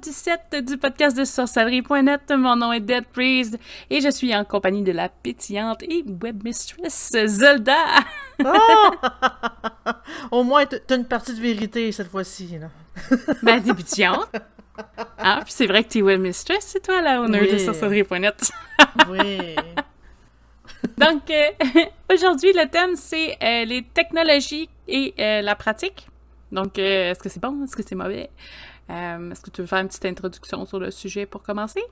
17 0.00 0.64
du 0.64 0.78
podcast 0.78 1.16
de 1.16 1.24
sorcellerie.net. 1.24 2.22
Mon 2.30 2.56
nom 2.56 2.72
est 2.72 2.80
Dead 2.80 3.04
Priest 3.06 3.58
et 3.90 4.00
je 4.00 4.10
suis 4.10 4.34
en 4.34 4.44
compagnie 4.44 4.82
de 4.82 4.92
la 4.92 5.10
pétillante 5.10 5.82
et 5.82 6.02
webmistress 6.06 7.12
Zelda. 7.26 7.76
Oh! 8.42 8.90
Au 10.30 10.42
moins, 10.42 10.64
t'as 10.64 10.96
une 10.96 11.04
partie 11.04 11.34
de 11.34 11.40
vérité 11.40 11.92
cette 11.92 12.08
fois-ci. 12.08 12.58
Ben, 13.42 13.62
t'es 13.62 13.74
pétillante. 13.74 14.30
Ah, 15.18 15.40
puis 15.44 15.52
c'est 15.52 15.66
vrai 15.66 15.84
que 15.84 15.90
t'es 15.90 16.02
webmistress, 16.02 16.64
c'est 16.64 16.82
toi 16.82 17.02
la 17.02 17.20
honneur 17.20 17.42
de 17.42 17.58
sorcellerie.net. 17.58 18.50
oui. 19.10 19.54
Donc, 20.96 21.28
euh, 21.28 21.50
aujourd'hui, 22.10 22.52
le 22.54 22.66
thème, 22.70 22.96
c'est 22.96 23.36
euh, 23.42 23.66
les 23.66 23.82
technologies 23.82 24.70
et 24.88 25.12
euh, 25.18 25.42
la 25.42 25.54
pratique. 25.54 26.06
Donc, 26.50 26.78
est-ce 26.78 27.20
que 27.20 27.28
c'est 27.28 27.40
bon? 27.40 27.64
Est-ce 27.64 27.76
que 27.76 27.82
c'est 27.86 27.94
mauvais? 27.94 28.30
Est-ce 28.90 29.40
que 29.40 29.50
tu 29.50 29.60
veux 29.60 29.66
faire 29.66 29.80
une 29.80 29.88
petite 29.88 30.04
introduction 30.04 30.66
sur 30.66 30.78
le 30.78 30.90
sujet 30.90 31.26
pour 31.26 31.42
commencer? 31.42 31.82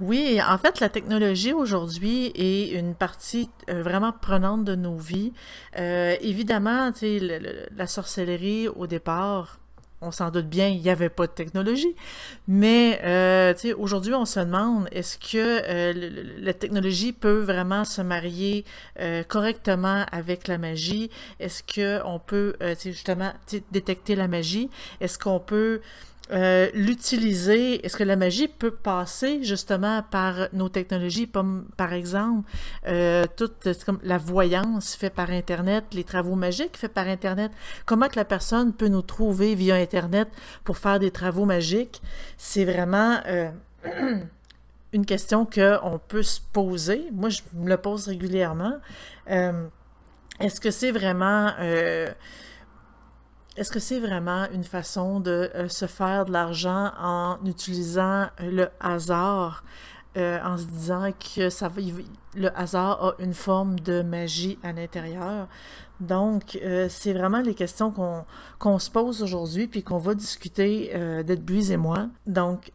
Oui, 0.00 0.40
en 0.48 0.58
fait, 0.58 0.78
la 0.78 0.88
technologie 0.88 1.52
aujourd'hui 1.52 2.30
est 2.36 2.70
une 2.70 2.94
partie 2.94 3.50
vraiment 3.66 4.12
prenante 4.12 4.64
de 4.64 4.76
nos 4.76 4.96
vies. 4.96 5.32
évidemment, 5.76 6.92
tu 6.92 7.18
sais, 7.18 7.68
la 7.76 7.86
sorcellerie, 7.88 8.68
au 8.68 8.86
départ, 8.86 9.58
on 10.00 10.10
s'en 10.10 10.30
doute 10.30 10.46
bien, 10.46 10.68
il 10.68 10.80
n'y 10.80 10.90
avait 10.90 11.08
pas 11.08 11.26
de 11.26 11.32
technologie. 11.32 11.94
Mais 12.46 13.00
euh, 13.02 13.54
aujourd'hui, 13.78 14.14
on 14.14 14.24
se 14.24 14.40
demande 14.40 14.88
est-ce 14.92 15.18
que 15.18 15.36
euh, 15.36 16.22
la 16.38 16.54
technologie 16.54 17.12
peut 17.12 17.40
vraiment 17.40 17.84
se 17.84 18.02
marier 18.02 18.64
euh, 19.00 19.22
correctement 19.24 20.06
avec 20.12 20.46
la 20.46 20.58
magie? 20.58 21.10
Est-ce 21.40 21.62
qu'on 21.62 22.20
peut 22.20 22.54
justement 22.82 23.32
détecter 23.72 24.14
la 24.14 24.28
magie? 24.28 24.70
Est-ce 25.00 25.18
qu'on 25.18 25.40
peut 25.40 25.80
euh, 26.30 26.68
l'utiliser, 26.74 27.84
est-ce 27.84 27.96
que 27.96 28.04
la 28.04 28.16
magie 28.16 28.48
peut 28.48 28.70
passer 28.70 29.42
justement 29.42 30.02
par 30.02 30.48
nos 30.52 30.68
technologies, 30.68 31.28
comme 31.28 31.66
par 31.76 31.92
exemple 31.94 32.48
euh, 32.86 33.24
toute 33.36 33.66
la 34.02 34.18
voyance 34.18 34.94
faite 34.94 35.14
par 35.14 35.30
Internet, 35.30 35.84
les 35.92 36.04
travaux 36.04 36.34
magiques 36.34 36.76
faits 36.76 36.92
par 36.92 37.06
Internet. 37.08 37.50
Comment 37.86 38.08
que 38.08 38.16
la 38.16 38.26
personne 38.26 38.74
peut 38.74 38.88
nous 38.88 39.02
trouver 39.02 39.54
via 39.54 39.76
Internet 39.76 40.28
pour 40.64 40.76
faire 40.76 40.98
des 40.98 41.10
travaux 41.10 41.46
magiques? 41.46 42.02
C'est 42.36 42.66
vraiment 42.66 43.20
euh, 43.26 43.50
une 44.92 45.06
question 45.06 45.46
qu'on 45.46 45.98
peut 46.08 46.22
se 46.22 46.40
poser. 46.52 47.08
Moi, 47.12 47.30
je 47.30 47.40
me 47.54 47.70
le 47.70 47.76
pose 47.78 48.06
régulièrement. 48.06 48.78
est-ce 49.26 50.60
que 50.60 50.70
c'est 50.70 50.90
vraiment 50.90 51.52
est-ce 53.58 53.72
que 53.72 53.80
c'est 53.80 53.98
vraiment 53.98 54.46
une 54.52 54.62
façon 54.62 55.18
de 55.18 55.50
euh, 55.54 55.68
se 55.68 55.86
faire 55.86 56.24
de 56.26 56.32
l'argent 56.32 56.92
en 56.98 57.38
utilisant 57.44 58.28
euh, 58.40 58.50
le 58.50 58.68
hasard, 58.78 59.64
euh, 60.16 60.38
en 60.44 60.56
se 60.56 60.64
disant 60.64 61.10
que 61.12 61.50
le 62.38 62.56
hasard 62.56 63.04
a 63.04 63.14
une 63.18 63.34
forme 63.34 63.80
de 63.80 64.02
magie 64.02 64.58
à 64.62 64.72
l'intérieur? 64.72 65.48
Donc, 66.00 66.56
c'est 66.88 67.12
vraiment 67.12 67.40
les 67.40 67.54
questions 67.54 67.92
qu'on 68.60 68.78
se 68.78 68.88
pose 68.88 69.20
aujourd'hui 69.20 69.66
puis 69.66 69.82
qu'on 69.82 69.98
va 69.98 70.14
discuter 70.14 70.92
d'être 71.24 71.72
et 71.72 71.76
moi. 71.76 72.06
Donc, 72.24 72.70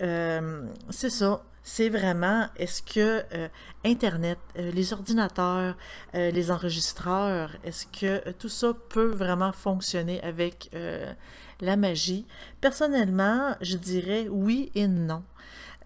c'est 0.89 1.09
ça 1.09 1.41
c'est 1.63 1.87
vraiment 1.87 2.47
est-ce 2.57 2.83
que 2.83 3.23
euh, 3.33 3.47
Internet, 3.85 4.37
euh, 4.57 4.71
les 4.71 4.91
ordinateurs, 4.91 5.75
euh, 6.13 6.29
les 6.29 6.51
enregistreurs, 6.51 7.51
est-ce 7.63 7.87
que 7.87 8.31
tout 8.33 8.49
ça 8.49 8.73
peut 8.89 9.11
vraiment 9.11 9.53
fonctionner 9.53 10.21
avec 10.21 10.69
la 11.61 11.77
magie? 11.77 12.25
Personnellement, 12.59 13.55
je 13.61 13.77
dirais 13.77 14.27
oui 14.29 14.71
et 14.75 14.87
non. 14.87 15.23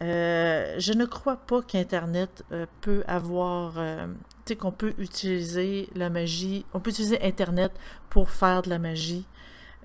je 0.02 0.94
ne 0.94 1.06
crois 1.06 1.38
pas 1.38 1.62
qu'Internet 1.62 2.44
peut 2.82 3.04
avoir, 3.08 3.74
tu 3.74 4.54
sais, 4.54 4.56
qu'on 4.56 4.72
peut 4.72 4.94
utiliser 4.98 5.90
la 5.96 6.10
magie, 6.10 6.66
on 6.74 6.80
peut 6.80 6.90
utiliser 6.90 7.22
Internet 7.22 7.72
pour 8.10 8.30
faire 8.32 8.64
de 8.64 8.70
la 8.70 8.80
magie. 8.80 9.26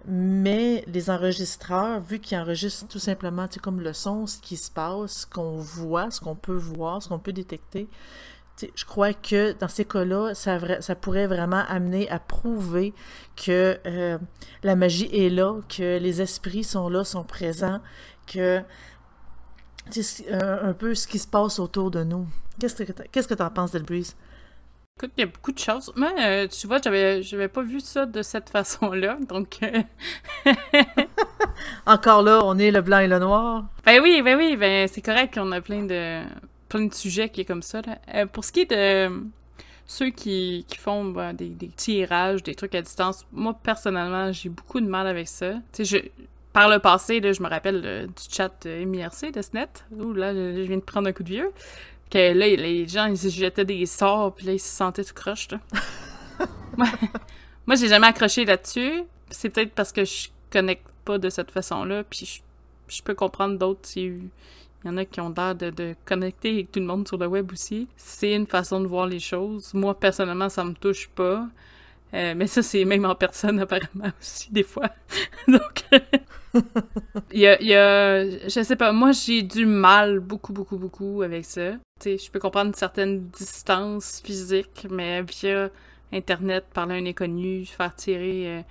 Mais 0.07 0.85
les 0.89 1.11
enregistreurs, 1.11 2.01
vu 2.01 2.19
qu'ils 2.19 2.39
enregistrent 2.39 2.89
tout 2.89 2.99
simplement 2.99 3.47
comme 3.63 3.81
le 3.81 3.93
son, 3.93 4.27
ce 4.27 4.39
qui 4.39 4.57
se 4.57 4.71
passe, 4.71 5.21
ce 5.21 5.27
qu'on 5.27 5.57
voit, 5.57 6.11
ce 6.11 6.21
qu'on 6.21 6.35
peut 6.35 6.57
voir, 6.57 7.03
ce 7.03 7.09
qu'on 7.09 7.21
peut 7.21 7.33
détecter, 7.33 7.89
je 8.75 8.85
crois 8.85 9.13
que 9.13 9.53
dans 9.59 9.69
ces 9.69 9.85
cas-là, 9.85 10.35
ça, 10.35 10.95
pourrait 10.95 11.27
vraiment 11.27 11.65
amener 11.69 12.09
à 12.11 12.19
prouver 12.19 12.95
que 13.37 13.79
euh, 13.87 14.19
la 14.63 14.77
magie 14.77 15.09
est 15.13 15.31
là, 15.31 15.61
que 15.69 15.99
les 15.99 16.21
esprits 16.21 16.65
sont 16.65 16.89
là, 16.89 17.05
sont 17.05 17.25
présents, 17.25 17.81
que 18.27 18.63
c'est 19.91 20.31
un, 20.33 20.73
peu 20.75 20.95
ce 20.95 21.07
qui 21.07 21.19
se 21.19 21.27
passe 21.27 21.59
autour 21.59 21.91
de 21.91 22.05
nous. 22.05 22.27
Qu'est-ce 22.61 23.29
que 23.29 23.35
tu 23.35 23.43
en 23.43 23.51
penses, 23.51 23.73
Delbrise? 23.73 24.15
Écoute, 24.99 25.13
il 25.17 25.21
y 25.23 25.25
a 25.25 25.27
beaucoup 25.27 25.53
de 25.53 25.59
choses. 25.59 25.91
Moi, 25.97 26.13
euh, 26.21 26.47
tu 26.47 26.67
vois, 26.67 26.79
j'avais, 26.83 27.23
j'avais 27.23 27.49
pas 27.49 27.63
vu 27.63 27.81
ça 27.81 28.07
de 28.07 28.23
cette 28.23 28.51
façon-là, 28.51 29.19
donc... 29.29 29.59
Euh, 29.63 29.83
Encore 31.87 32.23
là, 32.23 32.41
on 32.45 32.59
est 32.59 32.71
le 32.71 32.83
blanc 32.83 32.99
et 32.99 33.09
le 33.09 33.19
noir. 33.19 33.65
Ben 33.85 34.01
oui, 34.03 34.23
ben 34.23 34.37
oui, 34.37 34.57
ben 34.57 34.87
c'est 34.89 35.01
correct 35.01 35.35
qu'on 35.35 35.51
a 35.53 35.61
plein 35.61 35.83
de 35.85 36.23
plein 36.69 36.87
de 36.87 36.95
sujets 36.95 37.29
qui 37.29 37.43
est 37.43 37.45
comme 37.45 37.63
ça. 37.63 37.83
Là. 37.83 37.99
Euh, 38.15 38.27
pour 38.27 38.45
ce 38.45 38.53
qui 38.53 38.61
est 38.61 38.71
de 38.71 39.23
ceux 39.87 40.11
qui, 40.11 40.65
qui 40.69 40.79
font 40.79 41.05
ben, 41.05 41.35
des, 41.35 41.51
des, 41.51 41.69
tirages, 41.69 42.43
des 42.43 42.55
trucs 42.55 42.75
à 42.75 42.83
distance, 42.83 43.27
moi, 43.33 43.59
personnellement, 43.63 44.33
j'ai 44.33 44.49
beaucoup 44.49 44.81
de 44.81 44.87
mal 44.87 45.07
avec 45.07 45.29
ça. 45.29 45.55
Tu 45.73 45.85
sais, 45.85 46.03
je... 46.03 46.09
Par 46.53 46.69
le 46.69 46.79
passé, 46.79 47.21
là, 47.21 47.33
je 47.33 47.43
me 47.43 47.49
rappelle 47.49 48.07
du 48.09 48.23
chat 48.31 48.67
MIRC 48.67 49.33
de 49.33 49.41
SNET, 49.41 49.69
où 49.91 50.13
là, 50.13 50.35
je, 50.35 50.55
je 50.57 50.63
viens 50.63 50.77
de 50.77 50.83
prendre 50.83 51.09
un 51.09 51.13
coup 51.13 51.23
de 51.23 51.31
vieux 51.31 51.51
que 52.13 52.33
là, 52.33 52.47
les 52.47 52.87
gens, 52.87 53.07
ils 53.07 53.17
se 53.17 53.29
jetaient 53.29 53.65
des 53.65 53.87
sorts, 53.87 54.35
puis 54.35 54.47
là, 54.47 54.53
ils 54.53 54.61
se 54.61 54.69
sentaient 54.69 55.05
tout 55.05 55.15
croche, 55.15 55.49
là. 55.51 55.59
Moi, 57.67 57.77
j'ai 57.77 57.89
jamais 57.89 58.09
accroché 58.09 58.45
là-dessus. 58.45 59.03
C'est 59.31 59.49
peut-être 59.49 59.73
parce 59.73 59.93
que 59.93 60.05
je 60.05 60.29
connecte 60.51 60.87
pas 61.05 61.19
de 61.19 61.31
cette 61.31 61.51
façon-là, 61.51 62.05
puis 62.05 62.43
je, 62.89 63.03
peux 63.03 63.15
comprendre 63.15 63.57
d'autres 63.59 63.89
Il 63.97 64.29
y 64.85 64.89
en 64.89 64.97
a 64.97 65.05
qui 65.05 65.21
ont 65.21 65.33
l'air 65.35 65.55
de, 65.55 65.95
connecter 66.05 66.51
avec 66.51 66.73
tout 66.73 66.81
le 66.81 66.87
monde 66.87 67.09
sur 67.09 67.17
le 67.17 67.27
web 67.27 67.51
aussi. 67.53 67.89
C'est 67.97 68.35
une 68.35 68.47
façon 68.47 68.81
de 68.81 68.87
voir 68.87 69.07
les 69.07 69.21
choses. 69.21 69.73
Moi, 69.73 69.99
personnellement, 69.99 70.49
ça 70.49 70.65
me 70.65 70.75
touche 70.75 71.09
pas. 71.09 71.49
Euh, 72.15 72.35
mais 72.37 72.47
ça, 72.47 72.63
c'est 72.63 72.85
même 72.85 73.07
en 73.07 73.15
personne, 73.15 73.59
apparemment, 73.61 74.13
aussi, 74.21 74.53
des 74.53 74.65
fois. 74.65 74.91
Donc, 75.49 75.85
il 77.33 77.41
y, 77.41 77.75
a, 77.75 78.25
je 78.25 78.63
sais 78.63 78.77
pas, 78.77 78.93
moi, 78.93 79.13
j'ai 79.13 79.43
du 79.43 79.67
mal, 79.67 80.21
beaucoup, 80.21 80.53
beaucoup, 80.53 80.77
beaucoup 80.77 81.23
avec 81.23 81.45
ça. 81.45 81.73
Tu 81.73 81.79
sais, 82.01 82.19
je 82.19 82.31
peux 82.31 82.39
comprendre 82.39 82.69
une 82.69 82.75
certaine 82.75 83.29
distance 83.29 84.21
physique, 84.25 84.87
mais 84.91 85.23
via 85.23 85.71
Internet, 86.13 86.65
parler 86.73 86.95
à 86.95 86.99
un 86.99 87.07
inconnu, 87.07 87.65
faire 87.67 87.95
tirer... 87.95 88.59
Euh, 88.59 88.63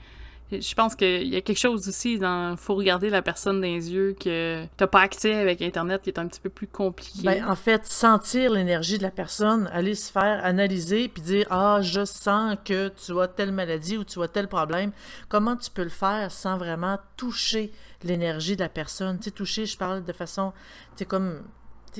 je 0.51 0.73
pense 0.75 0.95
qu'il 0.95 1.27
y 1.27 1.35
a 1.35 1.41
quelque 1.41 1.57
chose 1.57 1.87
aussi 1.87 2.19
dans 2.19 2.57
faut 2.57 2.75
regarder 2.75 3.09
la 3.09 3.21
personne 3.21 3.61
dans 3.61 3.67
les 3.67 3.91
yeux 3.91 4.15
que 4.19 4.65
t'as 4.75 4.87
pas 4.87 5.01
accès 5.01 5.33
avec 5.35 5.61
internet 5.61 6.01
qui 6.01 6.09
est 6.09 6.19
un 6.19 6.27
petit 6.27 6.41
peu 6.41 6.49
plus 6.49 6.67
compliqué. 6.67 7.21
Ben, 7.23 7.45
en 7.47 7.55
fait, 7.55 7.85
sentir 7.85 8.51
l'énergie 8.51 8.97
de 8.97 9.03
la 9.03 9.11
personne, 9.11 9.69
aller 9.71 9.95
se 9.95 10.11
faire 10.11 10.43
analyser 10.43 11.07
puis 11.07 11.21
dire 11.21 11.47
ah 11.49 11.79
je 11.81 12.03
sens 12.03 12.57
que 12.65 12.89
tu 12.89 13.17
as 13.19 13.27
telle 13.27 13.51
maladie 13.51 13.97
ou 13.97 14.03
tu 14.03 14.21
as 14.21 14.27
tel 14.27 14.47
problème. 14.47 14.91
Comment 15.29 15.55
tu 15.55 15.71
peux 15.71 15.83
le 15.83 15.89
faire 15.89 16.31
sans 16.31 16.57
vraiment 16.57 16.97
toucher 17.15 17.71
l'énergie 18.03 18.55
de 18.55 18.61
la 18.61 18.69
personne 18.69 19.17
Tu 19.17 19.25
sais, 19.25 19.31
toucher, 19.31 19.65
je 19.65 19.77
parle 19.77 20.03
de 20.03 20.13
façon, 20.13 20.53
tu 20.95 21.05
comme 21.05 21.43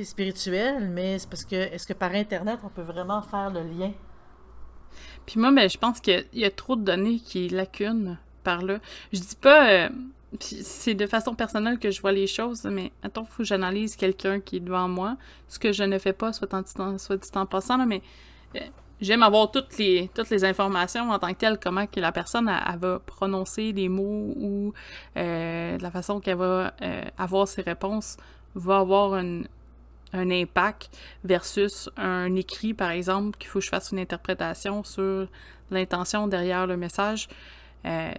spirituelle, 0.04 0.90
mais 0.90 1.20
c'est 1.20 1.30
parce 1.30 1.44
que 1.44 1.56
est-ce 1.56 1.86
que 1.86 1.94
par 1.94 2.14
internet 2.14 2.60
on 2.64 2.70
peut 2.70 2.82
vraiment 2.82 3.22
faire 3.22 3.52
le 3.52 3.62
lien? 3.62 3.92
Puis 5.26 5.40
moi, 5.40 5.52
ben, 5.52 5.70
je 5.70 5.78
pense 5.78 6.00
qu'il 6.00 6.26
y, 6.34 6.46
a 6.46 6.52
trop 6.52 6.76
de 6.76 6.84
données 6.84 7.20
qui 7.20 7.50
lacunent 7.50 8.18
par 8.44 8.62
là. 8.62 8.80
Je 9.14 9.20
dis 9.20 9.36
pas. 9.40 9.70
Euh, 9.72 9.90
c'est 10.40 10.94
de 10.94 11.08
façon 11.08 11.36
personnelle 11.36 11.78
que 11.78 11.92
je 11.92 12.00
vois 12.00 12.14
les 12.14 12.26
choses, 12.26 12.64
mais 12.64 12.94
attends, 13.04 13.26
faut 13.26 13.40
que 13.40 13.44
j'analyse 13.44 13.98
quelqu'un 13.98 14.40
qui 14.40 14.58
est 14.58 14.62
devant 14.62 14.88
moi. 14.88 15.18
Ce 15.50 15.60
que 15.60 15.74
je 15.74 15.84
ne 15.84 16.00
fais 16.00 16.14
pas, 16.14 16.32
soit, 16.32 16.54
en, 16.54 16.64
soit 16.98 17.18
dit 17.18 17.30
en 17.36 17.46
passant, 17.46 17.76
là, 17.76 17.86
mais 17.86 18.02
euh, 18.56 18.60
j'aime 19.02 19.24
avoir 19.24 19.52
toutes 19.52 19.78
les, 19.78 20.10
toutes 20.14 20.30
les 20.30 20.46
informations 20.46 21.10
en 21.10 21.20
tant 21.20 21.30
que 21.30 21.40
telle, 21.40 21.58
comment 21.60 21.88
que 21.88 22.00
la 22.00 22.12
personne 22.12 22.46
va 22.46 23.00
prononcer 23.00 23.72
les 23.72 23.90
mots 23.90 24.34
ou 24.38 24.74
euh, 25.18 25.78
la 25.78 25.92
façon 25.92 26.20
qu'elle 26.20 26.38
va 26.38 26.74
avoir 27.18 27.48
ses 27.48 27.62
réponses 27.62 28.18
va 28.56 28.80
avoir 28.80 29.14
un, 29.14 29.44
impact 30.14 30.90
versus 31.24 31.90
un 31.96 32.36
écrit, 32.36 32.74
par 32.74 32.92
exemple, 32.92 33.38
qu'il 33.38 33.50
faut 33.50 33.60
que 33.60 33.66
je 33.66 33.70
fasse 33.70 33.92
une 33.92 34.00
interprétation 34.00 34.84
sur 34.84 35.28
l'intention 35.70 36.28
derrière 36.28 36.68
le 36.68 36.76
message. 36.76 37.30
Euh, 37.86 38.12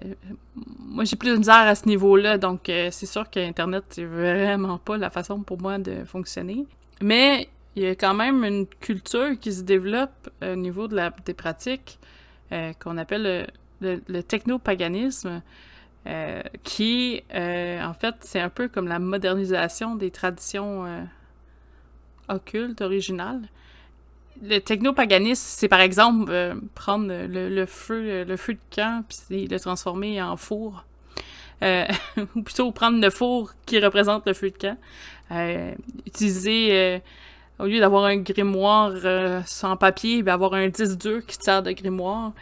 moi, 0.78 1.05
j'ai 1.05 1.17
plus 1.17 1.31
de 1.32 1.37
misère 1.37 1.55
à 1.55 1.75
ce 1.75 1.87
niveau-là, 1.87 2.38
donc 2.38 2.69
euh, 2.69 2.88
c'est 2.90 3.06
sûr 3.06 3.28
qu'Internet, 3.31 3.85
c'est 3.90 4.05
vraiment 4.05 4.78
pas 4.78 4.96
la 4.96 5.11
façon 5.11 5.40
pour 5.43 5.61
moi 5.61 5.78
de 5.78 6.05
fonctionner. 6.05 6.67
Mais 7.00 7.49
il 7.76 7.82
y 7.82 7.86
a 7.86 7.94
quand 7.94 8.14
même 8.14 8.44
une 8.44 8.66
culture 8.66 9.38
qui 9.40 9.52
se 9.52 9.62
développe 9.62 10.30
au 10.42 10.54
niveau 10.56 10.88
de 10.88 10.96
la, 10.96 11.12
des 11.24 11.34
pratiques 11.34 11.98
euh, 12.52 12.72
qu'on 12.74 12.98
appelle 12.98 13.46
le, 13.80 14.00
le, 14.08 14.22
technopaganisme. 14.22 15.42
euh, 16.06 16.42
qui, 16.64 17.22
euh, 17.32 17.82
en 17.82 17.94
fait, 17.94 18.16
c'est 18.20 18.40
un 18.40 18.48
peu 18.48 18.69
comme 18.69 18.88
la 18.88 18.98
modernisation 18.98 19.94
des 19.94 20.10
traditions 20.10 20.84
euh, 20.84 21.02
occultes, 22.28 22.80
originales. 22.80 23.42
Le 24.42 24.58
technopaganisme, 24.58 25.44
c'est 25.46 25.68
par 25.68 25.80
exemple 25.80 26.56
prendre 26.75 27.06
le, 27.08 27.66
feu, 27.66 28.25
le 28.25 28.36
feu 28.36 28.54
de 28.54 28.75
camp, 28.75 29.04
puis 29.08 29.46
le 29.46 29.60
transformer 29.60 30.20
en 30.20 30.36
four. 30.36 30.84
ou 32.34 32.42
plutôt 32.42 32.72
prendre 32.72 33.00
le 33.00 33.08
four 33.08 33.52
qui 33.66 33.78
représente 33.78 34.26
le 34.26 34.32
feu 34.32 34.50
de 34.50 34.56
camp. 34.56 34.76
utiliser 36.04 37.00
au 37.58 37.66
lieu 37.66 37.81
d'avoir 37.81 38.04
un 38.04 38.16
grimoire 38.16 38.93
sans 39.46 39.76
papier, 39.76 40.22
ben 40.22 40.32
avoir 40.34 40.54
un 40.54 40.69
disque 40.69 40.99
dur 40.99 41.25
qui 41.26 41.37
sert 41.40 41.62
de 41.62 41.72
grimoire. 41.72 42.32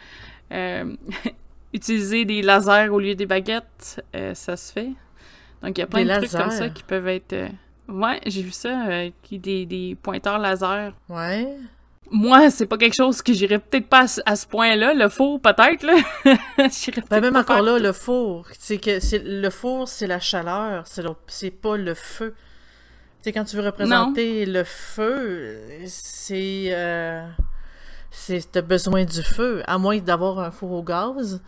utiliser 1.73 2.25
des 2.25 2.41
lasers 2.41 2.89
au 2.89 2.99
lieu 2.99 3.15
des 3.15 3.25
baguettes, 3.25 4.03
euh, 4.15 4.33
ça 4.33 4.57
se 4.57 4.71
fait. 4.71 4.91
Donc, 5.61 5.77
il 5.77 5.79
y 5.79 5.83
a 5.83 5.87
plein 5.87 6.05
de 6.05 6.25
trucs 6.25 6.31
comme 6.31 6.51
ça 6.51 6.69
qui 6.69 6.83
peuvent 6.83 7.07
être... 7.07 7.33
Euh, 7.33 7.47
ouais, 7.87 8.19
j'ai 8.25 8.41
vu 8.41 8.51
ça, 8.51 8.87
euh, 8.87 9.09
qui 9.21 9.39
des, 9.39 9.65
des 9.65 9.95
pointeurs 10.01 10.39
laser. 10.39 10.93
Ouais. 11.07 11.55
Moi, 12.09 12.49
c'est 12.49 12.65
pas 12.65 12.77
quelque 12.77 12.95
chose 12.95 13.21
que 13.21 13.31
j'irais 13.31 13.59
peut-être 13.59 13.87
pas 13.87 14.05
à, 14.25 14.35
ce 14.35 14.45
point-là. 14.47 14.93
Le 14.93 15.07
four, 15.07 15.39
peut-être, 15.39 15.83
là. 15.83 15.95
ben, 17.09 17.21
même 17.21 17.35
encore 17.37 17.61
là, 17.61 17.79
le 17.79 17.93
four, 17.93 18.47
c'est 18.59 18.79
que 18.79 18.99
c'est 18.99 19.23
le 19.23 19.49
four, 19.49 19.87
c'est 19.87 20.07
la 20.07 20.19
chaleur, 20.19 20.83
c'est 21.27 21.51
pas 21.51 21.77
le 21.77 21.93
feu. 21.93 22.33
Tu 23.21 23.29
sais, 23.29 23.33
quand 23.33 23.43
tu 23.43 23.55
veux 23.55 23.65
représenter 23.65 24.45
le 24.45 24.63
feu, 24.63 25.59
c'est 25.85 26.73
c'est 28.11 28.51
t'as 28.51 28.61
besoin 28.61 29.05
du 29.05 29.23
feu, 29.23 29.63
à 29.65 29.77
moins 29.77 29.97
d'avoir 29.99 30.39
un 30.39 30.51
four 30.51 30.71
au 30.71 30.83
gaz. 30.83 31.41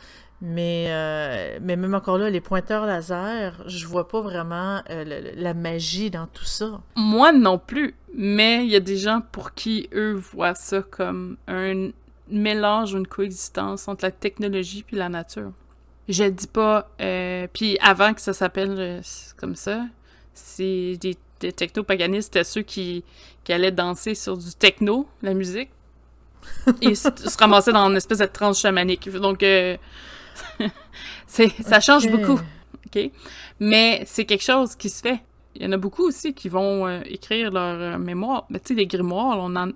Mais, 0.46 0.88
euh, 0.90 1.58
mais 1.62 1.78
même 1.78 1.94
encore 1.94 2.18
là, 2.18 2.30
les 2.30 2.42
pointeurs 2.42 2.86
laser, 2.86 3.64
je 3.66 3.88
vois 3.88 4.10
pas 4.10 4.20
vraiment 4.20 4.82
euh, 4.90 5.32
la 5.38 5.54
magie 5.54 6.10
dans 6.10 6.28
tout 6.28 6.44
ça. 6.44 6.82
Moi 6.98 7.32
non 7.32 7.58
plus, 7.58 7.96
mais 8.14 8.66
il 8.66 8.72
y 8.72 8.76
a 8.76 8.82
des 8.82 8.98
gens 8.98 9.22
pour 9.32 9.54
qui 9.54 9.88
eux 9.94 10.12
voient 10.12 10.54
ça 10.54 10.82
comme 10.82 11.38
un 11.48 11.92
mélange 12.28 12.94
ou 12.94 12.98
une 12.98 13.08
coexistence 13.08 13.88
entre 13.88 14.04
la 14.04 14.12
technologie 14.12 14.84
puis 14.84 14.98
la 14.98 15.08
nature. 15.08 15.54
Je 16.10 16.26
dis 16.26 16.48
pas, 16.48 16.90
euh, 17.00 17.48
puis 17.54 17.78
avant 17.82 18.14
que 18.14 18.20
ça 18.20 18.34
s'appelle 18.34 19.02
comme 19.38 19.56
ça, 19.56 19.86
c'est 20.34 20.98
des 21.00 21.16
techno-paganistes, 21.52 22.34
c'était 22.34 22.44
ceux 22.44 22.62
qui, 22.62 23.04
qui 23.44 23.54
allaient 23.54 23.72
danser 23.72 24.16
sur 24.16 24.38
du 24.38 24.54
techno, 24.54 25.08
la 25.22 25.34
musique, 25.34 25.70
et 26.82 26.96
se, 26.96 27.10
ramasser 27.38 27.72
dans 27.72 27.90
une 27.90 27.98
espèce 27.98 28.20
de 28.20 28.26
transe 28.26 28.60
chamanique. 28.60 29.10
Donc, 29.12 29.44
euh, 29.44 29.78
ça 31.28 31.80
change 31.80 32.10
beaucoup. 32.10 32.40
OK? 32.88 33.12
Mais 33.60 34.04
c'est 34.06 34.26
quelque 34.26 34.44
chose 34.44 34.76
qui 34.76 34.90
se 34.90 35.02
fait. 35.02 35.20
Il 35.56 35.64
y 35.64 35.66
en 35.66 35.72
a 35.72 35.78
beaucoup 35.78 36.04
aussi 36.08 36.34
qui 36.34 36.50
vont 36.50 36.88
euh, 36.88 37.02
écrire 37.06 37.52
leur 37.52 37.80
euh, 37.80 37.98
mémoire. 37.98 38.46
Mais 38.50 38.60
tu 38.60 38.70
sais, 38.70 38.74
les 38.74 38.88
grimoires, 38.88 39.38
on 39.40 39.56
en, 39.56 39.70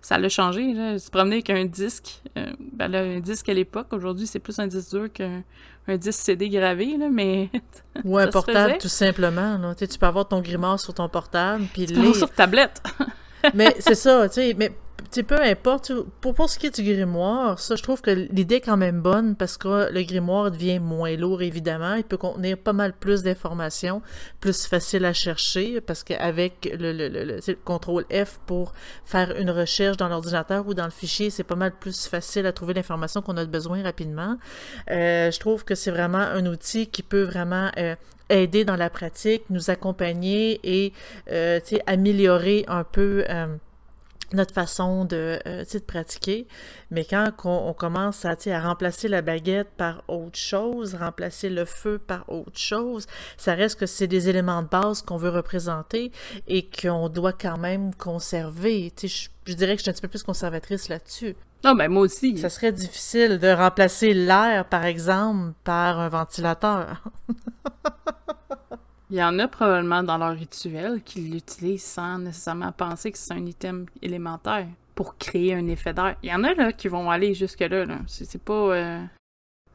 ça 0.00 0.18
l'a 0.18 0.28
changé. 0.28 0.72
Là. 0.72 0.98
Se 0.98 1.10
promener 1.10 1.36
avec 1.36 1.50
un 1.50 1.64
disque. 1.64 2.22
ben 2.72 2.88
là, 2.88 3.00
un 3.00 3.20
disque 3.20 3.48
à 3.48 3.54
l'époque, 3.54 3.88
aujourd'hui, 3.92 4.26
c'est 4.26 4.38
plus 4.38 4.58
un 4.58 4.66
disque 4.66 4.90
dur 4.90 5.12
qu'un 5.12 5.42
un 5.88 5.96
disque 5.96 6.20
CD 6.20 6.48
gravé, 6.48 6.96
là, 6.98 7.08
mais. 7.10 7.50
Ou 8.04 8.18
un 8.18 8.28
portable, 8.28 8.78
tout 8.78 8.88
simplement. 8.88 9.58
Là. 9.58 9.74
Tu 9.74 9.86
peux 9.98 10.06
avoir 10.06 10.28
ton 10.28 10.40
grimoire 10.40 10.78
sur 10.78 10.94
ton 10.94 11.08
portable. 11.08 11.64
Puis 11.72 11.88
sur 12.14 12.30
tablette. 12.30 12.82
mais 13.54 13.74
c'est 13.78 13.94
ça, 13.94 14.28
tu 14.28 14.34
sais. 14.34 14.54
Mais 14.56 14.72
sais, 15.10 15.22
peu 15.22 15.40
importe. 15.40 15.92
Pour, 16.20 16.34
pour 16.34 16.50
ce 16.50 16.58
qui 16.58 16.66
est 16.66 16.80
du 16.80 16.82
grimoire, 16.82 17.58
ça, 17.58 17.76
je 17.76 17.82
trouve 17.82 18.00
que 18.00 18.10
l'idée 18.10 18.56
est 18.56 18.60
quand 18.60 18.76
même 18.76 19.00
bonne 19.00 19.36
parce 19.36 19.56
que 19.56 19.92
le 19.92 20.02
grimoire 20.02 20.50
devient 20.50 20.78
moins 20.78 21.16
lourd, 21.16 21.42
évidemment. 21.42 21.94
Il 21.94 22.04
peut 22.04 22.16
contenir 22.16 22.58
pas 22.58 22.72
mal 22.72 22.92
plus 22.92 23.22
d'informations, 23.22 24.02
plus 24.40 24.66
facile 24.66 25.04
à 25.04 25.12
chercher 25.12 25.80
parce 25.80 26.04
qu'avec 26.04 26.68
le, 26.78 26.92
le, 26.92 27.08
le, 27.08 27.24
le, 27.24 27.54
contrôle 27.64 28.04
F 28.12 28.38
pour 28.46 28.72
faire 29.04 29.36
une 29.36 29.50
recherche 29.50 29.96
dans 29.96 30.08
l'ordinateur 30.08 30.66
ou 30.66 30.74
dans 30.74 30.84
le 30.84 30.90
fichier, 30.90 31.30
c'est 31.30 31.44
pas 31.44 31.56
mal 31.56 31.72
plus 31.72 32.06
facile 32.06 32.46
à 32.46 32.52
trouver 32.52 32.74
l'information 32.74 33.22
qu'on 33.22 33.36
a 33.36 33.44
besoin 33.44 33.82
rapidement. 33.82 34.36
Euh, 34.90 35.30
je 35.30 35.38
trouve 35.40 35.64
que 35.64 35.74
c'est 35.74 35.90
vraiment 35.90 36.18
un 36.18 36.46
outil 36.46 36.86
qui 36.86 37.02
peut 37.02 37.22
vraiment 37.22 37.70
euh, 37.78 37.94
aider 38.30 38.64
dans 38.64 38.76
la 38.76 38.90
pratique, 38.90 39.44
nous 39.50 39.70
accompagner 39.70 40.60
et 40.62 40.92
euh, 41.30 41.60
améliorer 41.86 42.64
un 42.68 42.84
peu 42.84 43.24
euh, 43.28 43.46
notre 44.32 44.54
façon 44.54 45.04
de, 45.04 45.38
euh, 45.46 45.64
de 45.64 45.78
pratiquer. 45.78 46.46
Mais 46.90 47.04
quand 47.04 47.32
on, 47.44 47.72
commence 47.72 48.24
à, 48.24 48.36
à 48.46 48.60
remplacer 48.60 49.08
la 49.08 49.22
baguette 49.22 49.68
par 49.76 50.02
autre 50.08 50.38
chose, 50.38 50.94
remplacer 50.94 51.48
le 51.48 51.64
feu 51.64 51.98
par 51.98 52.28
autre 52.28 52.58
chose, 52.58 53.06
ça 53.36 53.54
reste 53.54 53.78
que 53.80 53.86
c'est 53.86 54.06
des 54.06 54.28
éléments 54.28 54.62
de 54.62 54.68
base 54.68 55.02
qu'on 55.02 55.16
veut 55.16 55.30
représenter 55.30 56.12
et 56.46 56.68
qu'on 56.68 57.08
doit 57.08 57.32
quand 57.32 57.58
même 57.58 57.94
conserver. 57.94 58.92
Je, 59.00 59.28
je 59.44 59.54
dirais 59.54 59.72
que 59.74 59.78
je 59.78 59.82
suis 59.82 59.90
un 59.90 59.94
petit 59.94 60.02
peu 60.02 60.08
plus 60.08 60.22
conservatrice 60.22 60.88
là-dessus. 60.88 61.36
Non, 61.64 61.74
mais 61.74 61.88
moi 61.88 62.02
aussi. 62.02 62.38
Ça 62.38 62.50
serait 62.50 62.72
difficile 62.72 63.38
de 63.38 63.48
remplacer 63.48 64.14
l'air, 64.14 64.64
par 64.66 64.84
exemple, 64.84 65.54
par 65.64 65.98
un 65.98 66.08
ventilateur. 66.08 67.02
Il 69.10 69.16
y 69.16 69.22
en 69.22 69.38
a 69.38 69.48
probablement 69.48 70.02
dans 70.02 70.18
leur 70.18 70.34
rituel 70.34 71.00
qui 71.02 71.20
l'utilisent 71.20 71.84
sans 71.84 72.18
nécessairement 72.18 72.72
penser 72.72 73.10
que 73.10 73.18
c'est 73.18 73.32
un 73.32 73.46
item 73.46 73.86
élémentaire 74.02 74.66
pour 74.94 75.16
créer 75.16 75.54
un 75.54 75.66
effet 75.68 75.94
d'air. 75.94 76.16
Il 76.22 76.28
y 76.28 76.34
en 76.34 76.44
a 76.44 76.52
là 76.52 76.72
qui 76.72 76.88
vont 76.88 77.10
aller 77.10 77.32
jusque-là. 77.32 77.86
Là. 77.86 77.98
C'est 78.06 78.42
pas. 78.42 78.52
Euh, 78.52 79.02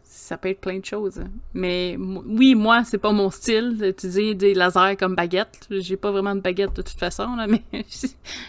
ça 0.04 0.38
peut 0.38 0.50
être 0.50 0.62
plein 0.62 0.78
de 0.78 0.86
choses. 0.86 1.24
Mais 1.54 1.98
oui, 1.98 2.54
moi, 2.54 2.84
c'est 2.84 3.00
pas 3.00 3.12
mon 3.12 3.32
style 3.32 3.78
d'utiliser 3.78 4.36
des 4.36 4.54
lasers 4.54 4.96
comme 4.98 5.16
baguette. 5.16 5.68
J'ai 5.72 5.98
pas 5.98 6.12
vraiment 6.12 6.36
de 6.36 6.42
baguette 6.42 6.76
de 6.76 6.84
toute 6.84 7.00
façon, 7.00 7.36
là, 7.36 7.48
mais 7.48 7.64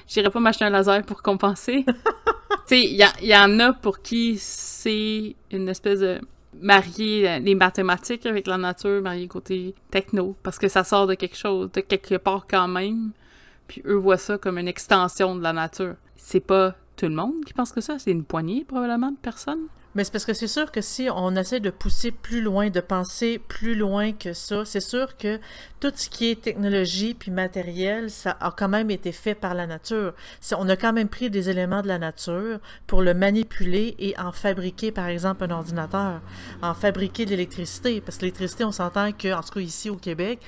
j'irais 0.07 0.31
pas 0.31 0.41
m'acheter 0.41 0.67
un 0.67 0.71
laser 0.71 1.03
pour 1.05 1.23
compenser. 1.23 1.85
tu 1.87 1.95
sais, 2.67 2.83
il 2.83 3.01
y, 3.23 3.27
y, 3.27 3.37
en 3.37 3.59
a 3.61 3.73
pour 3.73 4.03
qui 4.03 4.37
c'est 4.39 5.35
une 5.51 5.69
espèce 5.69 6.01
de 6.01 6.21
marier 6.61 7.40
les 7.40 7.54
mathématiques 7.54 8.26
avec 8.26 8.46
la 8.46 8.58
nature, 8.58 9.02
marier 9.02 9.28
côté 9.28 9.75
techno, 9.90 10.37
parce 10.42 10.58
que 10.58 10.68
ça 10.68 10.84
sort 10.84 11.06
de 11.06 11.14
quelque 11.14 11.37
chose, 11.37 11.70
de 11.73 11.80
quelque 11.80 12.16
part 12.16 12.46
quand 12.49 12.68
même. 12.68 13.11
Puis 13.68 13.82
eux 13.87 13.94
voient 13.94 14.18
ça 14.18 14.38
comme 14.38 14.58
une 14.58 14.68
extension 14.68 15.34
de 15.37 15.42
la 15.42 15.52
nature. 15.52 15.94
C'est 16.16 16.40
pas 16.40 16.75
tout 16.96 17.06
le 17.06 17.14
monde 17.14 17.44
qui 17.44 17.52
pense 17.52 17.73
que 17.73 17.80
ça, 17.80 17.99
c'est 17.99 18.11
une 18.11 18.25
poignée 18.25 18.64
probablement 18.64 19.11
de 19.11 19.16
personnes. 19.16 19.66
Mais 19.95 20.05
c'est 20.05 20.13
parce 20.13 20.25
que 20.25 20.35
c'est 20.35 20.49
sûr 20.49 20.73
que 20.73 20.81
si 20.81 21.09
on 21.15 21.37
essaie 21.37 21.61
de 21.61 21.71
pousser 21.71 22.11
plus 22.11 22.41
loin, 22.41 22.71
de 22.71 22.81
penser 22.81 23.39
plus 23.39 23.75
loin 23.75 24.13
que 24.13 24.33
ça, 24.33 24.65
c'est 24.65 24.81
sûr 24.81 25.17
que 25.17 25.39
tout 25.81 25.93
ce 25.95 26.09
qui 26.09 26.31
est 26.31 26.41
technologie 26.41 27.15
puis 27.15 27.31
matériel, 27.31 28.11
ça 28.11 28.37
a 28.41 28.51
quand 28.51 28.69
même 28.69 28.91
été 28.91 29.13
fait 29.13 29.35
par 29.35 29.55
la 29.55 29.67
nature. 29.67 30.15
On 30.57 30.69
a 30.69 30.77
quand 30.77 30.93
même 30.93 31.09
pris 31.09 31.31
des 31.31 31.51
éléments 31.51 31.83
de 31.83 31.89
la 31.89 31.99
nature 31.99 32.59
pour 32.87 33.03
le 33.03 33.15
manipuler 33.15 33.95
et 33.99 34.19
en 34.19 34.33
fabriquer, 34.33 34.91
par 34.91 35.07
exemple, 35.07 35.45
un 35.45 35.51
ordinateur, 35.51 36.21
en 36.63 36.75
fabriquer 36.75 37.25
de 37.25 37.31
l'électricité. 37.31 38.01
Parce 38.01 38.17
que 38.17 38.23
l'électricité, 38.23 38.65
on 38.65 38.73
s'entend 38.73 39.13
que, 39.13 39.33
en 39.33 39.43
tout 39.43 39.55
cas 39.55 39.61
ici 39.61 39.91
au 39.91 39.97
Québec, 39.97 40.41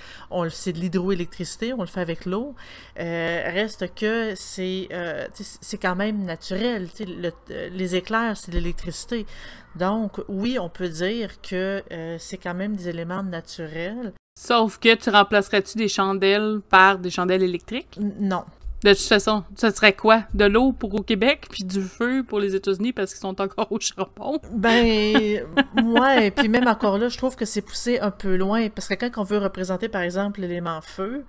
c'est 0.51 0.73
de 0.73 0.79
l'hydroélectricité, 0.79 1.73
on 1.73 1.83
le 1.83 1.87
fait 1.87 2.01
avec 2.01 2.25
l'eau. 2.25 2.55
Euh, 2.99 3.43
reste 3.47 3.95
que 3.95 4.35
c'est 4.37 4.89
euh, 4.93 5.27
c'est 5.33 5.79
quand 5.79 5.97
même 5.97 6.25
naturel. 6.25 6.89
Le, 6.99 7.31
les 7.69 7.97
éclairs, 7.97 8.37
c'est 8.37 8.51
de 8.51 8.57
l'électricité. 8.57 9.27
Donc, 9.75 10.21
oui, 10.29 10.59
on 10.59 10.69
peut 10.69 10.89
dire 10.89 11.41
que 11.43 11.83
euh, 11.93 12.17
c'est 12.19 12.39
quand 12.39 12.55
même 12.55 12.77
des 12.77 12.89
éléments 12.89 13.23
naturels. 13.23 14.13
Sauf 14.39 14.79
que 14.79 14.95
tu 14.95 15.11
remplacerais-tu 15.11 15.79
des 15.79 15.89
chandelles 15.89 16.61
par 16.69 16.99
des 16.99 17.11
chandelles 17.11 17.43
électriques? 17.43 17.99
non. 18.21 18.45
De 18.87 18.93
toute 18.93 19.03
façon, 19.03 19.43
ce 19.57 19.69
serait 19.71 19.95
quoi? 19.95 20.23
De 20.33 20.45
l'eau 20.45 20.71
pour 20.71 20.95
au 20.95 21.03
Québec, 21.03 21.49
puis 21.51 21.65
du 21.65 21.83
feu 21.83 22.23
pour 22.23 22.39
les 22.39 22.55
États-Unis 22.55 22.93
parce 22.93 23.13
qu'ils 23.13 23.21
sont 23.21 23.41
encore 23.41 23.67
au 23.73 23.81
charbon? 23.81 24.39
Ben, 24.53 25.43
ouais, 25.85 26.31
puis 26.31 26.49
même 26.49 26.69
encore 26.69 26.97
là, 26.97 27.09
je 27.09 27.19
trouve 27.19 27.35
que 27.35 27.45
c'est 27.45 27.63
poussé 27.63 27.99
un 27.99 28.13
peu 28.13 28.37
loin, 28.37 28.69
parce 28.69 28.87
que 28.87 28.95
quand 28.95 29.11
on 29.17 29.25
veut 29.25 29.39
représenter, 29.39 29.89
par 29.89 30.03
exemple, 30.03 30.41
l'élément 30.41 30.81
feu, 30.83 31.25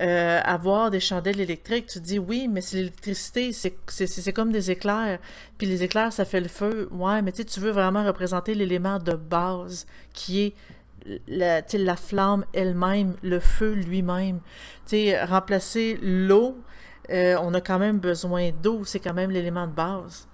euh, 0.00 0.40
avoir 0.42 0.90
des 0.90 0.98
chandelles 0.98 1.38
électriques, 1.38 1.86
tu 1.86 2.00
dis 2.00 2.18
oui, 2.18 2.48
mais 2.48 2.60
c'est 2.60 2.78
l'électricité, 2.78 3.52
c'est 3.52 4.32
comme 4.32 4.50
des 4.50 4.72
éclairs, 4.72 5.20
puis 5.58 5.68
les 5.68 5.84
éclairs, 5.84 6.12
ça 6.12 6.24
fait 6.24 6.40
le 6.40 6.48
feu. 6.48 6.88
Ouais, 6.90 7.22
mais 7.22 7.30
tu 7.30 7.44
tu 7.44 7.60
veux 7.60 7.70
vraiment 7.70 8.04
représenter 8.04 8.52
l'élément 8.56 8.98
de 8.98 9.12
base 9.12 9.86
qui 10.12 10.40
est 10.40 10.54
la, 11.28 11.62
la 11.72 11.94
flamme 11.94 12.44
elle-même, 12.52 13.14
le 13.22 13.38
feu 13.38 13.74
lui-même. 13.74 14.40
Remplacer 15.28 16.00
l'eau, 16.02 16.56
euh, 17.10 17.36
on 17.40 17.54
a 17.54 17.60
quand 17.60 17.78
même 17.78 17.98
besoin 17.98 18.50
d'eau, 18.62 18.84
c'est 18.84 19.00
quand 19.00 19.14
même 19.14 19.30
l'élément 19.30 19.66
de 19.66 19.72
base. 19.72 20.28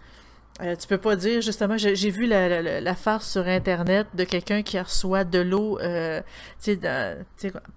Euh, 0.61 0.77
tu 0.77 0.87
peux 0.87 0.99
pas 0.99 1.17
dire, 1.17 1.41
justement, 1.41 1.79
j'ai 1.79 2.11
vu 2.11 2.27
la, 2.27 2.81
la, 2.81 2.95
farce 2.95 3.31
sur 3.31 3.47
Internet 3.49 4.07
de 4.15 4.25
quelqu'un 4.25 4.63
qui 4.63 4.79
reçoit 4.79 5.25
de 5.25 5.39
l'eau 5.39 5.79
euh, 5.81 6.21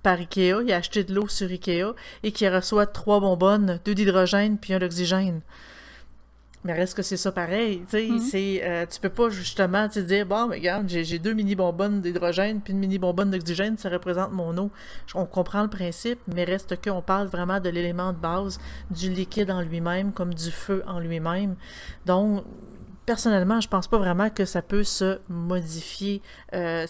par 0.04 0.20
Ikea, 0.20 0.62
il 0.62 0.74
a 0.74 0.76
acheté 0.76 1.06
de 1.06 1.14
l'eau 1.14 1.28
sur 1.30 1.50
Ikea 1.50 1.96
et 2.24 2.32
qui 2.34 2.48
reçoit 2.50 2.86
trois 2.86 3.22
bonbonnes, 3.22 3.80
deux 3.86 3.96
d'hydrogène 3.96 4.58
puis 4.58 4.74
un 4.74 4.80
d'oxygène. 4.80 5.42
Mais 6.66 6.74
reste 6.74 6.98
que 6.98 7.04
c'est 7.04 7.16
ça 7.18 7.32
pareil, 7.32 7.84
tu 7.88 7.92
sais, 7.92 8.08
Mhm. 8.10 8.20
c'est, 8.20 8.62
euh, 8.64 8.86
tu 8.88 9.00
peux 9.00 9.10
pas 9.10 9.30
justement 9.30 9.88
te 9.88 10.00
dire, 10.00 10.26
bon, 10.26 10.48
mais 10.48 10.56
regarde, 10.56 10.90
j'ai 10.90 11.20
deux 11.20 11.34
mini-bonbonnes 11.34 12.02
d'hydrogène 12.02 12.60
puis 12.60 12.74
une 12.74 12.80
mini-bonbonne 12.80 13.30
d'oxygène, 13.30 13.78
ça 13.78 13.88
représente 13.88 14.32
mon 14.32 14.58
eau. 14.58 14.72
On 15.14 15.26
comprend 15.28 15.62
le 15.62 15.70
principe, 15.70 16.20
mais 16.28 16.44
reste 16.44 16.82
qu'on 16.84 17.04
parle 17.04 17.28
vraiment 17.28 17.60
de 17.60 17.70
l'élément 17.70 18.12
de 18.14 18.18
base, 18.18 18.60
du 18.90 19.12
liquide 19.12 19.52
en 19.52 19.62
lui-même, 19.62 20.12
comme 20.12 20.34
du 20.34 20.50
feu 20.50 20.82
en 20.88 21.00
lui-même. 21.00 21.56
Donc, 22.08 22.44
personnellement, 23.06 23.62
je 23.62 23.68
pense 23.68 23.88
pas 23.88 24.00
vraiment 24.00 24.32
que 24.32 24.46
ça 24.46 24.64
peut 24.64 24.84
se 24.84 25.20
modifier, 25.30 26.24
euh, 26.54 26.88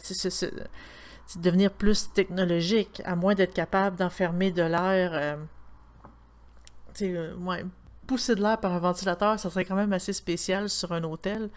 devenir 1.41 1.69
plus 1.71 2.13
technologique, 2.13 3.01
à 3.03 3.17
moins 3.17 3.35
d'être 3.35 3.53
capable 3.53 3.97
d'enfermer 3.97 4.51
de 4.51 4.61
l'air. 4.63 5.11
euh, 5.13 5.35
tu 6.93 7.07
sais, 7.07 7.13
euh, 7.13 7.35
ouais, 7.35 7.65
pousser 8.07 8.35
de 8.35 8.41
l'air 8.41 8.57
par 8.59 8.73
un 8.73 8.79
ventilateur, 8.79 9.39
ça 9.39 9.49
serait 9.49 9.65
quand 9.65 9.75
même 9.75 9.93
assez 9.93 10.13
spécial 10.13 10.69
sur 10.69 10.91
un 10.91 11.03
hôtel. 11.03 11.49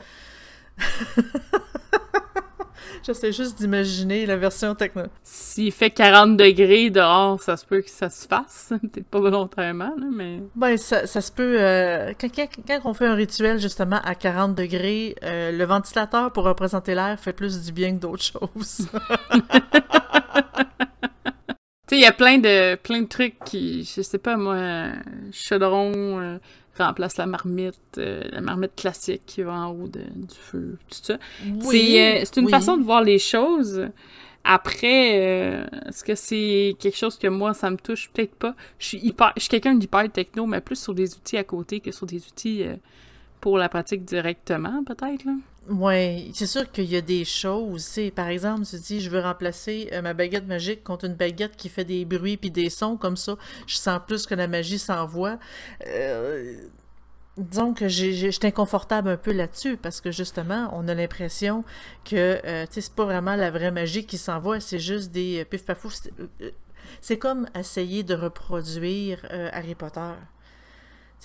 J'essaie 3.05 3.33
juste 3.33 3.59
d'imaginer 3.59 4.27
la 4.27 4.37
version 4.37 4.75
techno. 4.75 5.03
S'il 5.23 5.73
fait 5.73 5.91
40 5.91 6.37
degrés 6.37 6.91
dehors, 6.91 7.41
ça 7.41 7.57
se 7.57 7.65
peut 7.65 7.81
que 7.81 7.91
ça 7.91 8.11
se 8.11 8.27
fasse. 8.27 8.73
Peut-être 8.83 9.07
pas 9.07 9.21
volontairement, 9.21 9.95
là, 9.97 10.07
mais... 10.11 10.41
Ben, 10.57 10.77
ça, 10.77 11.07
ça 11.07 11.21
se 11.21 11.31
peut. 11.33 11.57
euh, 11.61 12.13
quand, 12.21 12.29
quand- 12.35 12.49
quand 12.67 12.81
on 12.85 12.95
fait 12.95 13.07
un 13.07 13.15
rituel 13.15 13.59
justement 13.61 14.01
à 14.05 14.15
40 14.15 14.55
degrés, 14.55 15.17
euh, 15.23 15.53
le 15.53 15.65
ventilateur 15.65 16.33
pour 16.33 16.45
représenter 16.45 16.95
l'air 16.95 17.19
fait 17.21 17.33
plus 17.33 17.63
du 17.63 17.73
bien 17.73 17.95
que 17.97 18.01
d'autres 18.01 18.23
choses. 18.57 18.89
Tu 21.89 21.95
sais, 21.95 22.01
il 22.01 22.03
y 22.03 22.07
a 22.07 22.13
plein 22.13 22.39
de, 22.39 22.75
plein 22.77 23.01
de 23.01 23.07
trucs 23.07 23.39
qui, 23.47 23.83
je 23.85 24.03
sais 24.03 24.19
pas 24.19 24.37
moi, 24.37 24.89
chaudron 25.33 26.21
euh, 26.21 26.39
remplace 26.77 27.17
la 27.17 27.25
marmite, 27.27 27.79
euh, 27.97 28.23
la 28.31 28.43
marmite 28.43 28.75
classique 28.77 29.23
qui 29.27 29.43
va 29.43 29.55
en 29.55 29.71
haut 29.73 29.89
de- 29.89 30.01
du 30.01 30.35
feu, 30.39 30.77
tout 30.89 30.99
ça. 31.03 31.19
c'est 31.61 32.21
euh, 32.21 32.21
c'est 32.25 32.37
une 32.37 32.45
oui. 32.47 32.51
façon 32.51 32.77
de 32.77 32.83
voir 32.85 33.03
les 33.03 33.19
choses. 33.19 33.89
Après, 34.45 35.67
est-ce 35.89 36.05
que 36.05 36.15
c'est 36.15 36.75
quelque 36.79 36.97
chose 36.97 37.19
que 37.19 37.27
moi, 37.27 37.53
ça 37.55 37.71
me 37.71 37.77
touche? 37.77 38.11
Peut-être 38.13 38.35
pas. 38.35 38.55
Je 38.79 38.87
suis 38.87 38.99
hyper, 38.99 39.33
je 39.37 39.41
suis 39.43 39.51
quelqu'un 39.51 39.75
d'hyper 39.75 40.11
techno, 40.11 40.47
mais 40.47 40.61
plus 40.61 40.77
sur 40.81 40.95
des 40.95 41.15
outils 41.17 41.37
à 41.37 41.45
côté 41.45 41.81
que 41.81 41.91
sur 41.93 42.07
des 42.07 42.25
outils 42.27 42.65
pour 43.41 43.59
la 43.59 43.69
pratique 43.69 44.05
directement, 44.05 44.83
peut-être. 44.85 45.25
Oui, 45.69 46.31
c'est 46.35 46.47
sûr 46.47 46.71
qu'il 46.71 46.87
y 46.87 46.97
a 46.97 47.01
des 47.03 47.25
choses. 47.25 47.99
Par 48.15 48.29
exemple, 48.29 48.65
tu 48.65 48.77
dis, 48.77 49.01
je 49.01 49.11
veux 49.11 49.21
remplacer 49.21 49.91
euh, 49.93 50.01
ma 50.01 50.15
baguette 50.15 50.47
magique 50.47 50.83
contre 50.83 51.05
une 51.05 51.15
baguette 51.15 51.57
qui 51.57 51.69
fait 51.69 51.85
des 51.85 52.05
bruits 52.05 52.39
puis 52.39 52.51
des 52.51 52.71
sons 52.71 52.97
comme 52.97 53.17
ça. 53.17 53.37
Je 53.67 53.77
sens 53.77 54.01
plus 54.07 54.27
que 54.27 54.35
la 54.35 54.49
magie 54.49 54.79
s'envoie. 54.79 55.39
Euh, 55.87 56.55
disons 57.39 57.73
que 57.73 57.89
je 57.89 58.47
inconfortable 58.47 59.11
un 59.11 59.17
peu 59.17 59.33
là-dessus 59.33 59.77
parce 59.77 60.01
que 60.01 60.11
justement, 60.11 60.71
on 60.73 60.89
a 60.89 60.95
l'impression 60.95 61.65
que 62.05 62.41
euh, 62.45 62.67
c'est 62.71 62.93
pas 62.93 63.05
vraiment 63.05 63.37
la 63.37 63.51
vraie 63.51 63.71
magie 63.71 64.05
qui 64.05 64.19
s'envoie, 64.19 64.61
c'est 64.61 64.79
juste 64.79 65.13
des 65.13 65.41
euh, 65.41 65.45
pif 65.45 65.65
pafou. 65.65 65.91
C'est, 65.91 66.13
euh, 66.19 66.51
c'est 67.01 67.19
comme 67.19 67.47
essayer 67.55 68.03
de 68.03 68.15
reproduire 68.15 69.25
Harry 69.53 69.75
Potter. 69.75 70.15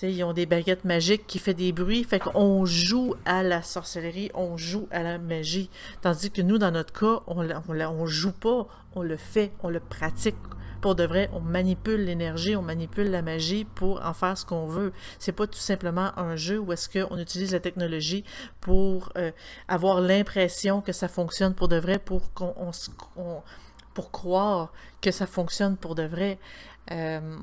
Ils 0.02 0.24
ont 0.24 0.32
des 0.32 0.46
baguettes 0.46 0.84
magiques 0.84 1.26
qui 1.26 1.38
fait 1.38 1.54
des 1.54 1.72
bruits, 1.72 2.04
fait 2.04 2.18
qu'on 2.18 2.64
joue 2.64 3.14
à 3.24 3.42
la 3.42 3.62
sorcellerie, 3.62 4.30
on 4.34 4.56
joue 4.56 4.88
à 4.90 5.02
la 5.02 5.18
magie. 5.18 5.70
Tandis 6.02 6.30
que 6.30 6.42
nous, 6.42 6.58
dans 6.58 6.72
notre 6.72 6.92
cas, 6.92 7.22
on, 7.26 7.48
on 7.68 8.06
joue 8.06 8.32
pas, 8.32 8.66
on 8.94 9.02
le 9.02 9.16
fait, 9.16 9.52
on 9.62 9.70
le 9.70 9.80
pratique. 9.80 10.36
Pour 10.80 10.94
de 10.94 11.04
vrai, 11.04 11.30
on 11.32 11.40
manipule 11.40 12.04
l'énergie, 12.04 12.56
on 12.56 12.62
manipule 12.62 13.10
la 13.10 13.22
magie 13.22 13.64
pour 13.64 14.04
en 14.04 14.12
faire 14.12 14.36
ce 14.36 14.44
qu'on 14.44 14.66
veut. 14.66 14.92
C'est 15.18 15.32
pas 15.32 15.46
tout 15.46 15.58
simplement 15.58 16.10
un 16.18 16.36
jeu 16.36 16.58
où 16.58 16.72
est-ce 16.72 16.90
qu'on 16.90 17.16
utilise 17.16 17.52
la 17.52 17.60
technologie 17.60 18.24
pour 18.60 19.10
euh, 19.16 19.30
avoir 19.68 20.02
l'impression 20.02 20.82
que 20.82 20.92
ça 20.92 21.08
fonctionne 21.08 21.54
pour 21.54 21.68
de 21.68 21.76
vrai, 21.76 21.98
pour 21.98 22.30
croire 24.12 24.72
que 25.00 25.10
ça 25.10 25.26
fonctionne 25.26 25.78
pour 25.78 25.94
de 25.94 26.02
vrai. 26.02 26.38
Euh, 26.90 27.38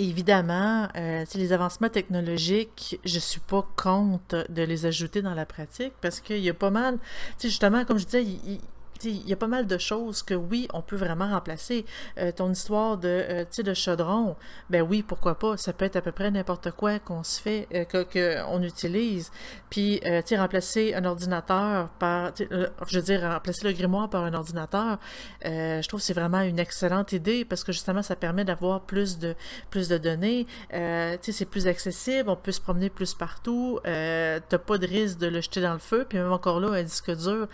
Évidemment, 0.00 0.88
euh, 0.96 1.26
les 1.34 1.52
avancements 1.52 1.90
technologiques, 1.90 2.98
je 3.04 3.18
suis 3.18 3.40
pas 3.40 3.68
contre 3.76 4.46
de 4.48 4.62
les 4.62 4.86
ajouter 4.86 5.20
dans 5.20 5.34
la 5.34 5.44
pratique 5.44 5.92
parce 6.00 6.20
qu'il 6.20 6.38
y 6.38 6.48
a 6.48 6.54
pas 6.54 6.70
mal, 6.70 6.98
justement, 7.38 7.84
comme 7.84 7.98
je 7.98 8.06
disais, 8.06 8.24
il, 8.24 8.60
il 9.04 9.28
y 9.28 9.32
a 9.32 9.36
pas 9.36 9.46
mal 9.46 9.66
de 9.66 9.78
choses 9.78 10.22
que 10.22 10.34
oui, 10.34 10.68
on 10.72 10.82
peut 10.82 10.96
vraiment 10.96 11.28
remplacer. 11.28 11.84
Euh, 12.18 12.32
ton 12.32 12.50
histoire 12.50 12.98
de, 12.98 13.08
euh, 13.08 13.44
de 13.62 13.74
chaudron, 13.74 14.36
ben 14.68 14.82
oui, 14.82 15.02
pourquoi 15.02 15.38
pas, 15.38 15.56
ça 15.56 15.72
peut 15.72 15.84
être 15.84 15.96
à 15.96 16.00
peu 16.00 16.12
près 16.12 16.30
n'importe 16.30 16.70
quoi 16.72 16.98
qu'on 16.98 17.22
se 17.22 17.40
fait, 17.40 17.68
euh, 17.74 17.84
que, 17.84 18.02
que 18.02 18.42
on 18.48 18.62
utilise. 18.62 19.30
Puis, 19.68 20.00
remplacer 20.30 20.94
un 20.94 21.04
ordinateur 21.04 21.88
par, 21.98 22.32
je 22.38 22.96
veux 22.96 23.02
dire, 23.02 23.20
remplacer 23.22 23.66
le 23.66 23.72
grimoire 23.72 24.08
par 24.08 24.24
un 24.24 24.32
ordinateur, 24.32 24.98
je 25.44 25.86
trouve 25.88 26.00
que 26.00 26.06
c'est 26.06 26.14
vraiment 26.14 26.40
une 26.40 26.58
excellente 26.58 27.12
idée 27.12 27.44
parce 27.44 27.64
que 27.64 27.72
justement, 27.72 28.00
ça 28.00 28.16
permet 28.16 28.44
d'avoir 28.44 28.80
plus 28.82 29.18
de, 29.18 29.34
plus 29.70 29.88
de 29.88 29.98
données. 29.98 30.46
C'est 30.70 31.44
plus 31.44 31.66
accessible, 31.66 32.30
on 32.30 32.36
peut 32.36 32.52
se 32.52 32.60
promener 32.60 32.90
plus 32.90 33.12
partout. 33.14 33.80
T'as 33.84 34.58
pas 34.66 34.78
de 34.78 34.86
risque 34.86 35.18
de 35.18 35.26
le 35.26 35.40
jeter 35.40 35.60
dans 35.60 35.72
le 35.72 35.78
feu. 35.78 36.06
Puis 36.08 36.18
même 36.18 36.32
encore 36.32 36.60
là, 36.60 36.70
un 36.70 36.82
disque 36.82 37.10
dur, 37.16 37.48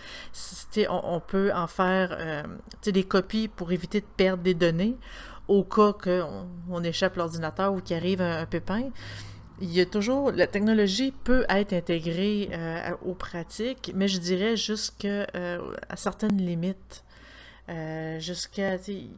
on, 0.89 1.01
on 1.03 1.19
peut 1.19 1.36
en 1.53 1.67
faire 1.67 2.09
euh, 2.11 2.43
des 2.85 3.03
copies 3.03 3.47
pour 3.47 3.71
éviter 3.71 4.01
de 4.01 4.05
perdre 4.05 4.43
des 4.43 4.53
données 4.53 4.95
au 5.47 5.63
cas 5.63 5.93
qu'on 5.93 6.47
on 6.69 6.83
échappe 6.83 7.15
l'ordinateur 7.15 7.73
ou 7.73 7.81
qu'il 7.81 7.95
arrive 7.95 8.21
un, 8.21 8.45
pépin. 8.45 8.89
Il 9.59 9.71
y 9.71 9.81
a 9.81 9.85
toujours, 9.85 10.31
la 10.31 10.45
technologie 10.45 11.11
peut 11.23 11.45
être 11.49 11.73
intégrée 11.73 12.49
euh, 12.51 12.91
aux 13.05 13.15
pratiques, 13.15 13.91
mais 13.95 14.07
je 14.07 14.19
dirais 14.19 14.55
jusqu'à 14.55 15.27
euh, 15.35 15.59
certaines 15.95 16.37
limites. 16.37 17.03
Jusqu'à, 18.19 18.77
il 18.87 19.09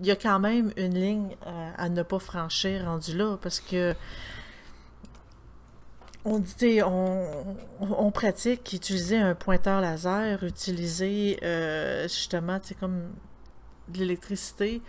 y 0.00 0.10
a 0.10 0.16
quand 0.16 0.40
même 0.40 0.72
une 0.76 0.94
ligne 0.94 1.36
à 1.76 1.88
ne 1.88 2.02
pas 2.02 2.18
franchir 2.18 2.84
rendu 2.84 3.16
là 3.16 3.38
parce 3.40 3.60
que 3.60 3.94
on 6.24 6.38
dit, 6.38 6.82
on, 6.82 7.46
on, 7.80 8.06
on 8.06 8.10
pratique 8.10 8.72
utiliser 8.72 9.18
un 9.18 9.34
pointeur 9.34 9.80
laser, 9.80 10.42
utiliser 10.42 11.38
euh, 11.42 12.02
justement, 12.02 12.58
c'est 12.62 12.78
comme 12.78 13.10
de 13.88 13.98
l'électricité, 13.98 14.82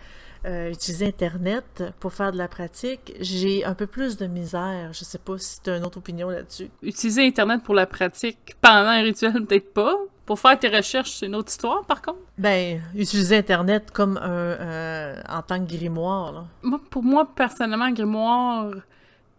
euh, 0.46 0.70
utiliser 0.70 1.06
Internet 1.06 1.84
pour 2.00 2.12
faire 2.12 2.32
de 2.32 2.38
la 2.38 2.48
pratique. 2.48 3.14
J'ai 3.20 3.64
un 3.64 3.74
peu 3.74 3.86
plus 3.86 4.16
de 4.16 4.26
misère. 4.26 4.90
Je 4.92 5.04
sais 5.04 5.18
pas 5.18 5.38
si 5.38 5.60
tu 5.62 5.70
as 5.70 5.76
une 5.76 5.84
autre 5.84 5.98
opinion 5.98 6.30
là-dessus. 6.30 6.70
Utiliser 6.82 7.26
Internet 7.26 7.62
pour 7.62 7.74
la 7.74 7.86
pratique 7.86 8.56
pendant 8.60 8.90
un 8.90 9.02
rituel, 9.02 9.44
peut-être 9.46 9.72
pas. 9.72 9.94
Pour 10.24 10.38
faire 10.38 10.58
tes 10.58 10.68
recherches, 10.68 11.10
c'est 11.10 11.26
une 11.26 11.34
autre 11.34 11.50
histoire, 11.50 11.84
par 11.84 12.00
contre. 12.02 12.20
Ben, 12.38 12.80
utiliser 12.94 13.36
Internet 13.36 13.90
comme 13.90 14.16
un, 14.16 14.30
euh, 14.30 15.20
en 15.28 15.42
tant 15.42 15.58
que 15.58 15.68
grimoire, 15.68 16.32
là. 16.32 16.44
Moi, 16.62 16.80
pour 16.88 17.02
moi, 17.02 17.28
personnellement, 17.34 17.90
Grimoire, 17.90 18.70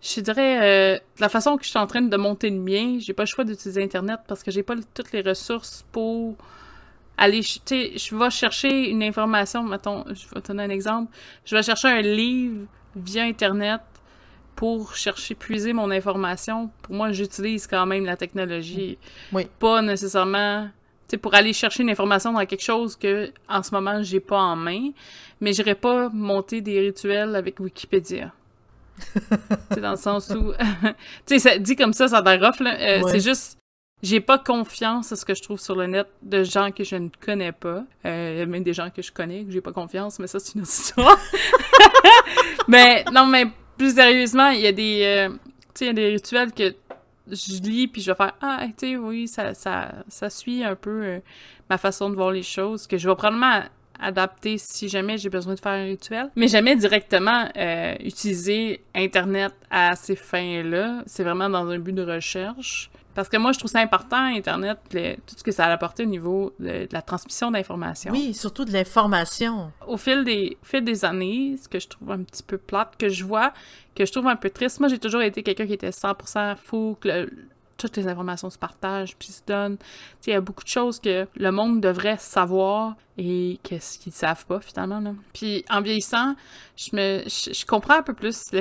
je 0.01 0.19
dirais, 0.21 0.59
euh, 0.61 0.95
de 0.95 1.21
la 1.21 1.29
façon 1.29 1.57
que 1.57 1.63
je 1.63 1.69
suis 1.69 1.79
en 1.79 1.87
train 1.87 2.01
de 2.01 2.17
monter 2.17 2.49
le 2.49 2.57
mien, 2.57 2.97
j'ai 2.99 3.13
pas 3.13 3.23
le 3.23 3.27
choix 3.27 3.43
d'utiliser 3.43 3.83
Internet 3.83 4.21
parce 4.27 4.41
que 4.41 4.49
j'ai 4.49 4.63
pas 4.63 4.75
toutes 4.93 5.11
les 5.11 5.21
ressources 5.21 5.85
pour 5.91 6.35
aller, 7.17 7.41
tu 7.41 7.59
sais, 7.65 7.97
je 7.97 8.15
vais 8.15 8.29
chercher 8.31 8.89
une 8.89 9.03
information, 9.03 9.63
mettons, 9.63 10.03
je 10.07 10.27
vais 10.33 10.41
te 10.41 10.47
donner 10.47 10.63
un 10.63 10.69
exemple, 10.69 11.13
je 11.45 11.55
vais 11.55 11.61
chercher 11.61 11.89
un 11.89 12.01
livre 12.01 12.65
via 12.95 13.23
Internet 13.23 13.81
pour 14.55 14.95
chercher, 14.95 15.35
puiser 15.35 15.73
mon 15.73 15.89
information. 15.91 16.71
Pour 16.81 16.95
moi, 16.95 17.11
j'utilise 17.11 17.67
quand 17.67 17.85
même 17.85 18.05
la 18.05 18.15
technologie. 18.15 18.97
Oui. 19.31 19.47
Pas 19.59 19.81
nécessairement, 19.81 20.65
tu 21.07 21.11
sais, 21.11 21.17
pour 21.17 21.33
aller 21.35 21.53
chercher 21.53 21.83
une 21.83 21.89
information 21.89 22.33
dans 22.33 22.45
quelque 22.45 22.63
chose 22.63 22.95
que, 22.95 23.31
en 23.47 23.63
ce 23.63 23.73
moment, 23.73 24.01
j'ai 24.03 24.19
pas 24.19 24.39
en 24.39 24.55
main, 24.55 24.89
mais 25.39 25.53
j'irai 25.53 25.75
pas 25.75 26.09
monter 26.09 26.61
des 26.61 26.79
rituels 26.79 27.35
avec 27.35 27.59
Wikipédia. 27.59 28.31
C'est 29.71 29.81
dans 29.81 29.91
le 29.91 29.97
sens 29.97 30.29
où, 30.29 30.53
tu 31.25 31.39
sais, 31.39 31.39
ça 31.39 31.57
dit 31.57 31.75
comme 31.75 31.93
ça, 31.93 32.07
ça 32.07 32.17
a 32.19 32.21
l'air 32.21 32.47
rough, 32.47 32.59
là. 32.59 32.75
Euh, 32.79 33.01
Ouais. 33.01 33.11
C'est 33.11 33.19
juste, 33.19 33.57
j'ai 34.03 34.19
pas 34.19 34.37
confiance 34.37 35.11
à 35.11 35.15
ce 35.15 35.25
que 35.25 35.33
je 35.33 35.41
trouve 35.41 35.59
sur 35.59 35.75
le 35.75 35.87
net 35.87 36.07
de 36.21 36.43
gens 36.43 36.71
que 36.71 36.83
je 36.83 36.95
ne 36.95 37.09
connais 37.23 37.51
pas. 37.51 37.83
Euh, 38.05 38.45
même 38.45 38.63
des 38.63 38.73
gens 38.73 38.89
que 38.89 39.01
je 39.01 39.11
connais, 39.11 39.43
que 39.43 39.51
j'ai 39.51 39.61
pas 39.61 39.71
confiance, 39.71 40.19
mais 40.19 40.27
ça, 40.27 40.39
c'est 40.39 40.55
une 40.55 40.61
autre 40.61 40.71
histoire. 40.79 41.19
mais, 42.67 43.03
non, 43.11 43.25
mais 43.25 43.45
plus 43.77 43.95
sérieusement, 43.95 44.49
il 44.49 44.61
y 44.61 44.67
a 44.67 44.71
des, 44.71 45.01
euh, 45.03 45.29
tu 45.29 45.35
sais, 45.73 45.85
il 45.85 45.87
y 45.87 45.89
a 45.89 45.93
des 45.93 46.09
rituels 46.09 46.51
que 46.51 46.75
je 47.27 47.61
lis 47.61 47.87
puis 47.87 48.01
je 48.01 48.11
vais 48.11 48.15
faire 48.15 48.33
ah 48.41 48.65
tu 48.77 48.89
sais 48.89 48.97
oui 48.97 49.27
ça 49.27 49.53
ça 49.53 49.93
ça 50.07 50.29
suit 50.29 50.63
un 50.63 50.75
peu 50.75 51.03
euh, 51.03 51.19
ma 51.69 51.77
façon 51.77 52.09
de 52.09 52.15
voir 52.15 52.31
les 52.31 52.43
choses 52.43 52.87
que 52.87 52.97
je 52.97 53.07
vais 53.07 53.15
probablement 53.15 53.61
adapter 54.01 54.57
si 54.57 54.89
jamais 54.89 55.17
j'ai 55.17 55.29
besoin 55.29 55.55
de 55.55 55.59
faire 55.59 55.73
un 55.73 55.85
rituel 55.85 56.29
mais 56.35 56.47
jamais 56.47 56.75
directement 56.75 57.49
euh, 57.55 57.95
utiliser 57.99 58.83
internet 58.95 59.53
à 59.69 59.95
ces 59.95 60.15
fins 60.15 60.63
là 60.63 61.03
c'est 61.05 61.23
vraiment 61.23 61.49
dans 61.49 61.67
un 61.69 61.79
but 61.79 61.93
de 61.93 62.03
recherche 62.03 62.89
Parce 63.13 63.27
que 63.27 63.37
moi, 63.37 63.51
je 63.51 63.59
trouve 63.59 63.71
ça 63.71 63.79
important, 63.79 64.23
Internet, 64.23 64.79
tout 64.89 65.35
ce 65.35 65.43
que 65.43 65.51
ça 65.51 65.65
a 65.65 65.71
apporté 65.71 66.03
au 66.03 66.07
niveau 66.07 66.53
de, 66.59 66.87
la 66.91 67.01
transmission 67.01 67.51
d'informations. 67.51 68.11
Oui, 68.11 68.33
surtout 68.33 68.63
de 68.63 68.71
l'information. 68.71 69.71
Au 69.87 69.97
fil 69.97 70.23
des, 70.23 70.57
fil 70.63 70.83
des 70.83 71.03
années, 71.03 71.57
ce 71.61 71.67
que 71.67 71.79
je 71.79 71.87
trouve 71.87 72.11
un 72.11 72.23
petit 72.23 72.43
peu 72.43 72.57
plate, 72.57 72.95
que 72.97 73.09
je 73.09 73.25
vois, 73.25 73.53
que 73.95 74.05
je 74.05 74.11
trouve 74.11 74.27
un 74.27 74.35
peu 74.35 74.49
triste, 74.49 74.79
moi, 74.79 74.87
j'ai 74.87 74.99
toujours 74.99 75.21
été 75.21 75.43
quelqu'un 75.43 75.67
qui 75.67 75.73
était 75.73 75.89
100% 75.89 76.55
fou, 76.55 76.97
que 77.01 77.29
toutes 77.81 77.97
les 77.97 78.07
informations 78.07 78.49
se 78.49 78.59
partagent 78.59 79.15
puis 79.17 79.29
se 79.29 79.41
donnent. 79.45 79.77
Il 80.27 80.29
y 80.29 80.33
a 80.33 80.41
beaucoup 80.41 80.63
de 80.63 80.69
choses 80.69 80.99
que 80.99 81.27
le 81.35 81.51
monde 81.51 81.81
devrait 81.81 82.17
savoir 82.17 82.95
et 83.17 83.59
qu'est-ce 83.63 83.97
qu'ils 83.97 84.13
savent 84.13 84.45
pas 84.45 84.59
finalement. 84.61 85.15
Puis 85.33 85.65
en 85.69 85.81
vieillissant, 85.81 86.35
je 86.77 86.95
me 86.95 87.23
je, 87.27 87.65
comprends 87.65 87.95
un 87.95 88.03
peu 88.03 88.13
plus 88.13 88.51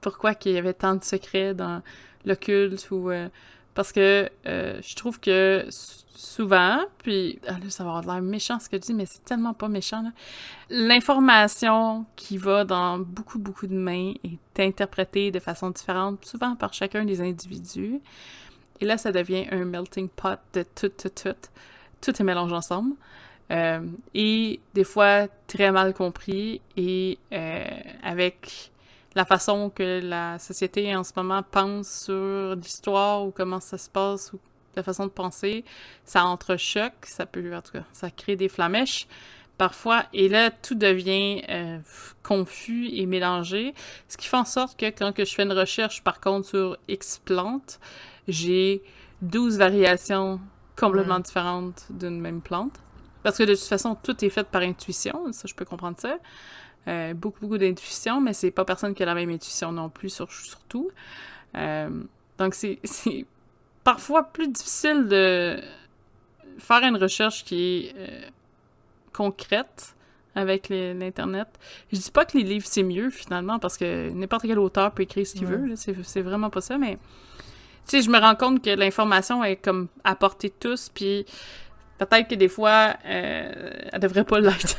pourquoi 0.00 0.32
il 0.46 0.52
y 0.52 0.58
avait 0.58 0.74
tant 0.74 0.94
de 0.94 1.04
secrets 1.04 1.54
dans 1.54 1.82
l'occulte 2.24 2.90
ou 2.90 3.10
euh, 3.10 3.28
parce 3.74 3.92
que 3.92 4.28
euh, 4.46 4.80
je 4.82 4.96
trouve 4.96 5.20
que 5.20 5.66
souvent, 6.14 6.80
puis 6.98 7.38
ah 7.48 7.56
ça 7.68 7.84
va 7.84 7.96
avoir 7.96 8.14
l'air 8.14 8.22
méchant 8.22 8.58
ce 8.58 8.68
que 8.68 8.76
je 8.76 8.82
dis, 8.82 8.94
mais 8.94 9.06
c'est 9.06 9.24
tellement 9.24 9.54
pas 9.54 9.68
méchant. 9.68 10.04
L'information 10.68 12.04
qui 12.16 12.36
va 12.36 12.64
dans 12.64 12.98
beaucoup, 12.98 13.38
beaucoup 13.38 13.66
de 13.66 13.74
mains 13.74 14.12
est 14.24 14.60
interprétée 14.60 15.30
de 15.30 15.38
façon 15.38 15.70
différente, 15.70 16.24
souvent 16.24 16.56
par 16.56 16.74
chacun 16.74 17.04
des 17.04 17.20
individus. 17.20 18.00
Et 18.80 18.86
là, 18.86 18.96
ça 18.98 19.12
devient 19.12 19.46
un 19.50 19.64
melting 19.64 20.08
pot 20.08 20.38
de 20.52 20.62
tout, 20.62 20.88
tout, 20.88 21.10
tout. 21.10 21.36
Tout 22.00 22.10
est 22.10 22.24
mélangé 22.24 22.54
ensemble. 22.54 22.94
Euh, 23.50 23.80
et 24.14 24.60
des 24.74 24.84
fois, 24.84 25.26
très 25.46 25.72
mal 25.72 25.92
compris 25.92 26.60
et 26.76 27.18
euh, 27.32 27.64
avec 28.02 28.70
la 29.16 29.24
façon 29.24 29.70
que 29.70 30.00
la 30.02 30.38
société 30.38 30.94
en 30.94 31.02
ce 31.02 31.12
moment 31.16 31.42
pense 31.42 32.04
sur 32.04 32.54
l'histoire 32.54 33.26
ou 33.26 33.32
comment 33.32 33.58
ça 33.58 33.76
se 33.76 33.90
passe 33.90 34.32
ou 34.32 34.38
la 34.76 34.84
façon 34.84 35.06
de 35.06 35.10
penser, 35.10 35.64
ça 36.04 36.24
entrechoque, 36.24 37.04
ça 37.06 37.26
peut, 37.26 37.54
en 37.54 37.60
tout 37.60 37.72
cas, 37.72 37.84
ça 37.92 38.08
crée 38.10 38.36
des 38.36 38.48
flamèches 38.48 39.08
parfois, 39.60 40.06
et 40.14 40.30
là, 40.30 40.50
tout 40.50 40.74
devient 40.74 41.42
euh, 41.50 41.78
confus 42.22 42.88
et 42.94 43.04
mélangé, 43.04 43.74
ce 44.08 44.16
qui 44.16 44.26
fait 44.26 44.38
en 44.38 44.46
sorte 44.46 44.80
que 44.80 44.86
quand 44.86 45.12
que 45.12 45.26
je 45.26 45.34
fais 45.34 45.42
une 45.42 45.52
recherche, 45.52 46.02
par 46.02 46.18
contre, 46.18 46.48
sur 46.48 46.78
X 46.88 47.20
plante, 47.22 47.78
j'ai 48.28 48.82
12 49.22 49.58
variations 49.58 50.40
complètement 50.76 51.20
différentes 51.20 51.86
d'une 51.90 52.20
même 52.20 52.40
plante. 52.40 52.80
Parce 53.22 53.36
que 53.36 53.42
de 53.42 53.54
toute 53.54 53.64
façon, 53.64 53.96
tout 54.02 54.24
est 54.24 54.30
fait 54.30 54.44
par 54.44 54.62
intuition, 54.62 55.32
ça 55.32 55.46
je 55.46 55.54
peux 55.54 55.64
comprendre 55.64 55.98
ça. 55.98 56.16
Euh, 56.88 57.12
beaucoup, 57.12 57.40
beaucoup 57.40 57.58
d'intuition, 57.58 58.20
mais 58.20 58.32
c'est 58.32 58.50
pas 58.50 58.64
personne 58.64 58.94
qui 58.94 59.02
a 59.02 59.06
la 59.06 59.14
même 59.14 59.28
intuition 59.30 59.70
non 59.70 59.90
plus 59.90 60.08
sur, 60.08 60.28
tout. 60.68 60.90
Euh, 61.56 61.90
donc 62.38 62.54
c'est 62.54 63.26
parfois 63.84 64.24
plus 64.24 64.48
difficile 64.48 65.06
de 65.08 65.60
faire 66.58 66.82
une 66.82 66.96
recherche 66.96 67.44
qui 67.44 67.88
est 67.88 67.94
euh, 67.96 68.28
concrète 69.12 69.94
avec 70.34 70.68
l'Internet. 70.70 71.48
Je 71.92 71.98
dis 71.98 72.10
pas 72.10 72.24
que 72.24 72.38
les 72.38 72.44
livres 72.44 72.66
c'est 72.66 72.84
mieux 72.84 73.10
finalement, 73.10 73.58
parce 73.58 73.76
que 73.76 74.10
n'importe 74.10 74.44
quel 74.46 74.58
auteur 74.58 74.92
peut 74.92 75.02
écrire 75.02 75.26
ce 75.26 75.34
qu'il 75.34 75.46
veut, 75.46 75.74
c'est 75.76 76.22
vraiment 76.22 76.50
pas 76.50 76.60
ça, 76.60 76.78
mais 76.78 76.98
tu 77.90 77.96
sais, 77.96 78.02
je 78.02 78.10
me 78.10 78.18
rends 78.18 78.36
compte 78.36 78.62
que 78.62 78.70
l'information 78.70 79.42
est 79.42 79.56
comme 79.56 79.88
à 80.04 80.14
portée 80.14 80.48
de 80.48 80.54
tous, 80.60 80.90
puis 80.94 81.26
peut-être 81.98 82.28
que 82.28 82.36
des 82.36 82.48
fois, 82.48 82.94
euh, 83.04 83.70
elle 83.92 84.00
devrait 84.00 84.22
pas 84.22 84.38
l'être. 84.38 84.76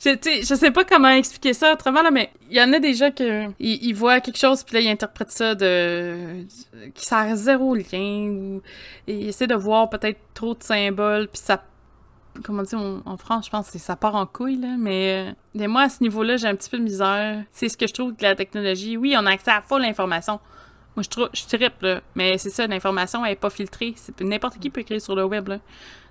je, 0.00 0.10
je 0.42 0.54
sais 0.54 0.70
pas 0.70 0.84
comment 0.84 1.08
expliquer 1.08 1.54
ça 1.54 1.72
autrement, 1.72 2.02
là, 2.02 2.12
mais 2.12 2.30
il 2.50 2.56
y 2.56 2.62
en 2.62 2.72
a 2.72 2.78
des 2.78 2.94
gens 2.94 3.10
qui 3.10 3.92
voient 3.92 4.20
quelque 4.20 4.38
chose, 4.38 4.62
puis 4.62 4.74
là, 4.76 4.80
ils 4.80 4.88
interprètent 4.88 5.32
ça 5.32 5.56
de... 5.56 6.46
qui 6.94 7.04
sert 7.04 7.18
à 7.18 7.34
zéro 7.34 7.74
lien, 7.74 8.28
ou 8.28 8.62
ils 9.08 9.28
essaient 9.28 9.48
de 9.48 9.56
voir 9.56 9.90
peut-être 9.90 10.20
trop 10.34 10.54
de 10.54 10.62
symboles, 10.62 11.26
puis 11.26 11.42
ça 11.42 11.64
comment 12.44 12.62
dire, 12.62 12.78
en 13.04 13.16
France, 13.16 13.46
je 13.46 13.50
pense 13.50 13.70
que 13.70 13.78
ça 13.78 13.96
part 13.96 14.14
en 14.14 14.26
couille, 14.26 14.56
là, 14.56 14.76
mais, 14.78 15.34
mais 15.54 15.66
moi, 15.66 15.82
à 15.82 15.88
ce 15.88 16.02
niveau-là, 16.02 16.36
j'ai 16.36 16.46
un 16.46 16.54
petit 16.54 16.70
peu 16.70 16.78
de 16.78 16.84
misère. 16.84 17.44
C'est 17.50 17.68
ce 17.68 17.76
que 17.76 17.86
je 17.86 17.92
trouve 17.92 18.14
que 18.14 18.22
la 18.22 18.34
technologie, 18.34 18.96
oui, 18.96 19.14
on 19.18 19.26
a 19.26 19.30
accès 19.32 19.50
à 19.50 19.60
full 19.60 19.82
l'information, 19.82 20.40
moi, 20.96 21.02
je, 21.02 21.08
trouve, 21.08 21.30
je 21.32 21.44
triple, 21.44 22.02
mais 22.14 22.36
c'est 22.38 22.50
ça, 22.50 22.66
l'information 22.66 23.22
n'est 23.22 23.36
pas 23.36 23.50
filtrée. 23.50 23.94
N'importe 24.20 24.58
qui 24.58 24.68
peut 24.68 24.82
écrire 24.82 25.00
sur 25.00 25.16
le 25.16 25.24
web. 25.24 25.48
Là. 25.48 25.58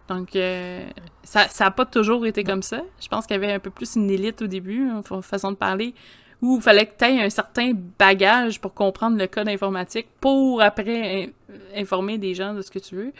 Donc, 0.07 0.35
euh, 0.35 0.83
ça 1.23 1.47
n'a 1.59 1.71
pas 1.71 1.85
toujours 1.85 2.25
été 2.25 2.43
comme 2.43 2.63
ça. 2.63 2.81
Je 2.99 3.07
pense 3.07 3.27
qu'il 3.27 3.35
y 3.35 3.37
avait 3.37 3.53
un 3.53 3.59
peu 3.59 3.69
plus 3.69 3.95
une 3.95 4.09
élite 4.09 4.41
au 4.41 4.47
début, 4.47 4.89
une 4.89 5.03
façon 5.21 5.51
de 5.51 5.55
parler, 5.55 5.93
où 6.41 6.55
il 6.57 6.61
fallait 6.61 6.87
que 6.87 6.97
tu 6.97 7.05
aies 7.05 7.23
un 7.23 7.29
certain 7.29 7.73
bagage 7.99 8.59
pour 8.59 8.73
comprendre 8.73 9.17
le 9.17 9.27
code 9.27 9.47
informatique 9.47 10.07
pour 10.19 10.61
après 10.63 11.31
informer 11.75 12.17
des 12.17 12.33
gens 12.33 12.55
de 12.55 12.63
ce 12.63 12.71
que 12.71 12.79
tu 12.79 12.95
veux. 12.95 13.13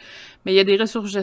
Mais 0.44 0.52
il 0.52 0.56
y 0.56 0.60
a 0.60 0.64
des 0.64 0.76
ressources 0.76 1.16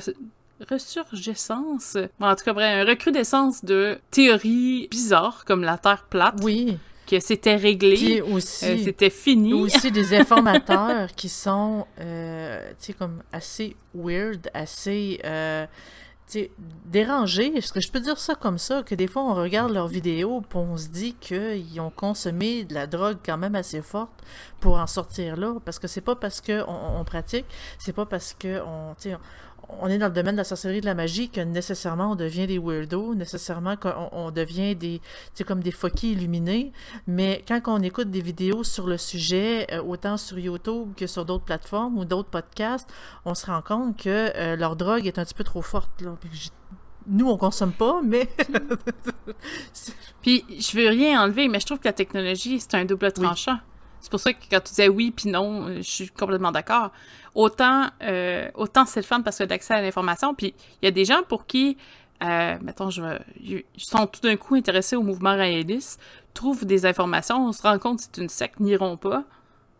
ressurgescence, 0.69 1.97
en 2.19 2.35
tout 2.35 2.43
cas, 2.43 2.53
bref, 2.53 2.85
un 2.85 2.89
recrudescence 2.89 3.63
de 3.63 3.97
théories 4.11 4.89
bizarres 4.89 5.45
comme 5.45 5.63
la 5.63 5.77
Terre 5.77 6.05
plate. 6.09 6.35
Oui 6.43 6.77
que 7.09 7.19
c'était 7.19 7.55
réglé, 7.55 8.21
aussi, 8.21 8.65
euh, 8.65 8.77
c'était 8.83 9.09
fini. 9.09 9.53
aussi 9.61 9.91
des 9.91 10.13
informateurs 10.13 11.09
qui 11.15 11.27
sont, 11.27 11.87
euh, 11.99 12.69
tu 12.79 12.85
sais, 12.85 12.93
comme 12.93 13.23
assez 13.31 13.75
weird, 13.95 14.49
assez, 14.53 15.19
euh, 15.25 15.65
tu 16.27 16.33
sais, 16.33 16.51
dérangés. 16.85 17.51
Est-ce 17.57 17.73
que 17.73 17.81
je 17.81 17.91
peux 17.91 17.99
dire 17.99 18.19
ça 18.19 18.35
comme 18.35 18.59
ça? 18.59 18.83
Que 18.83 18.93
des 18.93 19.07
fois, 19.07 19.23
on 19.23 19.33
regarde 19.33 19.71
leurs 19.71 19.87
vidéos 19.87 20.41
et 20.41 20.55
on 20.55 20.77
se 20.77 20.89
dit 20.89 21.15
qu'ils 21.19 21.81
ont 21.81 21.89
consommé 21.89 22.63
de 22.63 22.75
la 22.75 22.85
drogue 22.85 23.17
quand 23.25 23.37
même 23.37 23.55
assez 23.55 23.81
forte 23.81 24.13
pour 24.59 24.77
en 24.77 24.87
sortir 24.87 25.35
là. 25.35 25.55
Parce 25.65 25.79
que 25.79 25.87
c'est 25.87 26.01
pas 26.01 26.15
parce 26.15 26.41
qu'on 26.41 26.63
on 26.67 27.03
pratique, 27.05 27.45
c'est 27.79 27.93
pas 27.93 28.05
parce 28.05 28.35
que 28.37 28.61
on, 28.61 28.95
on 29.81 29.87
est 29.87 29.97
dans 29.97 30.07
le 30.07 30.13
domaine 30.13 30.35
de 30.35 30.39
la 30.39 30.43
sorcellerie 30.43 30.81
de 30.81 30.85
la 30.85 30.95
magie 30.95 31.29
que 31.29 31.41
nécessairement 31.41 32.11
on 32.11 32.15
devient 32.15 32.47
des 32.47 32.57
weirdos, 32.57 33.15
nécessairement 33.15 33.75
qu'on 33.75 34.09
on 34.11 34.31
devient 34.31 34.75
des, 34.75 35.01
comme 35.45 35.61
des 35.61 35.71
foquis 35.71 36.13
illuminés. 36.13 36.71
Mais 37.07 37.43
quand 37.47 37.61
on 37.67 37.81
écoute 37.81 38.09
des 38.09 38.21
vidéos 38.21 38.63
sur 38.63 38.87
le 38.87 38.97
sujet, 38.97 39.67
euh, 39.71 39.81
autant 39.81 40.17
sur 40.17 40.39
YouTube 40.39 40.93
que 40.95 41.07
sur 41.07 41.25
d'autres 41.25 41.45
plateformes 41.45 41.97
ou 41.97 42.05
d'autres 42.05 42.29
podcasts, 42.29 42.89
on 43.25 43.35
se 43.35 43.45
rend 43.45 43.61
compte 43.61 43.97
que 43.97 44.31
euh, 44.35 44.55
leur 44.55 44.75
drogue 44.75 45.05
est 45.05 45.19
un 45.19 45.25
petit 45.25 45.33
peu 45.35 45.43
trop 45.43 45.61
forte. 45.61 46.01
Là. 46.01 46.15
Nous, 47.07 47.27
on 47.27 47.37
consomme 47.37 47.71
pas, 47.71 48.01
mais. 48.03 48.29
Puis, 50.21 50.45
je 50.49 50.77
veux 50.77 50.89
rien 50.89 51.23
enlever, 51.23 51.47
mais 51.47 51.59
je 51.59 51.65
trouve 51.65 51.79
que 51.79 51.87
la 51.87 51.93
technologie, 51.93 52.59
c'est 52.59 52.75
un 52.75 52.85
double 52.85 53.11
tranchant. 53.11 53.57
C'est 54.01 54.09
pour 54.09 54.19
ça 54.19 54.33
que 54.33 54.39
quand 54.49 54.61
tu 54.61 54.69
disais 54.69 54.87
oui 54.87 55.11
puis 55.11 55.29
non, 55.29 55.67
euh, 55.67 55.77
je 55.77 55.89
suis 55.89 56.09
complètement 56.09 56.51
d'accord. 56.51 56.91
Autant, 57.35 57.87
euh, 58.01 58.49
autant 58.55 58.85
c'est 58.85 59.01
le 59.01 59.05
fun 59.05 59.21
parce 59.21 59.37
que 59.37 59.43
d'accès 59.43 59.73
à 59.73 59.81
l'information. 59.81 60.33
Puis 60.33 60.53
il 60.81 60.85
y 60.85 60.87
a 60.87 60.91
des 60.91 61.05
gens 61.05 61.21
pour 61.27 61.45
qui, 61.45 61.77
euh, 62.23 62.57
mettons, 62.61 62.89
je, 62.89 63.01
ils 63.41 63.63
sont 63.77 64.07
tout 64.07 64.21
d'un 64.21 64.35
coup 64.35 64.55
intéressés 64.55 64.95
au 64.95 65.03
mouvement 65.03 65.35
réaliste, 65.35 66.01
trouvent 66.33 66.65
des 66.65 66.85
informations, 66.85 67.47
on 67.47 67.51
se 67.51 67.61
rend 67.61 67.77
compte 67.79 67.99
que 67.99 68.03
c'est 68.03 68.21
une 68.21 68.29
secte, 68.29 68.59
n'iront 68.59 68.97
pas. 68.97 69.23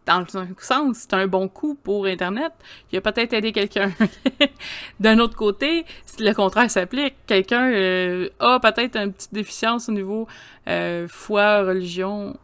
Dans 0.05 0.21
le 0.21 0.25
sens, 0.57 0.97
c'est 0.97 1.13
un 1.13 1.27
bon 1.27 1.47
coup 1.47 1.75
pour 1.75 2.07
Internet. 2.07 2.51
Il 2.91 2.97
a 2.97 3.01
peut-être 3.01 3.31
aidé 3.33 3.51
quelqu'un. 3.51 3.91
D'un 4.99 5.19
autre 5.19 5.35
côté, 5.35 5.85
si 6.05 6.23
le 6.23 6.33
contraire 6.33 6.71
s'applique, 6.71 7.13
quelqu'un 7.27 7.69
euh, 7.71 8.29
a 8.39 8.59
peut-être 8.59 8.95
une 8.95 9.13
petite 9.13 9.33
déficience 9.33 9.87
au 9.87 9.91
niveau 9.91 10.27
foi, 11.09 11.63
religion, 11.63 12.35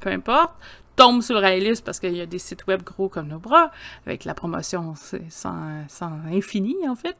peu 0.00 0.10
importe, 0.10 0.54
tombe 0.96 1.22
sur 1.22 1.34
le 1.34 1.40
réalisme 1.40 1.84
parce 1.84 2.00
qu'il 2.00 2.16
y 2.16 2.20
a 2.20 2.26
des 2.26 2.38
sites 2.38 2.66
web 2.66 2.82
gros 2.82 3.08
comme 3.08 3.28
nos 3.28 3.38
bras, 3.38 3.70
avec 4.06 4.24
la 4.24 4.34
promotion 4.34 4.94
sans, 5.28 5.84
sans 5.88 6.10
infini, 6.32 6.76
en 6.88 6.96
fait. 6.96 7.16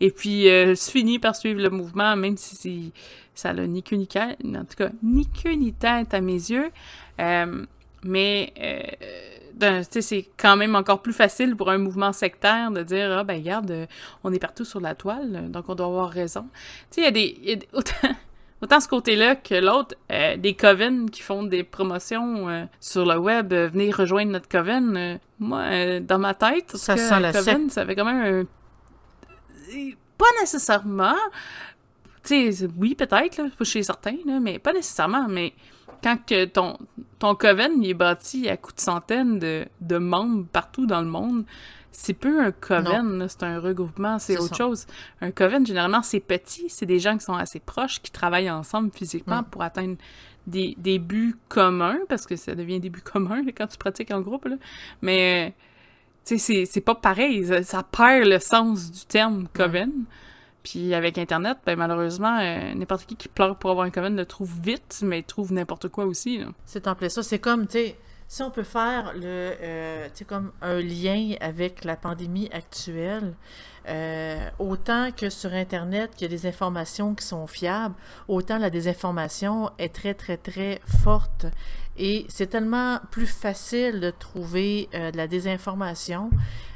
Et 0.00 0.10
puis, 0.10 0.48
euh, 0.48 0.74
se 0.74 0.90
finit 0.90 1.18
par 1.18 1.36
suivre 1.36 1.60
le 1.60 1.70
mouvement, 1.70 2.16
même 2.16 2.36
si 2.36 2.92
ça 3.34 3.52
n'a 3.52 3.66
ni 3.66 3.82
queue 3.82 3.96
ni 3.96 4.06
tête, 4.06 4.38
en 4.44 4.64
tout 4.64 4.76
cas, 4.76 4.90
ni 5.02 5.26
queue 5.26 5.52
ni 5.52 5.72
tête 5.72 6.12
à 6.12 6.20
mes 6.20 6.32
yeux. 6.32 6.70
Euh, 7.20 7.64
mais, 8.02 8.52
euh, 8.60 9.82
c'est 9.90 10.26
quand 10.38 10.56
même 10.56 10.74
encore 10.74 11.02
plus 11.02 11.12
facile 11.12 11.54
pour 11.54 11.70
un 11.70 11.78
mouvement 11.78 12.12
sectaire 12.12 12.70
de 12.70 12.82
dire, 12.82 13.12
ah, 13.18 13.24
ben, 13.24 13.36
regarde, 13.36 13.86
on 14.24 14.32
est 14.32 14.38
partout 14.38 14.64
sur 14.64 14.80
la 14.80 14.94
toile, 14.94 15.50
donc 15.50 15.68
on 15.68 15.74
doit 15.74 15.86
avoir 15.86 16.10
raison. 16.10 16.46
Tu 16.90 17.02
sais, 17.02 17.02
il 17.02 17.04
y 17.04 17.06
a 17.06 17.10
des... 17.10 17.38
Y 17.42 17.52
a 17.52 17.78
autant 17.78 18.16
autant 18.62 18.80
ce 18.80 18.88
côté-là 18.88 19.36
que 19.36 19.54
l'autre, 19.54 19.94
euh, 20.10 20.36
des 20.36 20.54
coven 20.54 21.10
qui 21.10 21.22
font 21.22 21.42
des 21.42 21.64
promotions 21.64 22.48
euh, 22.48 22.64
sur 22.80 23.04
le 23.04 23.18
web, 23.18 23.52
euh, 23.52 23.68
venez 23.68 23.90
rejoindre 23.90 24.32
notre 24.32 24.48
coven. 24.48 25.18
moi, 25.38 26.00
dans 26.00 26.18
ma 26.18 26.34
tête, 26.34 26.76
ça 26.76 26.96
sent 26.96 27.20
la 27.20 27.32
coven, 27.32 27.70
ça 27.70 27.82
avait 27.82 27.94
quand 27.94 28.04
même 28.04 28.44
un... 28.44 28.46
Pas 30.18 30.40
nécessairement. 30.40 31.16
Tu 32.24 32.52
sais, 32.52 32.68
oui, 32.76 32.94
peut-être, 32.94 33.40
chez 33.62 33.82
certains, 33.82 34.16
là, 34.26 34.38
mais 34.40 34.58
pas 34.58 34.72
nécessairement. 34.72 35.26
Mais 35.28 35.54
quand 36.02 36.18
que 36.26 36.44
ton, 36.44 36.76
ton 37.18 37.34
coven 37.34 37.82
il 37.82 37.90
est 37.90 37.94
bâti 37.94 38.48
à 38.48 38.56
coups 38.56 38.76
de 38.76 38.80
centaines 38.80 39.38
de, 39.38 39.66
de 39.80 39.98
membres 39.98 40.46
partout 40.52 40.86
dans 40.86 41.00
le 41.00 41.06
monde, 41.06 41.44
c'est 41.92 42.14
peu 42.14 42.40
un 42.40 42.52
coven, 42.52 43.26
c'est 43.28 43.42
un 43.42 43.58
regroupement, 43.58 44.18
c'est 44.18 44.38
autre 44.38 44.56
chose. 44.56 44.86
Un 45.20 45.30
coven, 45.30 45.66
généralement, 45.66 46.02
c'est 46.02 46.20
petit, 46.20 46.68
c'est 46.68 46.86
des 46.86 46.98
gens 46.98 47.16
qui 47.16 47.24
sont 47.24 47.34
assez 47.34 47.60
proches, 47.60 48.00
qui 48.00 48.10
travaillent 48.10 48.50
ensemble 48.50 48.90
physiquement 48.92 49.42
pour 49.42 49.62
atteindre 49.62 49.96
des, 50.46 50.74
des, 50.78 50.98
buts 50.98 51.36
communs, 51.48 51.98
parce 52.08 52.26
que 52.26 52.36
ça 52.36 52.54
devient 52.54 52.80
des 52.80 52.90
buts 52.90 53.02
communs 53.02 53.42
quand 53.56 53.66
tu 53.66 53.76
pratiques 53.76 54.10
en 54.10 54.20
groupe. 54.20 54.46
Là. 54.46 54.56
Mais 55.02 55.54
Tu 56.24 56.38
sais, 56.38 56.64
c'est 56.64 56.80
pas 56.80 56.94
pareil. 56.94 57.46
Ça, 57.64 57.82
perd 57.82 58.26
le 58.26 58.38
sens 58.38 58.90
du 58.90 59.04
terme 59.06 59.48
coven. 59.52 59.90
Puis 60.62 60.92
avec 60.92 61.16
Internet, 61.16 61.56
ben 61.64 61.76
malheureusement, 61.76 62.38
euh, 62.38 62.74
n'importe 62.74 63.06
qui 63.06 63.16
qui 63.16 63.28
pleure 63.28 63.56
pour 63.56 63.70
avoir 63.70 63.86
un 63.86 63.90
coven 63.90 64.14
le 64.14 64.26
trouve 64.26 64.52
vite, 64.62 65.00
mais 65.02 65.22
trouve 65.22 65.54
n'importe 65.54 65.88
quoi 65.88 66.04
aussi. 66.04 66.40
C'est 66.66 66.86
en 66.86 66.94
plein 66.94 67.08
ça. 67.08 67.22
C'est 67.22 67.38
comme, 67.38 67.66
tu 67.66 67.78
sais, 67.78 67.96
si 68.30 68.44
on 68.44 68.50
peut 68.52 68.62
faire 68.62 69.12
le, 69.14 69.56
euh, 69.60 70.08
comme 70.28 70.52
un 70.62 70.80
lien 70.80 71.34
avec 71.40 71.84
la 71.84 71.96
pandémie 71.96 72.48
actuelle, 72.52 73.34
euh, 73.88 74.48
autant 74.60 75.10
que 75.10 75.28
sur 75.30 75.52
Internet, 75.52 76.12
il 76.18 76.22
y 76.22 76.24
a 76.26 76.28
des 76.28 76.46
informations 76.46 77.16
qui 77.16 77.26
sont 77.26 77.48
fiables, 77.48 77.96
autant 78.28 78.58
la 78.58 78.70
désinformation 78.70 79.70
est 79.78 79.92
très, 79.92 80.14
très, 80.14 80.36
très 80.36 80.80
forte. 81.02 81.46
Et 82.02 82.24
c'est 82.28 82.46
tellement 82.46 82.98
plus 83.10 83.26
facile 83.26 84.00
de 84.00 84.10
trouver 84.10 84.88
euh, 84.94 85.10
de 85.10 85.18
la 85.18 85.28
désinformation. 85.28 86.30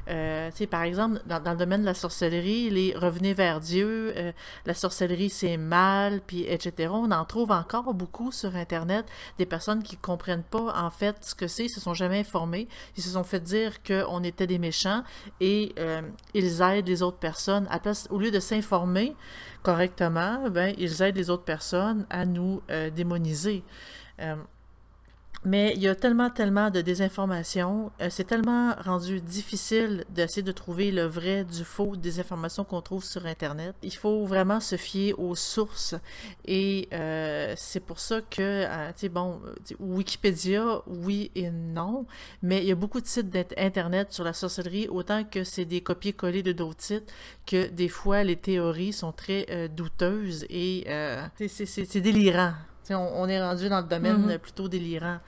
Euh, 0.09 0.51
par 0.71 0.83
exemple, 0.83 1.21
dans, 1.27 1.43
le 1.51 1.57
domaine 1.57 1.81
de 1.81 1.87
la 1.87 1.95
sorcellerie, 1.95 2.71
les 2.71 2.95
revenez 2.95 3.33
vers 3.33 3.61
Dieu, 3.61 4.13
euh, 4.17 4.33
la 4.67 4.75
sorcellerie 4.75 5.31
c'est 5.31 5.57
mal, 5.57 6.21
puis 6.27 6.43
etc. 6.43 6.91
On 6.93 7.11
en 7.11 7.25
trouve 7.25 7.51
encore 7.51 7.95
beaucoup 7.95 8.33
sur 8.33 8.55
Internet, 8.57 9.07
des 9.39 9.47
personnes 9.47 9.83
qui 9.83 9.97
comprennent 9.97 10.43
pas 10.43 10.75
en 10.77 10.91
fait 10.91 11.17
ce 11.23 11.35
que 11.35 11.47
c'est, 11.47 11.67
ils 11.67 11.71
se 11.71 11.81
sont 11.81 11.95
jamais 11.95 12.21
informés, 12.21 12.69
ils 12.97 13.03
se 13.03 13.11
sont 13.11 13.25
fait 13.25 13.41
dire 13.41 13.83
qu'on 13.83 14.23
était 14.23 14.47
des 14.47 14.59
méchants 14.59 15.03
et 15.41 15.75
euh, 15.79 16.03
ils 16.35 16.61
aident 16.61 16.89
les 16.89 17.03
autres 17.03 17.19
personnes. 17.19 17.69
Au 18.11 18.19
lieu 18.19 18.31
de 18.31 18.41
s'informer 18.41 19.17
correctement, 19.63 20.51
ben, 20.51 20.75
ils 20.79 21.03
aident 21.03 21.17
les 21.17 21.31
autres 21.31 21.45
personnes 21.45 22.07
à 22.11 22.27
nous 22.27 22.63
démoniser. 22.95 23.65
Mais 25.47 25.75
il 25.77 25.83
y 25.83 25.89
a 25.89 25.95
tellement, 25.95 26.31
tellement 26.31 26.71
de 26.71 26.81
désinformation. 26.81 27.93
Euh, 28.01 28.09
c'est 28.11 28.25
tellement 28.25 28.75
rendu 28.83 29.21
difficile 29.21 30.05
d'essayer 30.09 30.43
de 30.43 30.53
trouver 30.53 30.91
le 30.91 31.05
vrai 31.05 31.45
du 31.45 31.65
faux 31.65 31.97
des 31.97 32.19
informations 32.19 32.65
qu'on 32.65 32.81
trouve 32.81 33.05
sur 33.05 33.27
Internet. 33.27 33.75
Il 33.83 33.95
faut 33.95 34.25
vraiment 34.25 34.61
se 34.61 34.77
fier 34.77 35.13
aux 35.19 35.35
sources. 35.35 35.95
Et 36.47 36.89
euh, 36.95 37.53
c'est 37.59 37.81
pour 37.81 37.99
ça 38.01 38.23
que, 38.23 38.41
euh, 38.41 38.89
tu 38.93 39.01
sais, 39.01 39.09
bon, 39.11 39.39
Wikipédia, 39.79 40.81
oui 40.87 41.31
et 41.35 41.51
non. 41.51 42.07
Mais 42.43 42.63
il 42.63 42.67
y 42.67 42.73
a 42.73 42.77
beaucoup 42.77 43.03
de 43.03 43.07
sites 43.07 43.29
d'Internet 43.29 44.13
sur 44.13 44.25
la 44.25 44.33
sorcellerie, 44.33 44.89
autant 44.89 45.25
que 45.25 45.45
c'est 45.45 45.67
des 45.67 45.83
copier-coller 45.83 46.43
de 46.43 46.53
d'autres 46.53 46.83
sites, 46.83 47.13
que 47.47 47.69
des 47.69 47.89
fois 47.89 48.25
les 48.25 48.37
théories 48.37 48.95
sont 48.95 49.13
très 49.13 49.69
douteuses 49.69 50.47
et 50.49 50.87
c'est 51.39 52.01
délirant 52.01 52.55
on, 52.91 53.29
est 53.29 53.41
rendu 53.41 53.69
dans 53.69 53.81
le 53.81 53.87
domaine 53.87 54.29
mm-hmm. 54.29 54.39
plutôt 54.39 54.69
délirant. 54.69 55.19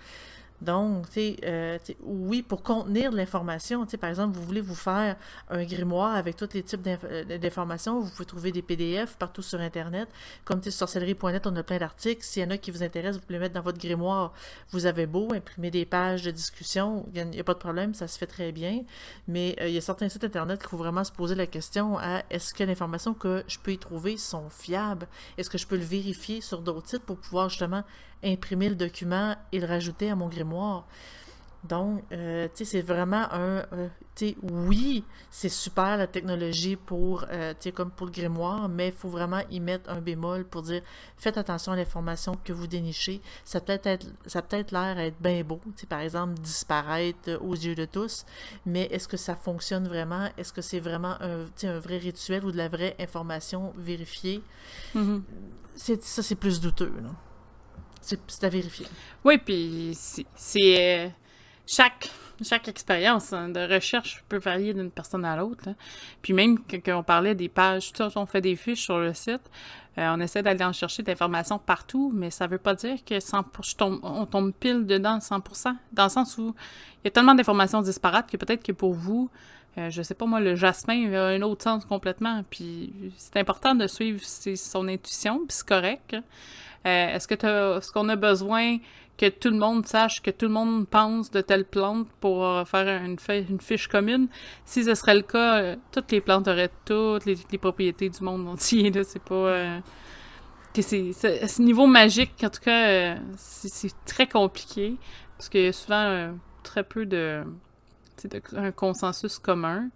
Donc, 0.62 1.06
euh, 1.16 1.78
oui, 2.02 2.42
pour 2.42 2.62
contenir 2.62 3.10
de 3.10 3.16
l'information, 3.16 3.86
par 4.00 4.10
exemple, 4.10 4.36
vous 4.36 4.44
voulez 4.44 4.60
vous 4.60 4.74
faire 4.74 5.16
un 5.50 5.64
grimoire 5.64 6.14
avec 6.16 6.36
tous 6.36 6.48
les 6.54 6.62
types 6.62 6.86
euh, 6.86 7.38
d'informations, 7.38 8.00
vous 8.00 8.10
pouvez 8.10 8.24
trouver 8.24 8.52
des 8.52 8.62
PDF 8.62 9.16
partout 9.16 9.42
sur 9.42 9.60
Internet. 9.60 10.08
Comme 10.44 10.62
sorcellerie.net, 10.62 11.46
on 11.46 11.56
a 11.56 11.62
plein 11.62 11.78
d'articles. 11.78 12.22
S'il 12.22 12.42
y 12.42 12.46
en 12.46 12.50
a 12.50 12.58
qui 12.58 12.70
vous 12.70 12.82
intéressent, 12.82 13.20
vous 13.20 13.26
pouvez 13.26 13.34
les 13.34 13.40
mettre 13.40 13.54
dans 13.54 13.62
votre 13.62 13.78
grimoire. 13.78 14.32
Vous 14.70 14.86
avez 14.86 15.06
beau 15.06 15.32
imprimer 15.34 15.70
des 15.70 15.84
pages 15.84 16.22
de 16.22 16.30
discussion, 16.30 17.06
il 17.14 17.24
n'y 17.26 17.40
a, 17.40 17.44
pas 17.44 17.54
de 17.54 17.58
problème, 17.58 17.94
ça 17.94 18.08
se 18.08 18.18
fait 18.18 18.26
très 18.26 18.52
bien. 18.52 18.82
Mais 19.28 19.56
euh, 19.60 19.68
il 19.68 19.74
y 19.74 19.78
a 19.78 19.82
certains 19.82 20.08
sites 20.08 20.24
Internet 20.24 20.60
qu'il 20.60 20.70
faut 20.70 20.76
vraiment 20.76 21.04
se 21.04 21.12
poser 21.12 21.34
la 21.34 21.46
question 21.46 21.98
à 21.98 22.22
est-ce 22.30 22.54
que 22.54 22.64
l'information 22.64 23.14
que 23.14 23.44
je 23.46 23.58
peux 23.58 23.72
y 23.72 23.78
trouver 23.78 24.16
sont 24.16 24.48
fiables? 24.48 25.06
Est-ce 25.36 25.50
que 25.50 25.58
je 25.58 25.66
peux 25.66 25.76
le 25.76 25.84
vérifier 25.84 26.40
sur 26.40 26.62
d'autres 26.62 26.88
sites 26.88 27.02
pour 27.02 27.18
pouvoir 27.18 27.48
justement 27.48 27.84
imprimer 28.26 28.68
le 28.68 28.74
document 28.74 29.36
et 29.52 29.60
le 29.60 29.66
rajouter 29.66 30.10
à 30.10 30.16
mon 30.16 30.28
grimoire. 30.28 30.86
Donc, 31.64 32.04
euh, 32.12 32.46
tu 32.54 32.58
sais, 32.58 32.64
c'est 32.64 32.82
vraiment 32.82 33.32
un... 33.32 33.64
Euh, 33.72 33.88
tu 34.14 34.28
sais, 34.28 34.36
oui, 34.42 35.04
c'est 35.30 35.48
super 35.48 35.96
la 35.96 36.06
technologie 36.06 36.76
pour, 36.76 37.24
euh, 37.30 37.52
tu 37.52 37.64
sais, 37.64 37.72
comme 37.72 37.90
pour 37.90 38.06
le 38.06 38.12
grimoire, 38.12 38.68
mais 38.68 38.88
il 38.88 38.92
faut 38.92 39.08
vraiment 39.08 39.42
y 39.50 39.58
mettre 39.58 39.90
un 39.90 40.00
bémol 40.00 40.44
pour 40.44 40.62
dire, 40.62 40.82
faites 41.16 41.36
attention 41.38 41.72
à 41.72 41.76
l'information 41.76 42.36
que 42.44 42.52
vous 42.52 42.66
dénichez. 42.66 43.20
Ça 43.44 43.60
peut 43.60 43.80
être, 43.82 44.06
ça 44.26 44.42
peut 44.42 44.56
être 44.56 44.70
l'air 44.70 44.98
être 44.98 45.20
bien 45.20 45.42
beau, 45.42 45.60
tu 45.64 45.72
sais, 45.80 45.86
par 45.86 46.00
exemple, 46.00 46.34
disparaître 46.34 47.38
aux 47.42 47.54
yeux 47.54 47.74
de 47.74 47.84
tous, 47.84 48.24
mais 48.64 48.84
est-ce 48.92 49.08
que 49.08 49.16
ça 49.16 49.34
fonctionne 49.34 49.88
vraiment? 49.88 50.28
Est-ce 50.38 50.52
que 50.52 50.62
c'est 50.62 50.80
vraiment 50.80 51.16
un, 51.20 51.46
un 51.64 51.78
vrai 51.80 51.98
rituel 51.98 52.44
ou 52.44 52.52
de 52.52 52.58
la 52.58 52.68
vraie 52.68 52.94
information 53.00 53.72
vérifiée? 53.76 54.40
Mm-hmm. 54.94 55.20
Ça, 55.74 56.22
c'est 56.22 56.36
plus 56.36 56.60
douteux, 56.60 56.92
là. 57.02 57.10
C'est 58.06 58.44
à 58.44 58.48
vérifier. 58.48 58.86
Oui, 59.24 59.38
puis 59.38 59.92
c'est. 59.94 61.06
Euh, 61.06 61.08
chaque, 61.66 62.08
chaque 62.42 62.68
expérience 62.68 63.32
hein, 63.32 63.48
de 63.48 63.60
recherche 63.60 64.22
peut 64.28 64.38
varier 64.38 64.72
d'une 64.72 64.90
personne 64.90 65.24
à 65.24 65.36
l'autre. 65.36 65.70
Puis 66.22 66.32
même 66.32 66.58
quand 66.60 66.98
on 66.98 67.02
parlait 67.02 67.34
des 67.34 67.48
pages, 67.48 67.92
tout 67.92 68.04
on 68.14 68.24
fait 68.24 68.40
des 68.40 68.54
fiches 68.54 68.84
sur 68.84 68.98
le 68.98 69.12
site, 69.12 69.50
euh, 69.98 70.14
on 70.14 70.20
essaie 70.20 70.42
d'aller 70.42 70.64
en 70.64 70.72
chercher 70.72 71.02
d'informations 71.02 71.58
partout, 71.58 72.12
mais 72.14 72.30
ça 72.30 72.46
veut 72.46 72.58
pas 72.58 72.74
dire 72.74 72.98
que 73.04 73.18
100 73.18 73.44
on 73.80 74.26
tombe 74.26 74.52
pile 74.52 74.86
dedans 74.86 75.18
100%, 75.18 75.74
dans 75.92 76.04
le 76.04 76.10
sens 76.10 76.38
où 76.38 76.54
il 77.02 77.06
y 77.06 77.08
a 77.08 77.10
tellement 77.10 77.34
d'informations 77.34 77.82
disparates 77.82 78.30
que 78.30 78.36
peut-être 78.36 78.62
que 78.62 78.72
pour 78.72 78.94
vous, 78.94 79.28
euh, 79.78 79.90
je 79.90 80.02
sais 80.02 80.14
pas 80.14 80.24
moi, 80.24 80.40
le 80.40 80.54
jasmin 80.54 81.12
a 81.12 81.26
un 81.26 81.42
autre 81.42 81.62
sens 81.62 81.84
complètement. 81.84 82.42
Puis 82.48 82.92
c'est 83.16 83.36
important 83.36 83.74
de 83.74 83.86
suivre 83.86 84.20
son 84.24 84.88
intuition, 84.88 85.38
puis 85.38 85.48
c'est 85.50 85.68
correct. 85.68 86.14
Euh, 86.14 87.14
est-ce 87.14 87.28
que 87.28 87.34
est-ce 87.34 87.92
qu'on 87.92 88.08
a 88.08 88.16
besoin 88.16 88.78
que 89.18 89.28
tout 89.28 89.50
le 89.50 89.56
monde 89.56 89.86
sache, 89.86 90.22
que 90.22 90.30
tout 90.30 90.46
le 90.46 90.52
monde 90.52 90.86
pense 90.88 91.30
de 91.30 91.40
telle 91.40 91.64
plante 91.64 92.06
pour 92.20 92.44
euh, 92.44 92.64
faire 92.64 93.02
une, 93.02 93.16
une, 93.28 93.60
fiche 93.60 93.88
commune? 93.88 94.28
Si 94.64 94.84
ce 94.84 94.94
serait 94.94 95.14
le 95.14 95.22
cas, 95.22 95.76
toutes 95.92 96.10
les 96.12 96.20
plantes 96.20 96.48
auraient 96.48 96.70
toutes 96.84 97.26
les, 97.26 97.58
propriétés 97.58 98.08
du 98.08 98.22
monde 98.22 98.48
entier. 98.48 98.92
C'est 99.04 99.22
pas. 99.22 99.80
c'est, 100.74 101.12
ce 101.12 101.62
niveau 101.62 101.86
magique, 101.86 102.32
en 102.42 102.50
tout 102.50 102.60
cas, 102.60 103.16
c'est, 103.36 103.92
très 104.06 104.26
compliqué. 104.26 104.96
Parce 105.36 105.50
qu'il 105.50 105.64
y 105.64 105.66
a 105.66 105.72
souvent 105.72 106.34
très 106.62 106.82
peu 106.82 107.04
de, 107.04 107.44
un 108.56 108.72
consensus 108.72 109.38
commun. 109.38 109.88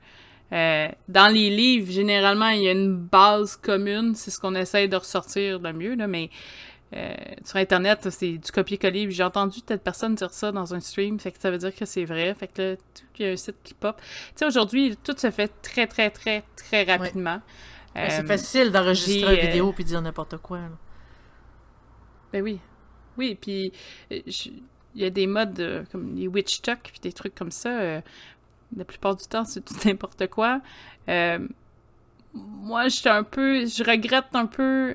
dans 0.50 1.32
les 1.32 1.50
livres, 1.50 1.90
généralement, 1.90 2.48
il 2.48 2.62
y 2.62 2.68
a 2.68 2.72
une 2.72 2.96
base 2.96 3.56
commune, 3.56 4.14
c'est 4.14 4.30
ce 4.30 4.38
qu'on 4.38 4.54
essaye 4.54 4.88
de 4.88 4.96
ressortir 4.96 5.60
de 5.60 5.72
mieux, 5.72 5.94
là, 5.94 6.06
mais 6.06 6.30
euh, 6.92 7.14
sur 7.44 7.56
Internet, 7.56 8.08
c'est 8.10 8.32
du 8.32 8.50
copier-coller. 8.50 9.10
J'ai 9.10 9.22
entendu 9.22 9.62
telle 9.62 9.78
personne 9.78 10.16
dire 10.16 10.32
ça 10.32 10.50
dans 10.50 10.74
un 10.74 10.80
stream, 10.80 11.20
fait 11.20 11.30
que 11.30 11.38
ça 11.38 11.50
veut 11.50 11.58
dire 11.58 11.74
que 11.74 11.84
c'est 11.84 12.04
vrai. 12.04 12.34
Fait 12.34 12.48
que 12.48 12.62
là, 12.62 12.76
il 13.18 13.24
y 13.24 13.28
a 13.28 13.32
un 13.32 13.36
site 13.36 13.56
qui 13.62 13.74
pop. 13.74 13.96
Tu 14.00 14.06
sais, 14.36 14.46
aujourd'hui, 14.46 14.96
tout 14.96 15.16
se 15.16 15.30
fait 15.30 15.52
très, 15.62 15.86
très, 15.86 16.10
très, 16.10 16.42
très 16.56 16.82
rapidement. 16.82 17.40
c'est 17.94 18.24
euh, 18.24 18.26
facile 18.26 18.72
d'enregistrer 18.72 19.40
une 19.40 19.46
vidéo 19.46 19.68
euh, 19.68 19.72
puis 19.72 19.84
dire 19.84 20.02
n'importe 20.02 20.38
quoi. 20.38 20.58
Ben 22.32 22.42
oui. 22.42 22.58
Oui, 23.16 23.36
puis 23.40 23.72
il 24.94 25.02
y 25.02 25.04
a 25.04 25.10
des 25.10 25.26
modes 25.26 25.86
comme 25.92 26.14
les 26.16 26.26
witch 26.26 26.62
talk 26.62 26.80
puis 26.82 27.00
des 27.00 27.12
trucs 27.12 27.34
comme 27.34 27.50
ça. 27.50 28.02
la 28.76 28.84
plupart 28.84 29.16
du 29.16 29.24
temps, 29.26 29.44
c'est 29.44 29.64
tout 29.64 29.74
n'importe 29.84 30.26
quoi. 30.28 30.60
moi, 32.34 32.88
j'étais 32.88 33.10
un 33.10 33.22
peu... 33.22 33.66
Je 33.66 33.84
regrette 33.84 34.34
un 34.34 34.46
peu 34.46 34.94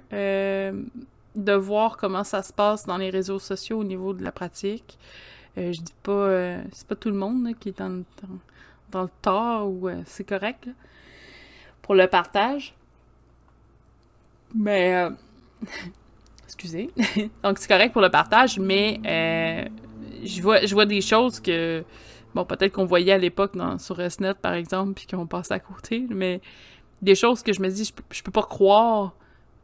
de 1.35 1.53
voir 1.53 1.97
comment 1.97 2.23
ça 2.23 2.41
se 2.43 2.53
passe 2.53 2.85
dans 2.85 2.97
les 2.97 3.09
réseaux 3.09 3.39
sociaux 3.39 3.79
au 3.79 3.83
niveau 3.83 4.13
de 4.13 4.23
la 4.23 4.31
pratique. 4.31 4.97
Euh, 5.57 5.71
je 5.71 5.81
dis 5.81 5.95
pas, 6.03 6.11
euh, 6.11 6.63
c'est 6.71 6.87
pas 6.87 6.95
tout 6.95 7.09
le 7.09 7.15
monde 7.15 7.53
qui 7.59 7.69
est 7.69 7.77
dans, 7.77 8.03
dans, 8.91 9.03
le 9.03 9.09
tort 9.21 9.69
ou 9.69 9.87
euh, 9.87 10.01
c'est 10.05 10.23
correct 10.23 10.69
pour 11.81 11.95
le 11.95 12.07
partage. 12.07 12.73
Mais, 14.53 15.07
excusez. 16.43 16.91
Donc 17.43 17.57
c'est 17.57 17.67
correct 17.67 17.91
pour 17.93 18.01
le 18.01 18.09
partage, 18.09 18.59
mais 18.59 18.99
je 20.23 20.41
vois, 20.41 20.65
je 20.65 20.73
vois 20.73 20.85
des 20.85 21.01
choses 21.01 21.39
que, 21.39 21.83
bon, 22.33 22.45
peut-être 22.45 22.73
qu'on 22.73 22.85
voyait 22.85 23.13
à 23.13 23.17
l'époque 23.17 23.53
sur 23.79 24.11
SNET 24.11 24.35
par 24.41 24.53
exemple, 24.53 24.93
puis 24.93 25.07
qu'on 25.07 25.27
passe 25.27 25.51
à 25.51 25.59
côté, 25.59 26.05
mais 26.09 26.41
des 27.01 27.15
choses 27.15 27.43
que 27.43 27.53
je 27.53 27.61
me 27.61 27.69
dis, 27.69 27.85
je, 27.85 27.91
je 28.11 28.23
peux 28.23 28.31
pas 28.31 28.43
croire 28.43 29.13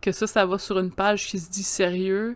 que 0.02 0.12
ça, 0.12 0.28
ça 0.28 0.46
va 0.46 0.58
sur 0.58 0.80
une 0.80 0.92
page 0.92 1.28
qui 1.28 1.40
se 1.40 1.50
dit 1.50 1.64
sérieux, 1.64 2.36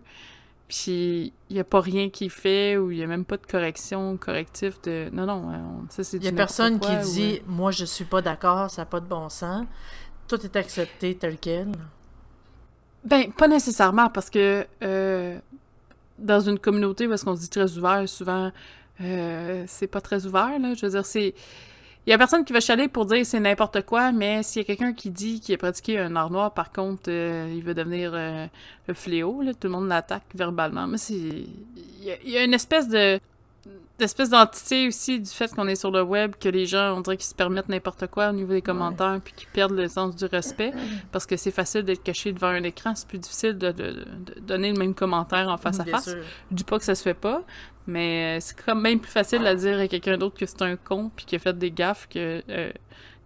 puis 0.68 1.34
il 1.50 1.54
n'y 1.54 1.60
a 1.60 1.64
pas 1.64 1.82
rien 1.82 2.10
qui 2.10 2.30
fait 2.30 2.78
ou 2.78 2.92
il 2.92 2.98
n'y 2.98 3.04
a 3.04 3.08
même 3.08 3.26
pas 3.26 3.38
de 3.38 3.46
correction, 3.46 4.18
correctif 4.18 4.82
de... 4.84 5.10
Non, 5.12 5.26
non, 5.26 5.52
ça 5.90 6.04
c'est 6.04 6.18
Il 6.18 6.22
n'y 6.22 6.28
a 6.28 6.32
personne 6.32 6.80
qui 6.80 6.96
dit 6.98 7.42
«Moi, 7.48 7.72
je 7.72 7.86
suis 7.86 8.06
pas 8.06 8.22
d'accord, 8.22 8.70
ça 8.70 8.82
n'a 8.82 8.86
pas 8.86 9.00
de 9.00 9.08
bon 9.08 9.30
sens.» 9.30 9.66
Tout 10.28 10.44
est 10.44 10.56
accepté 10.56 11.16
tel 11.16 11.38
quel. 11.38 11.72
Ben, 13.04 13.32
pas 13.32 13.48
nécessairement, 13.48 14.10
parce 14.10 14.32
que 14.32 14.66
euh, 14.82 15.38
dans 16.20 16.40
une 16.40 16.60
communauté 16.60 17.06
est-ce 17.06 17.26
qu'on 17.26 17.36
se 17.36 17.42
dit 17.42 17.50
très 17.50 17.78
ouvert, 17.78 18.08
souvent, 18.08 18.52
euh, 19.02 19.64
c'est 19.68 19.88
pas 19.88 20.02
très 20.02 20.26
ouvert, 20.26 20.60
là. 20.60 20.74
Je 20.74 20.86
veux 20.86 20.92
dire, 20.92 21.06
c'est 21.06 21.34
il 22.08 22.12
y 22.12 22.14
a 22.14 22.20
personne 22.20 22.46
qui 22.46 22.54
va 22.54 22.60
chialer 22.60 22.88
pour 22.88 23.08
dire 23.08 23.26
c'est 23.26 23.40
n'importe 23.40 23.84
quoi, 23.84 24.12
mais 24.12 24.44
s'il 24.44 24.62
y 24.62 24.64
a 24.64 24.66
quelqu'un 24.66 24.94
qui 24.94 25.10
dit 25.10 25.40
qu'il 25.40 25.56
a 25.56 25.58
pratiqué 25.58 25.98
un 25.98 26.16
art 26.16 26.30
noir, 26.30 26.54
par 26.54 26.72
contre, 26.72 27.10
euh, 27.10 27.52
il 27.52 27.64
veut 27.64 27.74
devenir 27.74 28.12
euh, 28.14 28.46
le 28.88 28.94
fléau, 28.94 29.42
là, 29.42 29.54
tout 29.56 29.68
le 29.68 29.74
monde 29.74 29.88
l'attaque 29.88 30.26
verbalement. 30.36 30.86
Mais 30.86 31.00
c'est. 31.00 31.16
Il 31.16 32.30
y, 32.30 32.38
a, 32.38 32.44
une 32.44 32.54
espèce 32.54 32.88
de 32.88 33.20
espèce 34.00 34.30
d'entité 34.30 34.88
aussi 34.88 35.20
du 35.20 35.30
fait 35.30 35.54
qu'on 35.54 35.68
est 35.68 35.76
sur 35.76 35.92
le 35.92 36.02
web, 36.02 36.36
que 36.40 36.50
les 36.50 36.66
gens, 36.66 36.98
on 36.98 37.02
dirait 37.02 37.18
qu'ils 37.18 37.28
se 37.28 37.36
permettent 37.36 37.70
n'importe 37.70 38.08
quoi 38.08 38.30
au 38.30 38.34
niveau 38.34 38.54
des 38.54 38.62
commentaires, 38.62 39.20
puis 39.24 39.34
qu'ils 39.34 39.48
perdent 39.50 39.76
le 39.76 39.88
sens 39.88 40.16
du 40.16 40.26
respect, 40.26 40.74
parce 41.12 41.26
que 41.26 41.38
c'est 41.38 41.52
facile 41.52 41.84
d'être 41.84 42.04
caché 42.04 42.34
devant 42.34 42.48
un 42.48 42.64
écran, 42.64 42.94
c'est 42.96 43.08
plus 43.08 43.20
difficile 43.20 43.58
de, 43.58 43.72
de, 43.72 43.92
de, 43.92 44.40
donner 44.42 44.72
le 44.72 44.78
même 44.78 44.94
commentaire 44.94 45.48
en 45.48 45.58
face 45.58 45.80
à 45.80 45.86
face. 45.86 46.10
Je 46.52 46.56
dis 46.56 46.64
pas 46.64 46.78
que 46.78 46.86
ça 46.86 46.96
se 46.96 47.04
fait 47.04 47.14
pas, 47.14 47.44
mais 47.88 48.38
euh, 48.38 48.40
c'est 48.42 48.56
quand 48.66 48.76
même 48.76 49.00
plus 49.00 49.12
facile 49.12 49.46
à 49.48 49.56
dire 49.56 49.80
à 49.80 49.88
quelqu'un 49.88 50.18
d'autre 50.18 50.38
que 50.38 50.46
c'est 50.46 50.62
un 50.62 50.76
con, 50.76 51.12
puis 51.16 51.26
qu'il 51.26 51.38
a 51.38 51.40
fait 51.40 51.58
des 51.58 51.72
gaffes, 51.72 52.08
que 52.10 52.44
euh, 52.50 52.72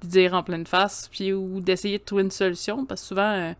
de 0.03 0.08
dire 0.08 0.34
en 0.34 0.43
pleine 0.43 0.65
face, 0.65 1.10
puis 1.12 1.34
ou 1.34 1.62
d'essayer 1.62 1.97
de 1.97 2.03
trouver 2.03 2.23
une 2.23 2.32
solution, 2.32 2.86
parce 2.86 3.01
que 3.01 3.08
souvent, 3.08 3.32
euh, 3.32 3.53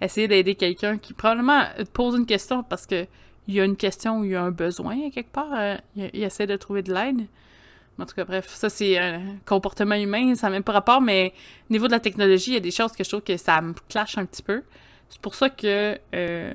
essayer 0.00 0.28
d'aider 0.28 0.54
quelqu'un 0.54 0.98
qui 0.98 1.14
probablement 1.14 1.64
pose 1.92 2.16
une 2.16 2.26
question 2.26 2.62
parce 2.62 2.86
que 2.86 3.06
il 3.48 3.54
y 3.54 3.60
a 3.60 3.64
une 3.64 3.76
question 3.76 4.20
ou 4.20 4.24
il 4.24 4.32
y 4.32 4.34
a 4.34 4.42
un 4.42 4.50
besoin 4.50 5.10
quelque 5.10 5.30
part, 5.30 5.52
euh, 5.54 5.76
il, 5.94 6.22
essaie 6.22 6.46
de 6.46 6.56
trouver 6.56 6.82
de 6.82 6.92
l'aide. 6.92 7.26
En 7.98 8.04
tout 8.04 8.14
cas, 8.14 8.24
bref, 8.24 8.48
ça 8.54 8.68
c'est 8.68 8.98
un 8.98 9.22
comportement 9.46 9.94
humain, 9.94 10.34
ça 10.34 10.48
n'a 10.48 10.52
même 10.52 10.62
pas 10.62 10.72
rapport, 10.72 11.00
mais 11.00 11.32
au 11.70 11.72
niveau 11.72 11.86
de 11.86 11.92
la 11.92 12.00
technologie, 12.00 12.50
il 12.50 12.54
y 12.54 12.58
a 12.58 12.60
des 12.60 12.70
choses 12.70 12.92
que 12.92 13.02
je 13.02 13.08
trouve 13.08 13.22
que 13.22 13.36
ça 13.36 13.60
me 13.60 13.72
clash 13.88 14.18
un 14.18 14.26
petit 14.26 14.42
peu. 14.42 14.62
C'est 15.08 15.20
pour 15.20 15.34
ça 15.34 15.48
que 15.48 15.98
euh, 16.14 16.52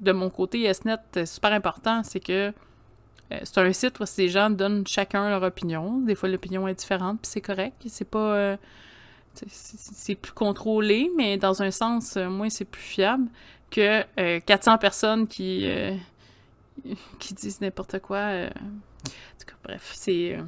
de 0.00 0.12
mon 0.12 0.28
côté, 0.28 0.72
SNET, 0.72 0.96
c'est 1.14 1.26
super 1.26 1.52
important, 1.52 2.02
c'est 2.02 2.20
que 2.20 2.52
euh, 3.32 3.38
c'est 3.42 3.58
un 3.58 3.72
site 3.72 3.98
où 4.00 4.06
ces 4.06 4.28
gens 4.28 4.50
donnent 4.50 4.86
chacun 4.86 5.30
leur 5.30 5.42
opinion. 5.42 5.98
Des 6.00 6.14
fois, 6.14 6.28
l'opinion 6.28 6.68
est 6.68 6.74
différente, 6.74 7.20
puis 7.22 7.30
c'est 7.30 7.40
correct. 7.40 7.76
C'est 7.88 8.08
pas. 8.08 8.58
c'est 9.34 10.14
plus 10.14 10.32
contrôlé, 10.32 11.10
mais 11.16 11.38
dans 11.38 11.62
un 11.62 11.70
sens, 11.70 12.16
moins 12.16 12.50
c'est 12.50 12.64
plus 12.66 12.82
fiable 12.82 13.28
que 13.70 14.02
400 14.40 14.78
personnes 14.78 15.26
qui 15.26 15.66
qui 17.18 17.34
disent 17.34 17.60
n'importe 17.60 17.98
quoi. 18.00 18.18
Euh. 18.18 18.48
En 18.48 19.38
tout 19.38 19.46
cas, 19.46 19.54
bref, 19.62 19.92
c'est. 19.94 20.36
Euh, 20.36 20.42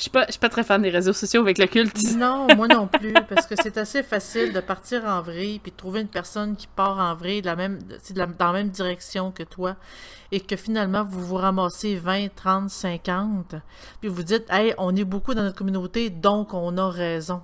je 0.00 0.04
suis 0.04 0.10
pas, 0.10 0.26
suis 0.30 0.40
pas 0.40 0.48
très 0.48 0.64
fan 0.64 0.80
des 0.80 0.88
réseaux 0.88 1.12
sociaux 1.12 1.42
avec 1.42 1.58
le 1.58 1.66
culte. 1.66 1.98
Non, 2.16 2.46
moi 2.56 2.68
non 2.68 2.86
plus, 2.86 3.12
parce 3.28 3.46
que 3.46 3.54
c'est 3.62 3.76
assez 3.76 4.02
facile 4.02 4.54
de 4.54 4.60
partir 4.60 5.04
en 5.04 5.20
vrille 5.20 5.58
puis 5.58 5.72
de 5.72 5.76
trouver 5.76 6.00
une 6.00 6.08
personne 6.08 6.56
qui 6.56 6.68
part 6.68 6.98
en 6.98 7.14
vrille 7.14 7.42
de 7.42 7.46
la 7.46 7.54
même, 7.54 7.78
dans 8.14 8.46
la 8.46 8.52
même 8.52 8.70
direction 8.70 9.30
que 9.30 9.42
toi 9.42 9.76
et 10.32 10.40
que 10.40 10.56
finalement 10.56 11.04
vous 11.04 11.20
vous 11.20 11.34
ramassez 11.34 11.96
20, 11.96 12.34
30, 12.34 12.70
50 12.70 13.56
puis 14.00 14.08
vous 14.08 14.22
dites, 14.22 14.46
hey, 14.48 14.72
on 14.78 14.96
est 14.96 15.04
beaucoup 15.04 15.34
dans 15.34 15.42
notre 15.42 15.58
communauté, 15.58 16.08
donc 16.08 16.54
on 16.54 16.78
a 16.78 16.88
raison. 16.88 17.42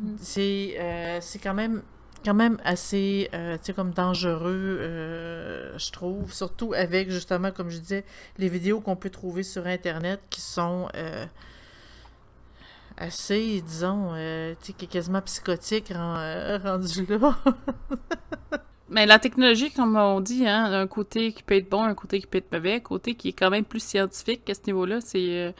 Mm. 0.00 0.14
C'est 0.18 0.74
euh, 0.80 1.18
c'est 1.20 1.38
quand 1.38 1.54
même 1.54 1.82
quand 2.24 2.34
même 2.34 2.58
assez, 2.64 3.28
euh, 3.34 3.56
tu 3.58 3.64
sais, 3.64 3.72
comme 3.72 3.92
dangereux, 3.92 4.78
euh, 4.80 5.78
je 5.78 5.90
trouve. 5.90 6.32
Surtout 6.32 6.72
avec, 6.74 7.10
justement, 7.10 7.50
comme 7.50 7.70
je 7.70 7.78
disais, 7.78 8.04
les 8.38 8.48
vidéos 8.48 8.80
qu'on 8.80 8.96
peut 8.96 9.10
trouver 9.10 9.42
sur 9.42 9.66
Internet 9.66 10.20
qui 10.30 10.40
sont 10.40 10.88
euh, 10.94 11.26
assez, 12.96 13.62
disons, 13.66 14.14
tu 14.62 14.72
sais, 14.78 14.86
quasiment 14.86 15.22
psychotiques 15.22 15.92
rendus 15.94 17.06
là. 17.08 17.36
Mais 18.88 19.06
la 19.06 19.18
technologie, 19.18 19.70
comme 19.70 19.96
on 19.96 20.20
dit, 20.20 20.46
hein, 20.46 20.70
un 20.72 20.86
côté 20.86 21.32
qui 21.32 21.42
peut 21.42 21.56
être 21.56 21.70
bon, 21.70 21.82
un 21.82 21.94
côté 21.94 22.20
qui 22.20 22.26
peut 22.26 22.38
être 22.38 22.52
mauvais, 22.52 22.74
un 22.74 22.80
côté 22.80 23.14
qui 23.14 23.28
est 23.28 23.32
quand 23.32 23.48
même 23.48 23.64
plus 23.64 23.82
scientifique 23.82 24.48
à 24.50 24.54
ce 24.54 24.60
niveau-là, 24.66 25.00
c'est 25.00 25.54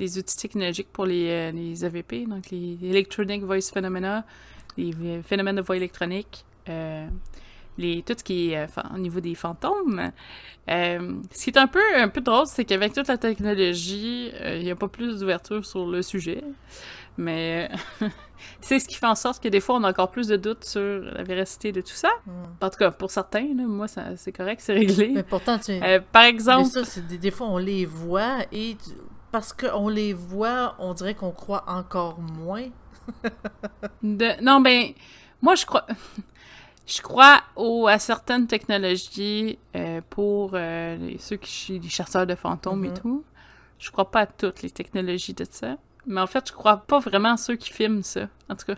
les 0.00 0.18
outils 0.18 0.36
technologiques 0.36 0.92
pour 0.92 1.06
les, 1.06 1.52
les 1.52 1.84
AVP, 1.84 2.26
donc 2.26 2.50
les 2.50 2.76
Electronic 2.82 3.44
Voice 3.44 3.70
Phenomena, 3.72 4.24
les 4.76 5.22
phénomènes 5.22 5.56
de 5.56 5.62
voix 5.62 5.76
électronique, 5.76 6.44
euh, 6.68 7.06
les, 7.78 8.02
tout 8.02 8.14
ce 8.16 8.22
qui 8.22 8.50
est 8.50 8.58
euh, 8.58 8.66
au 8.94 8.98
niveau 8.98 9.20
des 9.20 9.34
fantômes. 9.34 10.12
Euh, 10.68 11.14
ce 11.30 11.44
qui 11.44 11.50
est 11.50 11.58
un 11.58 11.66
peu, 11.66 11.80
un 11.96 12.08
peu 12.08 12.20
drôle, 12.20 12.46
c'est 12.46 12.64
qu'avec 12.64 12.92
toute 12.92 13.08
la 13.08 13.16
technologie, 13.16 14.30
il 14.44 14.62
n'y 14.62 14.70
a 14.70 14.76
pas 14.76 14.88
plus 14.88 15.20
d'ouverture 15.20 15.64
sur 15.64 15.86
le 15.86 16.02
sujet. 16.02 16.44
Mais 17.18 17.70
c'est 18.60 18.78
ce 18.78 18.88
qui 18.88 18.94
fait 18.94 19.06
en 19.06 19.14
sorte 19.14 19.42
que 19.42 19.48
des 19.48 19.60
fois, 19.60 19.76
on 19.76 19.84
a 19.84 19.90
encore 19.90 20.10
plus 20.10 20.28
de 20.28 20.36
doutes 20.36 20.64
sur 20.64 21.00
la 21.00 21.22
véracité 21.22 21.72
de 21.72 21.80
tout 21.80 21.88
ça. 21.88 22.10
Hmm. 22.26 22.64
En 22.64 22.70
tout 22.70 22.78
cas, 22.78 22.90
pour 22.90 23.10
certains, 23.10 23.46
moi, 23.54 23.86
c'est 23.88 24.32
correct, 24.32 24.60
c'est 24.62 24.74
réglé. 24.74 25.08
Mais 25.08 25.22
pourtant, 25.22 25.58
tu... 25.58 25.78
par 26.12 26.24
exemple... 26.24 26.68
Ça, 26.68 27.00
des, 27.00 27.18
des, 27.18 27.30
fois, 27.30 27.48
on 27.48 27.58
les 27.58 27.84
voit 27.86 28.38
et 28.52 28.76
parce 29.30 29.54
qu'on 29.54 29.88
les 29.88 30.12
voit, 30.12 30.74
on 30.78 30.92
dirait 30.92 31.14
qu'on 31.14 31.32
croit 31.32 31.64
encore 31.66 32.20
moins 32.20 32.68
Non, 34.02 34.60
ben, 34.60 34.92
moi, 35.40 35.54
je 35.54 35.66
crois. 35.66 35.86
Je 36.84 37.00
crois 37.00 37.42
à 37.88 37.98
certaines 38.00 38.48
technologies 38.48 39.56
euh, 39.76 40.00
pour 40.10 40.50
euh, 40.54 41.14
ceux 41.20 41.36
qui 41.36 41.50
sont 41.50 41.80
les 41.80 41.88
chasseurs 41.88 42.26
de 42.26 42.34
fantômes 42.34 42.84
et 42.84 42.88
mm-hmm. 42.88 43.00
tout. 43.00 43.24
Je 43.78 43.90
crois 43.92 44.10
pas 44.10 44.22
à 44.22 44.26
toutes 44.26 44.62
les 44.62 44.70
technologies 44.70 45.32
de 45.32 45.46
ça. 45.48 45.76
Mais 46.06 46.20
en 46.20 46.26
fait, 46.26 46.48
je 46.48 46.52
crois 46.52 46.78
pas 46.78 46.98
vraiment 46.98 47.34
à 47.34 47.36
ceux 47.36 47.54
qui 47.54 47.72
filment 47.72 48.02
ça. 48.02 48.28
En 48.48 48.56
tout 48.56 48.66
cas, 48.66 48.74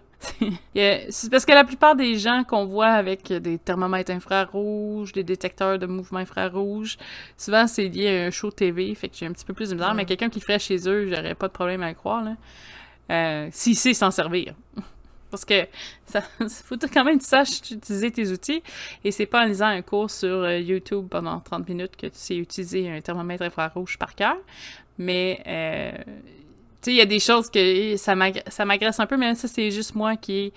c'est 1.11 1.31
parce 1.31 1.47
que 1.47 1.53
la 1.53 1.65
plupart 1.65 1.97
des 1.97 2.19
gens 2.19 2.45
qu'on 2.45 2.67
voit 2.67 2.89
avec 2.89 3.33
des 3.33 3.59
thermomètres 3.59 4.13
infrarouges, 4.13 5.13
des 5.13 5.25
détecteurs 5.25 5.79
de 5.79 5.87
mouvement 5.87 6.19
infrarouge, 6.19 6.99
souvent 7.39 7.67
c'est 7.67 7.89
lié 7.89 8.19
à 8.19 8.27
un 8.27 8.31
show 8.31 8.51
TV, 8.51 8.95
fait 8.95 9.09
que 9.09 9.17
j'ai 9.17 9.27
un 9.27 9.33
petit 9.33 9.47
peu 9.47 9.55
plus 9.55 9.71
de 9.71 9.75
misère. 9.75 9.95
Mais 9.95 10.05
quelqu'un 10.05 10.29
qui 10.29 10.41
le 10.41 10.45
ferait 10.45 10.59
chez 10.59 10.87
eux, 10.87 11.09
j'aurais 11.09 11.35
pas 11.35 11.49
de 11.49 11.53
problème 11.55 11.83
à 11.83 11.89
le 11.89 11.95
croire. 11.95 12.23
Là 12.23 12.37
euh, 13.11 13.49
s'il 13.53 13.77
sait 13.77 13.95
s'en 13.95 14.11
servir. 14.11 14.55
Parce 15.31 15.45
que 15.45 15.67
ça 16.07 16.21
faut 16.49 16.77
quand 16.93 17.05
même 17.05 17.19
que 17.19 17.25
tu 17.25 17.29
saches 17.29 17.59
utiliser 17.71 18.11
tes 18.13 18.31
outils 18.31 18.63
et 19.03 19.11
c'est 19.11 19.27
pas 19.27 19.43
en 19.43 19.47
lisant 19.47 19.67
un 19.67 19.83
cours 19.83 20.11
sur 20.11 20.29
euh, 20.29 20.59
YouTube 20.59 21.09
pendant 21.11 21.41
30 21.41 21.69
minutes 21.69 21.97
que 21.97 22.07
tu 22.07 22.17
sais 22.17 22.37
utiliser 22.37 22.89
un 22.89 23.01
thermomètre 23.01 23.43
infrarouge 23.43 23.99
par 23.99 24.15
cœur. 24.15 24.37
Mais 24.97 25.43
euh, 25.47 25.93
tu 26.81 26.83
sais, 26.83 26.91
il 26.93 26.97
y 26.97 27.01
a 27.01 27.07
des 27.07 27.19
choses 27.19 27.51
que 27.51 27.97
ça 27.97 28.15
m'agresse 28.15 29.01
un 29.01 29.07
peu, 29.07 29.17
mais 29.17 29.35
ça 29.35 29.49
c'est 29.49 29.73
juste 29.73 29.97
moi 29.97 30.17
qui 30.17 30.39
est 30.39 30.53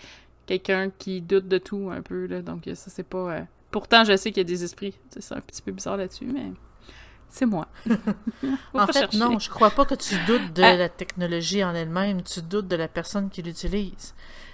quelqu'un 0.46 0.92
qui 0.96 1.22
doute 1.22 1.48
de 1.48 1.58
tout 1.58 1.90
un 1.92 2.04
peu. 2.04 2.28
Là, 2.28 2.44
donc 2.44 2.66
ça 2.76 2.92
c'est 2.92 3.08
pas. 3.08 3.48
Pourtant 3.72 4.04
je 4.04 4.16
sais 4.16 4.30
qu'il 4.30 4.42
y 4.42 4.46
a 4.46 4.48
des 4.48 4.64
esprits. 4.64 4.94
C'est 5.10 5.34
un 5.34 5.42
petit 5.42 5.64
peu 5.64 5.72
bizarre 5.72 5.98
là-dessus, 5.98 6.26
mais 6.26 6.52
c'est 7.30 7.46
moi. 7.46 7.68
en 8.74 8.88
fait, 8.88 9.14
non, 9.14 9.40
je 9.40 9.50
crois 9.50 9.72
pas 9.72 9.86
que 9.86 9.96
tu 9.96 10.16
doutes 10.26 10.54
de 10.54 10.64
ah. 10.64 10.76
la 10.76 10.90
technologie 10.90 11.64
en 11.64 11.74
elle-même, 11.76 12.24
tu 12.24 12.42
doutes 12.42 12.68
de 12.68 12.76
la 12.76 12.88
personne 12.88 13.30
qui 13.30 13.42
l'utilise. 13.42 14.14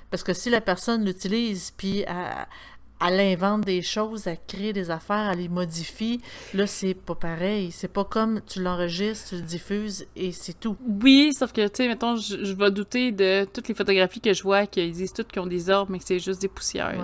Parce 0.09 0.23
que 0.23 0.33
si 0.33 0.49
la 0.49 0.61
personne 0.61 1.05
l'utilise, 1.05 1.71
puis 1.75 2.05
elle, 3.01 3.19
invente 3.19 3.61
des 3.61 3.81
choses, 3.81 4.27
elle 4.27 4.37
crée 4.47 4.71
des 4.71 4.91
affaires, 4.91 5.31
elle 5.31 5.39
les 5.39 5.49
modifie, 5.49 6.21
là, 6.53 6.67
c'est 6.67 6.93
pas 6.93 7.15
pareil. 7.15 7.71
C'est 7.71 7.87
pas 7.87 8.05
comme 8.05 8.41
tu 8.45 8.61
l'enregistres, 8.61 9.29
tu 9.29 9.35
le 9.37 9.41
diffuses 9.41 10.05
et 10.15 10.31
c'est 10.31 10.59
tout. 10.59 10.77
Oui, 11.01 11.31
sauf 11.33 11.51
que, 11.51 11.67
tu 11.67 11.77
sais, 11.77 11.87
mettons, 11.87 12.15
je, 12.15 12.53
vais 12.53 12.71
douter 12.71 13.11
de 13.11 13.45
toutes 13.51 13.67
les 13.67 13.73
photographies 13.73 14.21
que 14.21 14.33
je 14.33 14.43
vois 14.43 14.67
qui 14.67 14.91
disent 14.91 15.13
toutes 15.13 15.31
qu'ils 15.31 15.41
ont 15.41 15.47
des 15.47 15.69
orbes, 15.69 15.89
mais 15.89 15.99
que 15.99 16.05
c'est 16.05 16.19
juste 16.19 16.41
des 16.41 16.47
poussières 16.47 16.95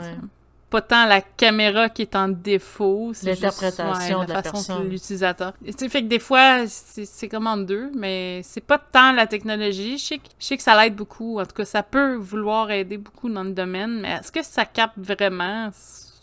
pas 0.70 0.82
tant 0.82 1.06
la 1.06 1.22
caméra 1.22 1.90
qui 1.90 2.04
est 2.04 2.16
en 2.16 2.28
défaut, 2.28 3.12
c'est 3.14 3.32
l'interprétation 3.32 4.24
de 4.24 4.32
la, 4.32 4.44
façon 4.44 4.82
de 4.82 4.88
l'utilisateur. 4.88 5.54
Tu 5.78 5.90
fait 5.90 6.04
que 6.04 6.08
des 6.08 6.20
fois, 6.20 6.68
c'est 6.68 7.28
comme 7.28 7.48
en 7.48 7.58
deux, 7.58 7.92
mais 7.96 8.42
c'est 8.44 8.62
pas 8.62 8.78
tant 8.78 9.12
la 9.12 9.26
technologie. 9.26 9.98
Je 9.98 10.20
sais, 10.40 10.58
que, 10.58 10.64
ça 10.64 10.82
l'aide 10.82 10.96
beaucoup. 10.96 11.40
En 11.40 11.46
tout 11.46 11.56
cas, 11.56 11.66
ça 11.66 11.82
peut 11.82 12.16
vouloir 12.16 12.70
aider 12.70 12.98
beaucoup 12.98 13.30
dans 13.30 13.44
le 13.44 13.52
domaine, 13.52 14.02
mais 14.02 14.12
est-ce 14.12 14.32
que 14.32 14.44
ça 14.44 14.66
capte 14.66 14.98
vraiment? 14.98 15.72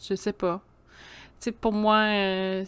Je 0.09 0.14
sais 0.14 0.32
pas. 0.32 0.61
Tu 1.40 1.44
sais, 1.44 1.52
pour 1.52 1.72
moi, 1.72 1.96
euh, 1.96 2.64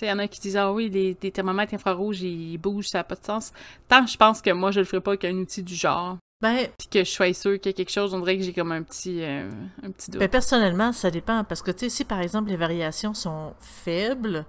il 0.00 0.08
y 0.08 0.10
en 0.10 0.18
a 0.18 0.26
qui 0.26 0.40
disent 0.40 0.56
Ah 0.56 0.72
oui, 0.72 0.88
les, 0.88 1.14
thermomètres 1.30 1.74
infrarouges, 1.74 2.22
ils 2.22 2.58
bougent, 2.58 2.88
ça 2.88 2.98
n'a 2.98 3.04
pas 3.04 3.14
de 3.14 3.24
sens. 3.24 3.52
Tant 3.88 4.04
que 4.04 4.10
je 4.10 4.16
pense 4.16 4.40
que 4.40 4.50
moi, 4.50 4.70
je 4.70 4.80
le 4.80 4.86
ferais 4.86 5.00
pas 5.00 5.12
avec 5.12 5.24
un 5.26 5.34
outil 5.34 5.62
du 5.62 5.74
genre. 5.74 6.16
Ben, 6.40 6.68
puis 6.78 6.88
que 6.88 7.04
je 7.04 7.10
sois 7.10 7.34
sûr 7.34 7.60
qu'il 7.60 7.70
y 7.70 7.74
a 7.74 7.76
quelque 7.76 7.90
chose, 7.90 8.14
on 8.14 8.20
dirait 8.20 8.38
que 8.38 8.42
j'ai 8.42 8.54
comme 8.54 8.72
un 8.72 8.82
petit, 8.82 9.22
euh, 9.22 9.50
un 9.82 9.90
petit 9.90 10.10
doute. 10.10 10.20
Ben, 10.20 10.28
personnellement, 10.28 10.92
ça 10.92 11.10
dépend. 11.10 11.44
Parce 11.44 11.60
que, 11.60 11.70
tu 11.70 11.80
sais, 11.80 11.88
si 11.90 12.04
par 12.04 12.20
exemple 12.20 12.48
les 12.48 12.56
variations 12.56 13.12
sont 13.12 13.52
faibles, 13.60 14.46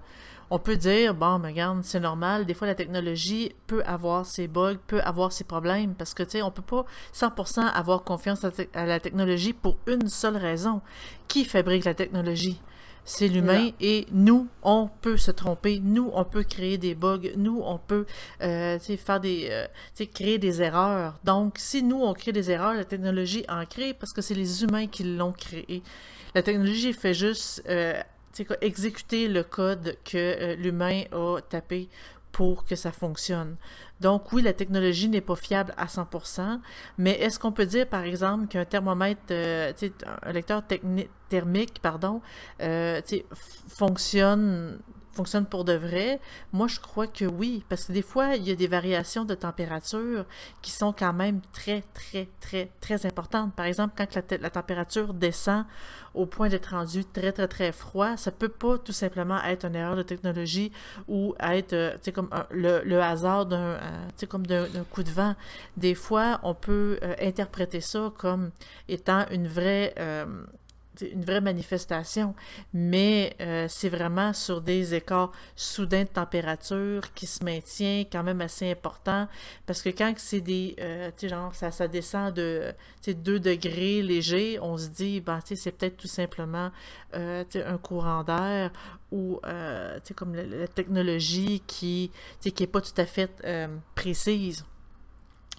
on 0.48 0.58
peut 0.58 0.76
dire, 0.76 1.14
bon, 1.14 1.38
mais 1.38 1.48
regarde, 1.48 1.82
c'est 1.82 2.00
normal. 2.00 2.46
Des 2.46 2.54
fois, 2.54 2.66
la 2.66 2.74
technologie 2.74 3.54
peut 3.66 3.82
avoir 3.84 4.24
ses 4.24 4.48
bugs, 4.48 4.76
peut 4.86 5.00
avoir 5.02 5.32
ses 5.32 5.44
problèmes. 5.44 5.94
Parce 5.94 6.14
que, 6.14 6.22
tu 6.22 6.30
sais, 6.30 6.42
on 6.42 6.50
peut 6.50 6.62
pas 6.62 6.86
100% 7.14 7.60
avoir 7.60 8.04
confiance 8.04 8.44
à 8.74 8.86
la 8.86 8.98
technologie 8.98 9.52
pour 9.52 9.76
une 9.86 10.08
seule 10.08 10.36
raison. 10.36 10.80
Qui 11.28 11.44
fabrique 11.44 11.84
la 11.84 11.94
technologie? 11.94 12.60
C'est 13.04 13.28
l'humain 13.28 13.70
et 13.80 14.06
nous, 14.12 14.48
on 14.62 14.88
peut 15.00 15.16
se 15.16 15.30
tromper, 15.30 15.80
nous, 15.82 16.10
on 16.14 16.24
peut 16.24 16.44
créer 16.44 16.78
des 16.78 16.94
bugs, 16.94 17.32
nous, 17.36 17.60
on 17.64 17.78
peut 17.78 18.06
euh, 18.42 18.78
faire 18.78 19.20
des, 19.20 19.48
euh, 19.50 20.06
créer 20.14 20.38
des 20.38 20.62
erreurs. 20.62 21.18
Donc, 21.24 21.58
si 21.58 21.82
nous, 21.82 22.00
on 22.00 22.14
crée 22.14 22.32
des 22.32 22.50
erreurs, 22.50 22.74
la 22.74 22.84
technologie 22.84 23.44
en 23.48 23.66
crée 23.66 23.94
parce 23.94 24.12
que 24.12 24.22
c'est 24.22 24.34
les 24.34 24.62
humains 24.62 24.86
qui 24.86 25.04
l'ont 25.04 25.32
créé. 25.32 25.82
La 26.34 26.42
technologie 26.42 26.92
fait 26.92 27.14
juste 27.14 27.62
euh, 27.68 28.00
exécuter 28.60 29.28
le 29.28 29.42
code 29.42 29.96
que 30.04 30.54
l'humain 30.54 31.02
a 31.12 31.40
tapé 31.40 31.88
pour 32.32 32.64
que 32.64 32.74
ça 32.74 32.90
fonctionne. 32.92 33.56
Donc 34.00 34.32
oui, 34.32 34.42
la 34.42 34.52
technologie 34.52 35.08
n'est 35.08 35.20
pas 35.20 35.36
fiable 35.36 35.72
à 35.76 35.86
100%, 35.86 36.60
mais 36.98 37.12
est-ce 37.12 37.38
qu'on 37.38 37.52
peut 37.52 37.66
dire 37.66 37.86
par 37.86 38.02
exemple 38.02 38.48
qu'un 38.48 38.64
thermomètre, 38.64 39.20
euh, 39.30 39.72
un 40.22 40.32
lecteur 40.32 40.62
thermique, 41.28 41.78
pardon, 41.80 42.20
euh, 42.60 43.00
fonctionne 43.68 44.80
fonctionne 45.12 45.46
pour 45.46 45.64
de 45.64 45.74
vrai? 45.74 46.20
Moi, 46.52 46.68
je 46.68 46.80
crois 46.80 47.06
que 47.06 47.24
oui, 47.24 47.64
parce 47.68 47.84
que 47.84 47.92
des 47.92 48.02
fois, 48.02 48.36
il 48.36 48.48
y 48.48 48.50
a 48.50 48.54
des 48.54 48.66
variations 48.66 49.24
de 49.24 49.34
température 49.34 50.24
qui 50.62 50.70
sont 50.70 50.92
quand 50.92 51.12
même 51.12 51.40
très, 51.52 51.82
très, 51.94 52.28
très, 52.40 52.70
très 52.80 53.06
importantes. 53.06 53.54
Par 53.54 53.66
exemple, 53.66 53.94
quand 53.96 54.06
la, 54.30 54.50
température 54.50 55.14
descend 55.14 55.64
au 56.14 56.26
point 56.26 56.48
d'être 56.48 56.66
rendu 56.74 57.04
très, 57.04 57.32
très, 57.32 57.48
très 57.48 57.72
froid, 57.72 58.16
ça 58.16 58.30
peut 58.30 58.48
pas 58.48 58.78
tout 58.78 58.92
simplement 58.92 59.42
être 59.44 59.64
une 59.64 59.76
erreur 59.76 59.96
de 59.96 60.02
technologie 60.02 60.72
ou 61.08 61.34
être, 61.40 61.72
euh, 61.72 61.96
comme 62.14 62.28
le, 62.50 63.00
hasard 63.00 63.46
d'un, 63.46 63.78
euh, 63.78 64.66
d'un 64.68 64.84
coup 64.84 65.02
de 65.02 65.10
vent. 65.10 65.34
Des 65.76 65.94
fois, 65.94 66.40
on 66.42 66.54
peut 66.54 66.98
euh, 67.02 67.14
interpréter 67.20 67.80
ça 67.80 68.12
comme 68.18 68.50
étant 68.88 69.26
une 69.30 69.48
vraie 69.48 69.94
une 71.00 71.24
vraie 71.24 71.40
manifestation, 71.40 72.34
mais 72.74 73.34
euh, 73.40 73.66
c'est 73.68 73.88
vraiment 73.88 74.32
sur 74.32 74.60
des 74.60 74.94
écarts 74.94 75.32
soudains 75.56 76.02
de 76.02 76.08
température 76.08 77.12
qui 77.14 77.26
se 77.26 77.44
maintient 77.44 78.04
quand 78.10 78.22
même 78.22 78.40
assez 78.40 78.70
important 78.70 79.26
parce 79.66 79.80
que 79.82 79.88
quand 79.88 80.12
c'est 80.18 80.40
des, 80.40 80.76
euh, 80.80 81.10
tu 81.16 81.22
sais, 81.22 81.28
genre, 81.28 81.54
ça, 81.54 81.70
ça 81.70 81.88
descend 81.88 82.34
de, 82.34 82.74
2 83.06 83.40
deux 83.40 83.58
léger, 84.02 84.58
on 84.60 84.76
se 84.76 84.88
dit, 84.88 85.20
ben, 85.20 85.40
tu 85.40 85.48
sais, 85.48 85.56
c'est 85.56 85.72
peut-être 85.72 85.96
tout 85.96 86.08
simplement, 86.08 86.70
euh, 87.14 87.44
un 87.54 87.78
courant 87.78 88.22
d'air 88.22 88.70
ou, 89.10 89.40
tu 89.42 89.48
sais, 90.04 90.14
comme 90.14 90.34
la, 90.34 90.68
technologie 90.68 91.62
qui, 91.66 92.10
tu 92.40 92.48
sais, 92.48 92.50
qui 92.50 92.62
n'est 92.62 92.68
pas 92.68 92.80
tout 92.80 92.98
à 92.98 93.06
fait 93.06 93.30
précise. 93.94 94.64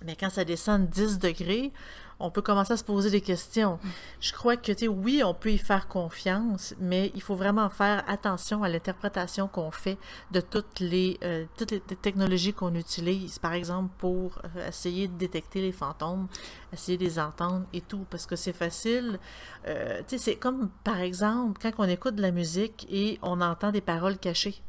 Mais 0.06 0.15
quand 0.15 0.30
ça 0.30 0.43
descend 0.43 0.88
de 0.88 0.91
10 0.91 1.19
degrés, 1.19 1.72
on 2.19 2.30
peut 2.32 2.41
commencer 2.41 2.73
à 2.73 2.78
se 2.78 2.84
poser 2.84 3.10
des 3.10 3.21
questions. 3.21 3.80
Je 4.19 4.34
crois 4.34 4.58
que, 4.58 4.71
tu 4.71 4.88
oui, 4.88 5.21
on 5.23 5.34
peut 5.34 5.52
y 5.52 5.58
faire 5.58 5.88
confiance, 5.88 6.73
mais 6.80 7.12
il 7.15 7.21
faut 7.21 7.36
vraiment 7.36 7.69
faire 7.69 8.04
attention 8.08 8.63
à 8.63 8.69
l'interprétation 8.69 9.47
qu'on 9.47 9.71
fait 9.71 9.97
de 10.32 10.41
toutes 10.41 10.80
les, 10.80 11.17
euh, 11.23 11.45
toutes 11.58 11.71
les 11.71 11.80
technologies 11.80 12.54
qu'on 12.54 12.76
utilise, 12.76 13.39
par 13.39 13.54
exemple, 13.54 13.89
pour 13.97 14.39
euh, 14.58 14.67
essayer 14.67 15.08
de 15.08 15.17
détecter 15.17 15.62
les 15.62 15.71
fantômes, 15.71 16.28
essayer 16.71 16.97
de 16.97 17.04
les 17.04 17.19
entendre 17.19 17.65
et 17.73 17.82
tout, 17.82 18.06
parce 18.10 18.26
que 18.26 18.36
c'est 18.36 18.54
facile. 18.54 19.19
Euh, 19.67 19.99
tu 20.08 20.17
sais, 20.17 20.17
c'est 20.17 20.36
comme, 20.36 20.69
par 20.84 20.99
exemple, 20.99 21.60
quand 21.62 21.71
on 21.78 21.89
écoute 21.89 22.15
de 22.15 22.21
la 22.21 22.32
musique 22.32 22.88
et 22.89 23.19
on 23.21 23.41
entend 23.41 23.71
des 23.71 23.82
paroles 23.82 24.17
cachées. 24.17 24.62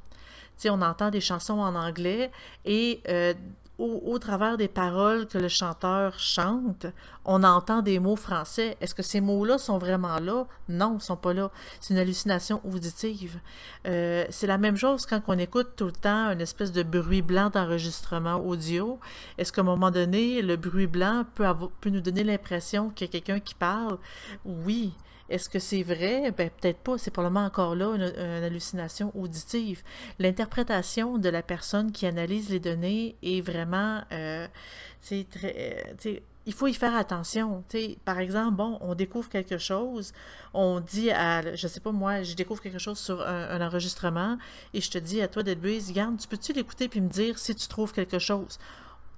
Tu 0.57 0.63
sais, 0.63 0.71
on 0.71 0.83
entend 0.83 1.11
des 1.11 1.21
chansons 1.21 1.59
en 1.59 1.75
anglais 1.75 2.31
et 2.65 3.01
au, 3.79 4.19
travers 4.21 4.57
des 4.57 4.69
paroles 4.69 5.27
que 5.27 5.37
le 5.37 5.49
chanteur 5.49 6.19
chante, 6.19 6.87
on 7.25 7.43
entend 7.43 7.83
des 7.83 7.99
mots 7.99 8.15
français. 8.15 8.77
Est-ce 8.81 8.95
que 8.95 9.03
ces 9.03 9.21
mots-là 9.21 9.59
sont 9.59 9.79
vraiment 9.79 10.21
là? 10.21 10.47
Non, 10.69 10.93
ils 10.93 10.97
ne 10.97 11.01
sont 11.01 11.17
pas 11.17 11.35
là. 11.35 11.51
C'est 11.81 11.93
une 11.93 11.99
hallucination 11.99 12.61
auditive. 12.65 13.41
Euh, 13.87 14.25
c'est 14.31 14.47
la 14.47 14.59
même 14.59 14.77
chose 14.77 15.07
quand 15.07 15.21
on 15.27 15.39
écoute 15.39 15.73
tout 15.77 15.87
le 15.87 15.93
temps 15.93 16.31
une 16.31 16.41
espèce 16.41 16.71
de 16.71 16.85
bruit 16.85 17.23
blanc 17.23 17.51
d'enregistrement 17.51 18.37
audio. 18.37 19.01
Est-ce 19.39 19.53
qu'à 19.53 19.63
un 19.63 19.65
moment 19.65 19.91
donné, 19.91 20.41
le 20.41 20.57
bruit 20.57 20.87
blanc 20.87 21.25
peut, 21.35 21.47
peut 21.81 21.91
nous 21.91 22.01
donner 22.01 22.23
l'impression 22.23 22.91
qu'il 22.91 23.09
y 23.09 23.11
a 23.11 23.13
quelqu'un 23.13 23.41
qui 23.41 23.57
parle? 23.57 23.99
Oui. 24.45 24.93
Est-ce 25.29 25.49
que 25.49 25.59
c'est 25.59 25.83
vrai? 25.83 26.31
Ben, 26.33 26.51
peut-être 26.51 26.79
pas. 26.79 26.99
C'est 26.99 27.11
probablement 27.11 27.45
encore 27.45 27.75
là 27.75 27.95
une, 27.95 28.03
hallucination 28.45 29.11
auditive. 29.17 29.83
L'interprétation 30.19 31.19
de 31.19 31.29
la 31.29 31.43
personne 31.43 31.93
qui 31.93 32.07
analyse 32.07 32.51
les 32.51 32.61
données 32.61 33.17
est 33.23 33.41
vraiment. 33.41 34.03
Euh. 34.13 34.47
Euh, 35.13 36.19
il 36.47 36.53
faut 36.53 36.67
y 36.67 36.75
faire 36.75 36.95
attention. 36.95 37.65
par 38.05 38.19
exemple, 38.19 38.57
bon, 38.57 38.79
on 38.81 38.95
découvre 38.95 39.29
quelque 39.29 39.59
chose, 39.59 40.13
on 40.53 40.81
dit 40.81 41.11
à, 41.11 41.55
je 41.55 41.67
sais 41.69 41.81
pas 41.81 41.93
moi, 41.93 42.23
je 42.23 42.35
découvre 42.35 42.61
quelque 42.61 42.79
chose 42.79 42.99
sur 42.99 43.23
un, 43.23 43.61
enregistrement 43.67 44.37
et 44.75 44.81
je 44.81 44.91
te 44.91 44.99
dis 44.99 45.23
à 45.23 45.29
toi 45.29 45.43
d'être 45.43 45.63
garde, 45.93 46.19
tu 46.19 46.29
peux-tu 46.29 46.53
l'écouter 46.53 46.89
puis 46.89 47.01
me 47.01 47.09
dire 47.09 47.39
si 47.39 47.55
tu 47.55 47.67
trouves 47.69 47.93
quelque 47.93 48.19
chose? 48.19 48.59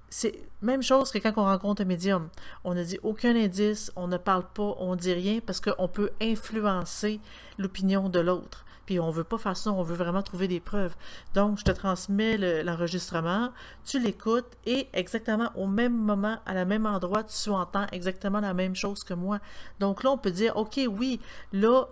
C'est 0.09 0.41
même 0.61 0.81
chose 0.81 1.11
que 1.11 1.17
quand 1.17 1.33
on 1.37 1.43
rencontre 1.43 1.81
un 1.81 1.85
médium. 1.85 2.29
On 2.63 2.73
ne 2.73 2.83
dit 2.83 2.99
aucun 3.03 3.35
indice, 3.35 3.91
on 3.95 4.07
ne 4.07 4.17
parle 4.17 4.45
pas, 4.53 4.75
on 4.79 4.91
ne 4.91 4.99
dit 4.99 5.13
rien 5.13 5.39
parce 5.45 5.59
qu'on 5.59 5.87
peut 5.87 6.11
influencer 6.21 7.19
l'opinion 7.57 8.09
de 8.09 8.19
l'autre. 8.19 8.65
Puis 8.85 9.01
on 9.01 9.11
veut 9.11 9.25
pas 9.25 9.37
faire 9.37 9.57
ça, 9.57 9.71
on 9.71 9.83
veut 9.83 9.95
vraiment 9.95 10.23
trouver 10.23 10.47
des 10.47 10.61
preuves. 10.61 10.95
Donc, 11.33 11.59
je 11.59 11.65
te 11.65 11.71
transmets 11.71 12.37
l'enregistrement, 12.63 13.51
tu 13.83 13.99
l'écoutes 13.99 14.57
et 14.65 14.87
exactement 14.93 15.51
au 15.55 15.67
même 15.67 15.93
moment, 15.93 16.39
à 16.45 16.53
la 16.53 16.63
même 16.63 16.85
endroit, 16.85 17.23
tu 17.25 17.49
entends 17.49 17.85
exactement 17.91 18.39
la 18.39 18.53
même 18.53 18.75
chose 18.75 19.03
que 19.03 19.13
moi. 19.13 19.39
Donc 19.81 20.03
là, 20.03 20.11
on 20.11 20.17
peut 20.17 20.31
dire, 20.31 20.55
OK, 20.55 20.79
oui, 20.89 21.19
là, 21.51 21.85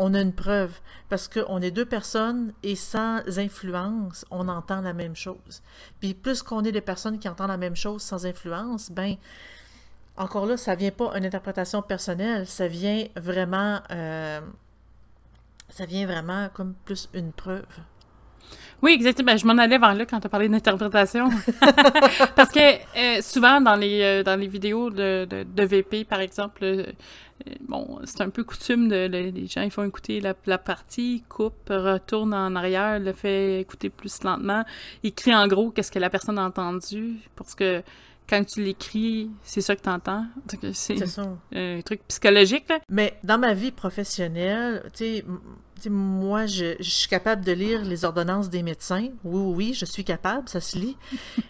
on 0.00 0.14
a 0.14 0.20
une 0.20 0.32
preuve 0.32 0.80
parce 1.10 1.28
qu'on 1.28 1.60
est 1.60 1.70
deux 1.70 1.84
personnes 1.84 2.54
et 2.62 2.74
sans 2.74 3.20
influence, 3.38 4.24
on 4.30 4.48
entend 4.48 4.80
la 4.80 4.94
même 4.94 5.14
chose. 5.14 5.62
Puis 6.00 6.14
plus 6.14 6.42
qu'on 6.42 6.64
est 6.64 6.72
des 6.72 6.80
personnes 6.80 7.18
qui 7.18 7.28
entendent 7.28 7.50
la 7.50 7.58
même 7.58 7.76
chose 7.76 8.00
sans 8.00 8.24
influence, 8.24 8.90
ben 8.90 9.16
encore 10.16 10.46
là, 10.46 10.56
ça 10.56 10.74
vient 10.74 10.90
pas 10.90 11.12
une 11.18 11.26
interprétation 11.26 11.82
personnelle, 11.82 12.46
ça 12.46 12.66
vient 12.66 13.04
vraiment, 13.14 13.80
euh, 13.90 14.40
comme 16.54 16.74
plus 16.86 17.10
une 17.12 17.32
preuve. 17.32 17.66
Oui, 18.82 18.92
exactement. 18.92 19.32
Ben, 19.32 19.38
je 19.38 19.46
m'en 19.46 19.58
allais 19.58 19.78
vers 19.78 19.94
là 19.94 20.06
quand 20.06 20.18
tu 20.20 20.26
as 20.26 20.30
parlé 20.30 20.48
d'interprétation. 20.48 21.28
Parce 22.36 22.50
que 22.50 22.60
euh, 22.98 23.20
souvent, 23.20 23.60
dans 23.60 23.76
les, 23.76 24.00
euh, 24.02 24.22
dans 24.22 24.38
les 24.40 24.48
vidéos 24.48 24.88
de, 24.88 25.64
VP, 25.64 26.04
par 26.04 26.20
exemple, 26.20 26.86
bon, 27.66 28.00
c'est 28.04 28.20
un 28.20 28.30
peu 28.30 28.44
coutume 28.44 28.88
de, 28.88 29.06
les 29.06 29.46
gens 29.46 29.62
ils 29.62 29.70
font 29.70 29.84
écouter 29.84 30.20
la, 30.20 30.34
la 30.46 30.58
partie, 30.58 31.24
coupent, 31.28 31.70
retournent 31.70 32.34
en 32.34 32.54
arrière, 32.56 32.98
le 32.98 33.12
fait 33.12 33.60
écouter 33.60 33.90
plus 33.90 34.22
lentement, 34.22 34.64
écrit 35.02 35.34
en 35.34 35.46
gros 35.46 35.70
qu'est-ce 35.70 35.92
que 35.92 35.98
la 35.98 36.10
personne 36.10 36.38
a 36.38 36.44
entendu, 36.44 37.16
parce 37.36 37.54
que 37.54 37.82
quand 38.30 38.44
tu 38.44 38.62
l'écris, 38.62 39.28
c'est 39.42 39.60
ça 39.60 39.74
que 39.74 39.82
tu 39.82 39.88
entends. 39.88 40.24
C'est 40.72 41.02
un 41.52 41.80
truc 41.82 42.00
psychologique. 42.06 42.68
Là. 42.68 42.78
Mais 42.88 43.18
dans 43.24 43.38
ma 43.38 43.54
vie 43.54 43.72
professionnelle, 43.72 44.84
tu 44.94 45.04
sais, 45.04 45.24
moi, 45.88 46.46
je, 46.46 46.74
suis 46.80 47.08
capable 47.08 47.44
de 47.44 47.52
lire 47.52 47.84
les 47.84 48.04
ordonnances 48.04 48.50
des 48.50 48.62
médecins. 48.62 49.08
Oui, 49.24 49.54
oui, 49.54 49.74
je 49.74 49.84
suis 49.84 50.04
capable, 50.04 50.48
ça 50.48 50.60
se 50.60 50.76
lit. 50.76 50.96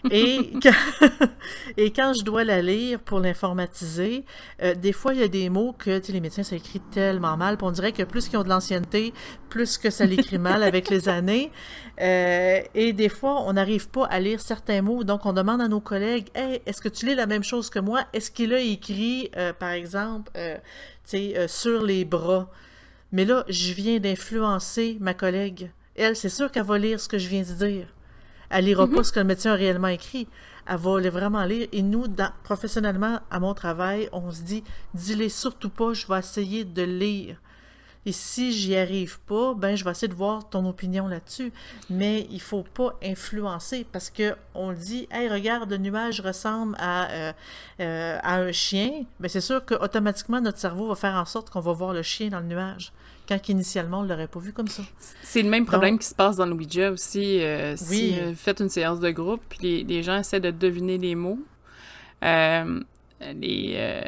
Et 0.09 0.51
quand, 0.63 0.71
et 1.77 1.91
quand 1.91 2.13
je 2.13 2.23
dois 2.23 2.43
la 2.43 2.61
lire 2.61 2.99
pour 2.99 3.19
l'informatiser, 3.19 4.23
euh, 4.61 4.75
des 4.75 4.93
fois, 4.93 5.13
il 5.13 5.19
y 5.19 5.23
a 5.23 5.27
des 5.27 5.49
mots 5.49 5.73
que 5.77 6.01
les 6.11 6.19
médecins, 6.21 6.43
ça 6.43 6.55
écrit 6.55 6.79
tellement 6.79 7.35
mal. 7.37 7.57
on 7.61 7.71
dirait 7.71 7.91
que 7.91 8.03
plus 8.03 8.29
qu'ils 8.29 8.39
ont 8.39 8.43
de 8.43 8.49
l'ancienneté, 8.49 9.13
plus 9.49 9.77
que 9.77 9.89
ça 9.89 10.05
l'écrit 10.05 10.39
mal 10.39 10.63
avec 10.63 10.89
les 10.89 11.09
années. 11.09 11.51
Euh, 11.99 12.61
et 12.73 12.93
des 12.93 13.09
fois, 13.09 13.43
on 13.45 13.53
n'arrive 13.53 13.89
pas 13.89 14.05
à 14.05 14.19
lire 14.19 14.39
certains 14.39 14.81
mots. 14.81 15.03
Donc, 15.03 15.25
on 15.25 15.33
demande 15.33 15.61
à 15.61 15.67
nos 15.67 15.81
collègues 15.81 16.27
Hey, 16.35 16.61
est-ce 16.65 16.81
que 16.81 16.89
tu 16.89 17.05
lis 17.05 17.15
la 17.15 17.25
même 17.25 17.43
chose 17.43 17.69
que 17.69 17.79
moi 17.79 18.05
Est-ce 18.13 18.31
qu'il 18.31 18.53
a 18.53 18.59
écrit, 18.59 19.29
euh, 19.35 19.51
par 19.53 19.71
exemple, 19.71 20.31
sur 21.47 21.83
les 21.83 22.05
bras 22.05 22.49
mais 23.11 23.25
là, 23.25 23.43
je 23.49 23.73
viens 23.73 23.99
d'influencer 23.99 24.97
ma 24.99 25.13
collègue. 25.13 25.71
Elle, 25.95 26.15
c'est 26.15 26.29
sûr 26.29 26.51
qu'elle 26.51 26.63
va 26.63 26.77
lire 26.77 26.99
ce 26.99 27.09
que 27.09 27.17
je 27.17 27.27
viens 27.27 27.43
de 27.43 27.53
dire. 27.53 27.87
Elle 28.49 28.65
lira 28.65 28.87
pas 28.87 28.97
mhm. 28.97 29.03
ce 29.03 29.11
que 29.11 29.19
le 29.19 29.25
médecin 29.25 29.51
a 29.51 29.55
réellement 29.55 29.87
écrit. 29.87 30.27
Elle 30.67 30.77
va 30.77 31.09
vraiment 31.09 31.43
lire. 31.43 31.67
Et 31.71 31.81
nous, 31.81 32.05
professionnellement, 32.43 33.19
à 33.29 33.39
mon 33.39 33.53
travail, 33.53 34.09
on 34.11 34.31
se 34.31 34.41
dit, 34.41 34.63
dis-les 34.93 35.29
surtout 35.29 35.69
pas, 35.69 35.93
je 35.93 36.07
vais 36.07 36.19
essayer 36.19 36.65
de 36.65 36.83
lire. 36.83 37.37
Et 38.05 38.11
si 38.11 38.51
j'y 38.51 38.75
arrive 38.75 39.19
pas, 39.21 39.53
ben 39.53 39.75
je 39.75 39.83
vais 39.83 39.91
essayer 39.91 40.07
de 40.07 40.15
voir 40.15 40.49
ton 40.49 40.65
opinion 40.67 41.07
là-dessus. 41.07 41.51
Mais 41.89 42.27
il 42.31 42.41
faut 42.41 42.63
pas 42.63 42.97
influencer 43.03 43.85
parce 43.91 44.09
que 44.09 44.35
on 44.55 44.73
dit, 44.73 45.07
hey 45.11 45.29
regarde, 45.29 45.69
le 45.69 45.77
nuage 45.77 46.19
ressemble 46.21 46.75
à, 46.79 47.09
euh, 47.11 47.33
euh, 47.79 48.17
à 48.23 48.37
un 48.37 48.51
chien. 48.51 49.05
Ben 49.19 49.29
c'est 49.29 49.41
sûr 49.41 49.63
qu'automatiquement 49.65 50.41
notre 50.41 50.57
cerveau 50.57 50.87
va 50.87 50.95
faire 50.95 51.15
en 51.15 51.25
sorte 51.25 51.49
qu'on 51.49 51.59
va 51.59 51.73
voir 51.73 51.93
le 51.93 52.01
chien 52.01 52.29
dans 52.29 52.39
le 52.39 52.47
nuage 52.47 52.91
quand 53.27 53.49
initialement 53.49 53.99
on 53.99 54.03
l'aurait 54.03 54.27
pas 54.27 54.39
vu 54.39 54.51
comme 54.51 54.67
ça. 54.67 54.83
C'est 55.21 55.41
le 55.41 55.49
même 55.49 55.65
problème 55.65 55.97
qui 55.97 56.07
se 56.07 56.15
passe 56.15 56.37
dans 56.37 56.45
le 56.45 56.53
Ouija 56.53 56.91
aussi. 56.91 57.41
Euh, 57.41 57.75
si 57.77 58.19
vous 58.19 58.35
faites 58.35 58.59
une 58.59 58.69
séance 58.69 58.99
de 58.99 59.09
groupe, 59.11 59.41
puis 59.47 59.59
les, 59.61 59.83
les, 59.83 60.03
gens 60.03 60.17
essaient 60.17 60.39
de 60.39 60.51
deviner 60.51 60.97
les 60.97 61.15
mots. 61.15 61.39
Euh, 62.23 62.81
les, 63.19 63.73
euh, 63.75 64.01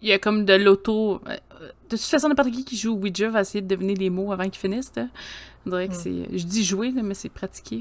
il 0.00 0.08
y 0.08 0.12
a 0.12 0.18
comme 0.18 0.44
de 0.44 0.54
l'auto. 0.54 1.20
De 1.62 1.96
toute 1.96 2.00
façon, 2.00 2.28
n'importe 2.28 2.50
qui 2.50 2.64
qui 2.64 2.76
joue 2.76 2.92
Ouija 2.94 3.28
va 3.30 3.40
essayer 3.40 3.62
de 3.62 3.68
deviner 3.68 3.94
les 3.94 4.10
mots 4.10 4.32
avant 4.32 4.44
qu'ils 4.44 4.60
finissent. 4.60 4.92
On 5.66 5.70
dirait 5.70 5.88
que 5.88 5.94
c'est. 5.94 6.26
Je 6.30 6.44
dis 6.44 6.64
jouer, 6.64 6.92
mais 6.92 7.14
c'est 7.14 7.28
pratiquer. 7.28 7.80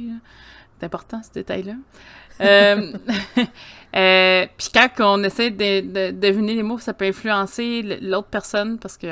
C'est 0.81 0.85
important, 0.85 1.21
ce 1.21 1.31
détail-là. 1.31 1.73
euh, 2.41 2.91
euh, 3.95 4.47
puis 4.57 4.69
quand 4.73 4.89
on 4.99 5.23
essaie 5.23 5.51
de, 5.51 6.09
deviner 6.09 6.55
les 6.55 6.63
mots, 6.63 6.79
ça 6.79 6.93
peut 6.93 7.05
influencer 7.05 7.83
l'autre 8.01 8.29
personne 8.29 8.79
parce 8.79 8.97
que 8.97 9.07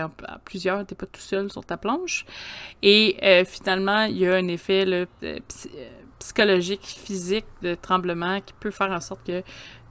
plusieurs, 0.46 0.84
t'es 0.86 0.96
pas 0.96 1.06
tout 1.06 1.22
seul 1.22 1.52
sur 1.52 1.64
ta 1.64 1.78
planche. 1.78 2.26
Et 2.82 3.18
euh, 3.22 3.46
finalement, 3.46 4.06
il 4.06 4.18
y 4.18 4.28
a 4.28 4.34
un 4.34 4.48
effet 4.48 4.84
là, 4.84 5.06
psychologique, 6.18 6.82
physique 6.84 7.46
de 7.62 7.76
tremblement 7.76 8.42
qui 8.42 8.54
peut 8.60 8.72
faire 8.72 8.92
en 8.92 9.00
sorte 9.00 9.26
que 9.28 9.44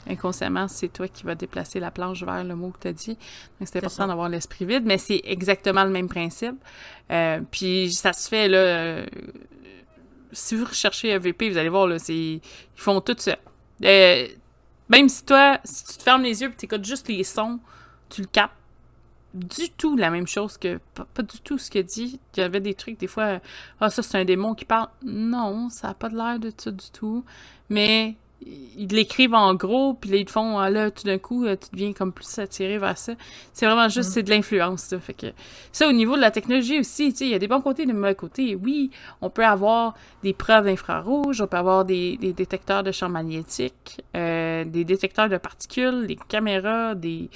inconsciemment, 0.08 0.68
c'est 0.68 0.88
toi 0.88 1.08
qui 1.08 1.24
vas 1.24 1.34
déplacer 1.34 1.80
la 1.80 1.90
planche 1.90 2.22
vers 2.22 2.44
le 2.44 2.54
mot 2.54 2.70
que 2.70 2.80
tu 2.80 2.88
as 2.88 2.92
dit. 2.92 3.18
Donc, 3.58 3.68
c'est 3.70 3.78
important 3.78 4.06
d'avoir 4.06 4.28
l'esprit 4.28 4.64
vide, 4.64 4.84
mais 4.84 4.98
c'est 4.98 5.20
exactement 5.24 5.84
le 5.84 5.90
même 5.90 6.08
principe. 6.08 6.56
Euh, 7.10 7.40
puis, 7.50 7.92
ça 7.92 8.12
se 8.12 8.28
fait, 8.28 8.48
là, 8.48 9.04
si 10.32 10.56
vous 10.56 10.64
recherchez 10.64 11.10
EVP, 11.10 11.50
vous 11.50 11.58
allez 11.58 11.68
voir, 11.68 11.86
là, 11.86 11.98
c'est, 11.98 12.14
ils 12.14 12.40
font 12.74 13.00
tout 13.00 13.16
ça. 13.18 13.36
Euh, 13.84 14.26
même 14.88 15.08
si 15.08 15.24
toi, 15.24 15.58
si 15.64 15.84
tu 15.84 15.98
te 15.98 16.02
fermes 16.02 16.22
les 16.22 16.40
yeux 16.42 16.48
et 16.48 16.56
tu 16.56 16.64
écoutes 16.64 16.84
juste 16.84 17.08
les 17.08 17.24
sons, 17.24 17.60
tu 18.08 18.22
le 18.22 18.26
captes 18.26 18.54
du 19.34 19.70
tout 19.70 19.96
la 19.96 20.10
même 20.10 20.26
chose 20.26 20.56
que 20.56 20.80
pas, 20.94 21.22
du 21.22 21.40
tout 21.40 21.58
ce 21.58 21.70
qu'il 21.70 21.84
dit. 21.84 22.18
Il 22.36 22.40
y 22.40 22.42
avait 22.42 22.60
des 22.60 22.74
trucs 22.74 22.98
des 22.98 23.06
fois 23.06 23.40
ah 23.78 23.90
ça 23.90 24.02
c'est 24.02 24.18
un 24.18 24.24
démon 24.24 24.54
qui 24.54 24.64
parle. 24.64 24.88
Non, 25.02 25.68
ça 25.68 25.90
a 25.90 25.94
pas 25.94 26.08
de 26.08 26.16
l'air 26.16 26.38
de 26.38 26.52
ça 26.56 26.70
du 26.70 26.90
tout. 26.90 27.24
Mais 27.68 28.16
ils 28.46 28.86
l'écrivent 28.88 29.34
en 29.34 29.54
gros, 29.54 29.94
puis 29.94 30.10
là, 30.10 30.16
ils 30.16 30.24
te 30.24 30.30
font, 30.30 30.58
ah, 30.58 30.70
là, 30.70 30.90
tout 30.90 31.04
d'un 31.04 31.18
coup, 31.18 31.44
euh, 31.44 31.56
tu 31.56 31.68
deviens 31.72 31.92
comme 31.92 32.12
plus 32.12 32.38
attiré 32.38 32.78
vers 32.78 32.96
ça. 32.96 33.14
C'est 33.52 33.66
vraiment 33.66 33.88
juste, 33.88 34.10
mm. 34.10 34.12
c'est 34.12 34.22
de 34.22 34.30
l'influence, 34.30 34.94
Fait 35.00 35.14
que, 35.14 35.26
ça, 35.72 35.88
au 35.88 35.92
niveau 35.92 36.16
de 36.16 36.20
la 36.20 36.30
technologie 36.30 36.78
aussi, 36.78 37.10
tu 37.12 37.18
sais, 37.18 37.24
il 37.26 37.30
y 37.30 37.34
a 37.34 37.38
des 37.38 37.48
bons 37.48 37.60
côtés 37.60 37.82
et 37.82 37.86
des 37.86 37.92
mauvais 37.92 38.14
côtés. 38.14 38.54
Oui, 38.54 38.90
on 39.20 39.30
peut 39.30 39.44
avoir 39.44 39.94
des 40.22 40.32
preuves 40.32 40.66
d'infrarouge, 40.66 41.40
on 41.40 41.46
peut 41.46 41.56
avoir 41.56 41.84
des, 41.84 42.16
détecteurs 42.16 42.82
de 42.82 42.92
champs 42.92 43.08
magnétiques, 43.08 44.02
euh, 44.16 44.64
des 44.64 44.84
détecteurs 44.84 45.28
de 45.28 45.36
particules, 45.36 46.06
des 46.06 46.16
caméras, 46.16 46.94
des 46.94 47.30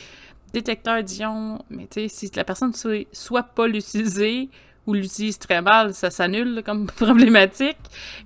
détecteurs 0.52 1.02
d'ions, 1.02 1.58
mais 1.70 1.88
tu 1.90 2.08
sais, 2.08 2.08
si 2.08 2.30
la 2.36 2.44
personne 2.44 2.72
soit, 2.74 3.06
soit 3.12 3.42
pas 3.42 3.66
l'utiliser, 3.66 4.50
ou 4.86 4.94
l'utilise 4.94 5.38
très 5.38 5.62
mal, 5.62 5.94
ça 5.94 6.10
s'annule 6.10 6.62
comme 6.64 6.86
problématique. 6.96 7.78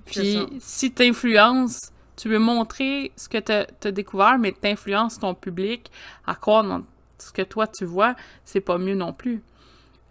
Puis, 0.05 0.39
si 0.59 0.91
t'influences 0.91 1.91
tu 2.17 2.29
veux 2.29 2.39
montrer 2.39 3.11
ce 3.15 3.29
que 3.29 3.37
tu 3.37 3.51
as, 3.51 3.91
découvert, 3.91 4.37
mais 4.37 4.51
t'influences 4.51 5.19
ton 5.19 5.33
public 5.33 5.91
à 6.25 6.35
croire 6.35 6.63
dans 6.63 6.83
ce 7.17 7.31
que 7.31 7.43
toi 7.43 7.67
tu 7.67 7.85
vois, 7.85 8.15
c'est 8.43 8.61
pas 8.61 8.77
mieux 8.77 8.95
non 8.95 9.13
plus. 9.13 9.41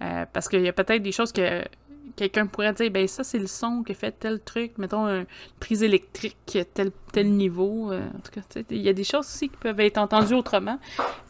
Euh, 0.02 0.24
parce 0.32 0.48
qu'il 0.48 0.62
y 0.62 0.68
a 0.68 0.72
peut-être 0.72 1.02
des 1.02 1.12
choses 1.12 1.32
que 1.32 1.64
quelqu'un 2.14 2.46
pourrait 2.46 2.72
dire, 2.72 2.90
ben 2.90 3.06
ça 3.08 3.24
c'est 3.24 3.38
le 3.38 3.46
son 3.46 3.82
qui 3.82 3.94
fait 3.94 4.12
tel 4.12 4.40
truc, 4.40 4.78
mettons 4.78 5.06
une 5.06 5.26
prise 5.58 5.82
électrique, 5.82 6.58
tel, 6.74 6.92
tel 7.12 7.30
niveau. 7.32 7.92
Euh, 7.92 8.06
en 8.06 8.20
tout 8.20 8.30
cas, 8.32 8.62
il 8.70 8.80
y 8.80 8.88
a 8.88 8.92
des 8.92 9.04
choses 9.04 9.26
aussi 9.26 9.48
qui 9.48 9.56
peuvent 9.56 9.80
être 9.80 9.98
entendues 9.98 10.34
autrement. 10.34 10.78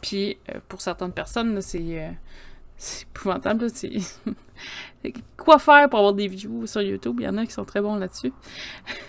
Puis 0.01 0.37
euh, 0.49 0.59
pour 0.67 0.81
certaines 0.81 1.11
personnes, 1.11 1.59
c'est 1.61 2.15
épouvantable. 3.01 3.67
Quoi 5.37 5.59
faire 5.59 5.89
pour 5.89 5.99
avoir 5.99 6.13
des 6.13 6.27
views 6.27 6.67
sur 6.67 6.81
YouTube? 6.81 7.17
Il 7.19 7.25
y 7.25 7.27
en 7.27 7.37
a 7.37 7.45
qui 7.45 7.51
sont 7.51 7.65
très 7.65 7.81
bons 7.81 7.95
là-dessus. 7.95 8.33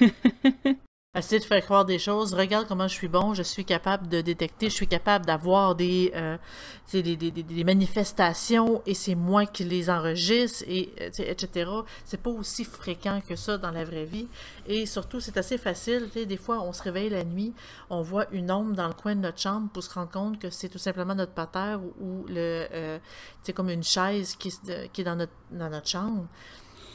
Essayer 1.18 1.40
de 1.40 1.44
faire 1.44 1.64
croire 1.64 1.84
des 1.84 1.98
choses. 1.98 2.32
Regarde 2.32 2.68
comment 2.68 2.86
je 2.86 2.94
suis 2.94 3.08
bon, 3.08 3.34
je 3.34 3.42
suis 3.42 3.64
capable 3.64 4.08
de 4.08 4.20
détecter, 4.20 4.70
je 4.70 4.74
suis 4.74 4.86
capable 4.86 5.26
d'avoir 5.26 5.74
des, 5.74 6.12
euh, 6.14 6.36
des, 6.92 7.64
manifestations 7.64 8.82
et 8.86 8.94
c'est 8.94 9.16
moi 9.16 9.44
qui 9.44 9.64
les 9.64 9.90
enregistre, 9.90 10.62
et, 10.68 10.92
euh, 11.00 11.10
etc. 11.18 11.70
C'est 12.04 12.22
pas 12.22 12.30
aussi 12.30 12.64
fréquent 12.64 13.20
que 13.28 13.34
ça 13.34 13.58
dans 13.58 13.72
la 13.72 13.84
vraie 13.84 14.04
vie. 14.04 14.28
Et 14.68 14.86
surtout, 14.86 15.18
c'est 15.18 15.36
assez 15.36 15.58
facile. 15.58 16.08
Des 16.14 16.36
fois, 16.36 16.62
on 16.62 16.72
se 16.72 16.84
réveille 16.84 17.10
la 17.10 17.24
nuit, 17.24 17.52
on 17.90 18.00
voit 18.00 18.26
une 18.30 18.52
ombre 18.52 18.74
dans 18.74 18.86
le 18.86 18.94
coin 18.94 19.16
de 19.16 19.20
notre 19.20 19.40
chambre 19.40 19.68
pour 19.72 19.82
se 19.82 19.92
rendre 19.92 20.10
compte 20.12 20.38
que 20.38 20.50
c'est 20.50 20.68
tout 20.68 20.78
simplement 20.78 21.16
notre 21.16 21.32
pater 21.32 21.76
ou, 22.00 22.26
le, 22.28 22.68
euh, 22.72 22.98
comme 23.56 23.70
une 23.70 23.82
chaise 23.82 24.36
qui, 24.36 24.54
qui 24.92 25.00
est 25.00 25.04
dans 25.04 25.16
notre, 25.16 25.32
dans 25.50 25.68
notre 25.68 25.88
chambre 25.88 26.26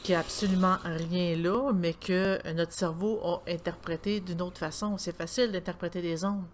qu'il 0.04 0.12
n'y 0.12 0.16
a 0.16 0.20
absolument 0.20 0.76
rien 0.84 1.34
là, 1.34 1.72
mais 1.72 1.94
que 1.94 2.38
notre 2.52 2.72
cerveau 2.72 3.20
a 3.24 3.42
interprété 3.50 4.20
d'une 4.20 4.42
autre 4.42 4.58
façon. 4.58 4.98
C'est 4.98 5.16
facile 5.16 5.50
d'interpréter 5.50 6.02
des 6.02 6.24
ondes. 6.26 6.44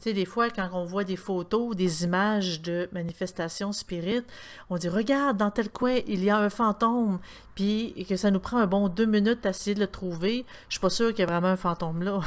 Tu 0.00 0.10
sais, 0.10 0.12
des 0.12 0.24
fois, 0.24 0.50
quand 0.50 0.68
on 0.72 0.84
voit 0.84 1.04
des 1.04 1.16
photos, 1.16 1.74
des 1.74 2.04
images 2.04 2.60
de 2.60 2.88
manifestations 2.92 3.72
spirites, 3.72 4.26
on 4.68 4.76
dit 4.76 4.88
Regarde, 4.88 5.36
dans 5.36 5.50
tel 5.50 5.70
coin, 5.70 5.98
il 6.06 6.22
y 6.24 6.30
a 6.30 6.38
un 6.38 6.50
fantôme, 6.50 7.20
puis 7.54 8.06
que 8.08 8.16
ça 8.16 8.30
nous 8.30 8.40
prend 8.40 8.58
un 8.58 8.66
bon 8.66 8.88
deux 8.88 9.06
minutes 9.06 9.46
à 9.46 9.50
essayer 9.50 9.74
de 9.74 9.80
le 9.80 9.86
trouver. 9.86 10.44
Je 10.68 10.74
suis 10.74 10.80
pas 10.80 10.90
sûre 10.90 11.10
qu'il 11.10 11.20
y 11.20 11.22
a 11.22 11.26
vraiment 11.26 11.48
un 11.48 11.56
fantôme 11.56 12.02
là. 12.02 12.20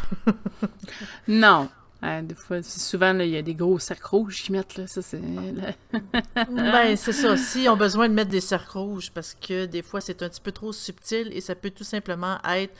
non, 1.28 1.70
euh, 2.04 2.22
des 2.24 2.34
fois, 2.34 2.64
souvent, 2.64 3.18
il 3.20 3.30
y 3.30 3.38
a 3.38 3.43
des 3.43 3.54
gros 3.54 3.78
cercles 3.78 4.08
rouges 4.08 4.41
qu'ils 4.41 4.54
mettent, 4.54 4.76
là. 4.76 4.88
Ça, 4.88 5.02
c'est... 5.04 5.22
ben, 6.36 6.95
c'est 6.97 7.14
ça. 7.14 7.38
Si 7.38 7.70
ont 7.70 7.78
besoin 7.78 8.10
de 8.10 8.14
mettre 8.14 8.32
des 8.32 8.41
cercles 8.41 8.80
rouges, 8.80 9.12
parce 9.12 9.36
que 9.36 9.66
des 9.68 9.84
fois, 9.84 10.02
c'est 10.02 10.24
un 10.24 10.30
petit 10.30 10.41
peu 10.41 10.52
trop 10.52 10.74
subtil 10.74 11.30
et 11.32 11.41
ça 11.41 11.54
peut 11.54 11.70
tout 11.70 11.84
simplement 11.84 12.39
être, 12.49 12.74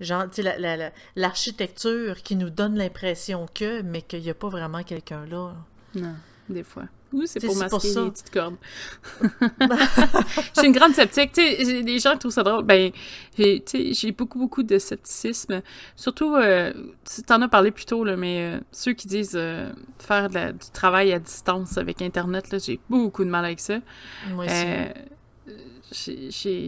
genre, 0.00 0.26
sais, 0.30 0.92
l'architecture 1.16 2.22
qui 2.22 2.36
nous 2.36 2.50
donne 2.50 2.76
l'impression 2.76 3.48
que, 3.52 3.82
mais 3.82 4.02
qu'il 4.02 4.22
n'y 4.22 4.30
a 4.30 4.34
pas 4.34 4.48
vraiment 4.48 4.84
quelqu'un 4.84 5.26
là. 5.26 5.54
Non, 5.94 6.14
des 6.48 6.62
fois. 6.62 6.84
Ou 7.12 7.22
c'est 7.24 7.44
pour 7.44 7.56
masquer 7.56 7.88
les 7.88 8.10
petites 8.10 8.30
cordes. 8.30 8.56
je 9.22 10.58
suis 10.58 10.66
une 10.66 10.72
grande 10.72 10.92
sceptique. 10.92 11.36
Les 11.36 11.98
gens 11.98 12.16
trouvent 12.18 12.32
ça 12.32 12.42
drôle. 12.42 12.64
Ben, 12.64 12.92
j'ai 13.36 14.12
beaucoup, 14.12 14.38
beaucoup 14.38 14.62
de 14.62 14.78
scepticisme. 14.78 15.62
Surtout, 15.96 16.34
euh, 16.34 16.72
tu 17.04 17.22
t'en 17.22 17.40
as 17.40 17.48
parlé 17.48 17.70
plus 17.70 17.86
tôt, 17.86 18.04
là, 18.04 18.16
mais 18.16 18.42
euh, 18.42 18.60
ceux 18.72 18.92
qui 18.92 19.08
disent 19.08 19.36
euh, 19.36 19.70
faire 19.98 20.28
du 20.28 20.70
travail 20.72 21.12
à 21.12 21.18
distance 21.18 21.78
avec 21.78 22.02
Internet, 22.02 22.50
là, 22.50 22.58
j'ai 22.58 22.78
beaucoup 22.90 23.24
de 23.24 23.30
mal 23.30 23.44
avec 23.44 23.60
ça. 23.60 23.78
Moi 24.30 24.44
aussi. 24.44 24.66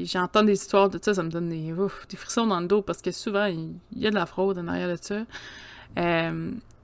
J'entends 0.04 0.42
des 0.42 0.54
histoires 0.54 0.88
de 0.88 0.98
ça, 1.02 1.12
ça 1.12 1.22
me 1.22 1.28
donne 1.28 1.50
des, 1.50 1.74
des 2.08 2.16
frissons 2.16 2.46
dans 2.46 2.60
le 2.60 2.66
dos 2.66 2.80
parce 2.80 3.02
que 3.02 3.10
souvent, 3.10 3.44
il 3.44 3.74
y, 3.94 4.06
a 4.06 4.10
de 4.10 4.14
la 4.14 4.24
fraude 4.24 4.56
en 4.56 4.68
arrière 4.68 4.88
de 4.88 4.96
ça. 4.98 5.26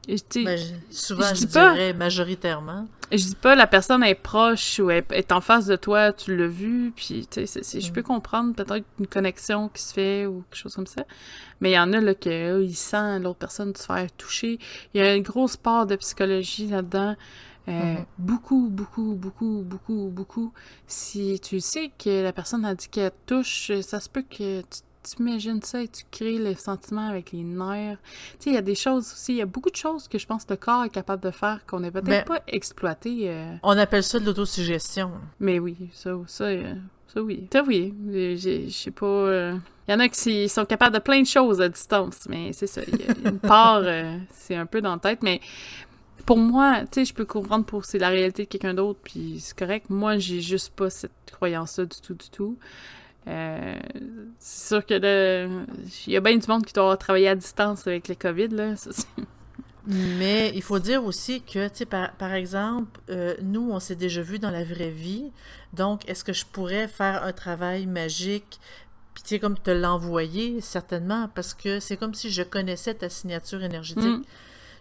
Ben, 0.07 0.59
souvent, 0.91 1.35
je, 1.35 1.47
dirais 1.47 1.93
majoritairement. 1.93 2.87
Je 3.11 3.17
dis 3.17 3.35
pas 3.35 3.57
la 3.57 3.67
personne 3.67 4.05
est 4.05 4.15
proche 4.15 4.79
ou 4.79 4.91
est, 4.91 5.33
en 5.33 5.41
face 5.41 5.67
de 5.67 5.75
toi, 5.75 6.13
tu 6.13 6.37
l'as 6.37 6.47
vu, 6.47 6.93
puis 6.95 7.27
tu 7.29 7.47
sais, 7.47 7.81
je 7.81 7.93
peux 7.93 8.01
mm. 8.01 8.05
comprendre 8.05 8.55
peut-être 8.55 8.87
une 9.01 9.07
connexion 9.09 9.69
qui 9.69 9.83
se 9.83 9.93
fait 9.93 10.27
ou 10.27 10.45
quelque 10.49 10.61
chose 10.61 10.75
comme 10.77 10.87
ça. 10.87 11.05
Mais 11.61 11.73
il 11.73 11.75
y 11.75 11.79
en 11.79 11.93
a 11.93 12.01
là 12.01 12.15
que 12.15 12.63
il 12.63 12.77
sent 12.77 13.19
l'autre 13.19 13.39
personne 13.39 13.75
se 13.75 13.85
faire 13.85 14.11
toucher. 14.13 14.59
Il 14.95 15.03
y 15.03 15.05
a 15.05 15.11
un 15.11 15.21
gros 15.21 15.49
part 15.61 15.87
de 15.87 15.97
psychologie 15.97 16.69
là-dedans. 16.69 17.17
Euh, 17.69 17.73
mm-hmm. 17.73 18.05
Beaucoup, 18.19 18.69
beaucoup, 18.71 19.15
beaucoup, 19.15 19.63
beaucoup, 19.65 20.09
beaucoup. 20.13 20.53
Si 20.87 21.41
tu 21.41 21.59
sais 21.59 21.91
que 21.99 22.23
la 22.23 22.33
personne 22.33 22.65
a 22.65 22.77
dit 22.77 22.89
qu'elle 22.89 23.11
touche, 23.27 23.73
ça 23.81 23.99
se 23.99 24.09
peut 24.09 24.23
que 24.23 24.61
tu 24.61 24.81
tu 25.07 25.23
imagines 25.23 25.63
ça 25.63 25.83
et 25.83 25.89
tu 25.89 26.05
crées 26.11 26.39
le 26.39 26.55
sentiment 26.55 27.09
avec 27.09 27.33
les 27.33 27.43
nerfs. 27.43 27.99
Tu 28.39 28.45
sais, 28.45 28.51
il 28.51 28.55
y 28.55 28.59
a 28.59 28.63
des 28.63 28.75
choses 28.75 29.13
aussi, 29.13 29.33
il 29.35 29.39
y 29.39 29.43
a 29.43 29.47
beaucoup 29.47 29.71
de 29.71 29.77
choses 29.77 30.09
que 30.09 30.19
je 30.19 30.27
pense 30.27 30.45
que 30.45 30.53
le 30.53 30.57
corps 30.57 30.85
est 30.85 30.91
capable 30.91 31.23
de 31.23 31.31
faire 31.31 31.65
qu'on 31.67 31.81
n'est 31.81 31.91
peut-être 31.91 32.07
ben, 32.07 32.25
pas 32.25 32.41
exploité. 32.49 33.31
Euh. 33.31 33.55
On 33.63 33.77
appelle 33.79 34.03
ça 34.03 34.19
de 34.19 34.27
l'autosuggestion. 34.27 35.13
Mais 35.41 35.59
oui, 35.59 35.77
ça, 35.93 36.11
ça, 36.27 36.45
euh, 36.45 36.75
ça 37.07 37.23
oui. 37.23 37.49
Ça 37.53 37.63
oui. 37.63 37.95
Je 38.09 38.69
sais 38.71 38.91
pas. 38.91 39.07
Euh, 39.07 39.57
il 39.89 39.93
y 39.93 39.95
en 39.95 40.01
a 40.01 40.09
qui 40.09 40.49
sont 40.49 40.65
capables 40.65 40.95
de 40.95 41.01
plein 41.01 41.21
de 41.21 41.27
choses 41.27 41.61
à 41.61 41.69
distance, 41.69 42.27
mais 42.29 42.53
c'est 42.53 42.67
ça. 42.67 42.81
Il 42.89 42.97
y 42.97 43.05
a 43.05 43.31
une 43.31 43.39
part, 43.41 43.83
c'est 44.33 44.57
un 44.57 44.67
peu 44.67 44.81
dans 44.81 44.95
la 44.95 44.99
tête, 44.99 45.23
mais 45.23 45.41
pour 46.27 46.39
moi, 46.39 46.81
tu 46.91 47.01
sais, 47.01 47.05
je 47.05 47.15
peux 47.15 47.25
comprendre 47.25 47.65
pour 47.65 47.85
c'est 47.85 47.99
la 47.99 48.09
réalité 48.09 48.45
de 48.45 48.49
quelqu'un 48.49 48.75
d'autre, 48.75 48.99
puis 49.03 49.39
c'est 49.39 49.57
correct. 49.57 49.87
Moi, 49.89 50.19
j'ai 50.19 50.41
juste 50.41 50.75
pas 50.75 50.91
cette 50.91 51.13
croyance-là 51.31 51.87
du 51.87 52.01
tout, 52.01 52.15
du 52.15 52.29
tout. 52.31 52.59
Euh, 53.29 53.79
c'est 54.39 54.69
sûr 54.69 54.87
que 54.87 55.49
il 56.07 56.13
y 56.13 56.17
a 56.17 56.21
bien 56.21 56.37
du 56.37 56.47
monde 56.47 56.65
qui 56.65 56.73
doit 56.73 56.97
travailler 56.97 57.29
à 57.29 57.35
distance 57.35 57.87
avec 57.87 58.09
le 58.09 58.15
COVID, 58.15 58.49
là. 58.49 58.75
Mais 59.87 60.53
il 60.55 60.63
faut 60.63 60.81
dire 60.81 61.05
aussi 61.05 61.43
que, 61.43 61.69
tu 61.69 61.77
sais, 61.77 61.87
par, 61.87 62.13
par, 62.13 62.35
exemple, 62.35 63.01
euh, 63.09 63.35
nous, 63.43 63.71
on 63.71 63.79
s'est 63.79 63.95
déjà 63.95 64.21
vu 64.21 64.41
dans 64.41 64.51
la 64.51 64.65
vraie 64.65 64.91
vie. 64.91 65.31
Donc, 65.75 66.09
est-ce 66.09 66.25
que 66.25 66.33
je 66.33 66.45
pourrais 66.45 66.89
faire 66.89 67.23
un 67.23 67.33
travail 67.33 67.87
magique, 67.87 68.59
puis 69.15 69.23
tu 69.23 69.29
sais, 69.29 69.39
comme 69.39 69.57
te 69.57 69.71
l'envoyer, 69.71 70.61
certainement, 70.61 71.31
parce 71.35 71.55
que 71.55 71.79
c'est 71.79 71.97
comme 71.97 72.15
si 72.15 72.31
je 72.31 72.43
connaissais 72.43 72.95
ta 72.95 73.09
signature 73.09 73.63
énergétique. 73.63 74.05
Mm 74.05 74.25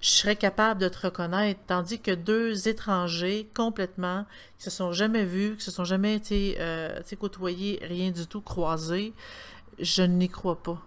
je 0.01 0.09
serais 0.09 0.35
capable 0.35 0.81
de 0.81 0.87
te 0.87 1.05
reconnaître. 1.05 1.59
Tandis 1.67 1.99
que 1.99 2.11
deux 2.11 2.67
étrangers 2.67 3.49
complètement, 3.55 4.25
qui 4.57 4.65
se 4.65 4.69
sont 4.69 4.91
jamais 4.91 5.25
vus, 5.25 5.55
qui 5.57 5.63
se 5.63 5.71
sont 5.71 5.85
jamais 5.85 6.15
été 6.15 6.57
euh, 6.59 6.99
côtoyés, 7.19 7.79
rien 7.83 8.11
du 8.11 8.27
tout 8.27 8.41
croisés, 8.41 9.13
je 9.79 10.03
n'y 10.03 10.29
crois 10.29 10.61
pas. 10.61 10.81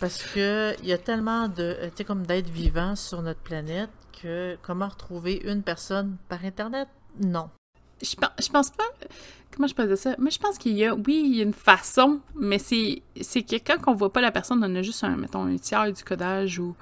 Parce 0.00 0.22
que 0.22 0.74
il 0.82 0.88
y 0.88 0.92
a 0.92 0.98
tellement 0.98 1.48
de, 1.48 1.76
euh, 1.78 2.04
comme 2.06 2.26
d'êtres 2.26 2.50
vivants 2.50 2.96
sur 2.96 3.22
notre 3.22 3.40
planète 3.40 3.90
que 4.20 4.56
comment 4.62 4.88
retrouver 4.88 5.40
une 5.44 5.62
personne 5.62 6.16
par 6.28 6.44
Internet? 6.44 6.88
Non. 7.20 7.50
Je, 8.00 8.16
je 8.40 8.48
pense 8.48 8.70
pas. 8.70 8.84
Comment 9.54 9.68
je 9.68 9.74
peux 9.74 9.86
dire 9.86 9.98
ça? 9.98 10.16
Mais 10.18 10.30
je 10.30 10.38
pense 10.38 10.58
qu'il 10.58 10.72
y 10.72 10.84
a, 10.84 10.94
oui, 10.94 11.22
il 11.26 11.36
y 11.36 11.40
a 11.40 11.44
une 11.44 11.52
façon, 11.52 12.20
mais 12.34 12.58
c'est, 12.58 13.02
c'est 13.20 13.42
que 13.42 13.56
quand 13.56 13.76
on 13.86 13.94
voit 13.94 14.12
pas 14.12 14.22
la 14.22 14.32
personne, 14.32 14.64
on 14.64 14.74
a 14.74 14.82
juste 14.82 15.04
un, 15.04 15.16
mettons, 15.16 15.44
un 15.44 15.56
tiers 15.56 15.92
du 15.92 16.02
codage 16.02 16.58
ou 16.58 16.74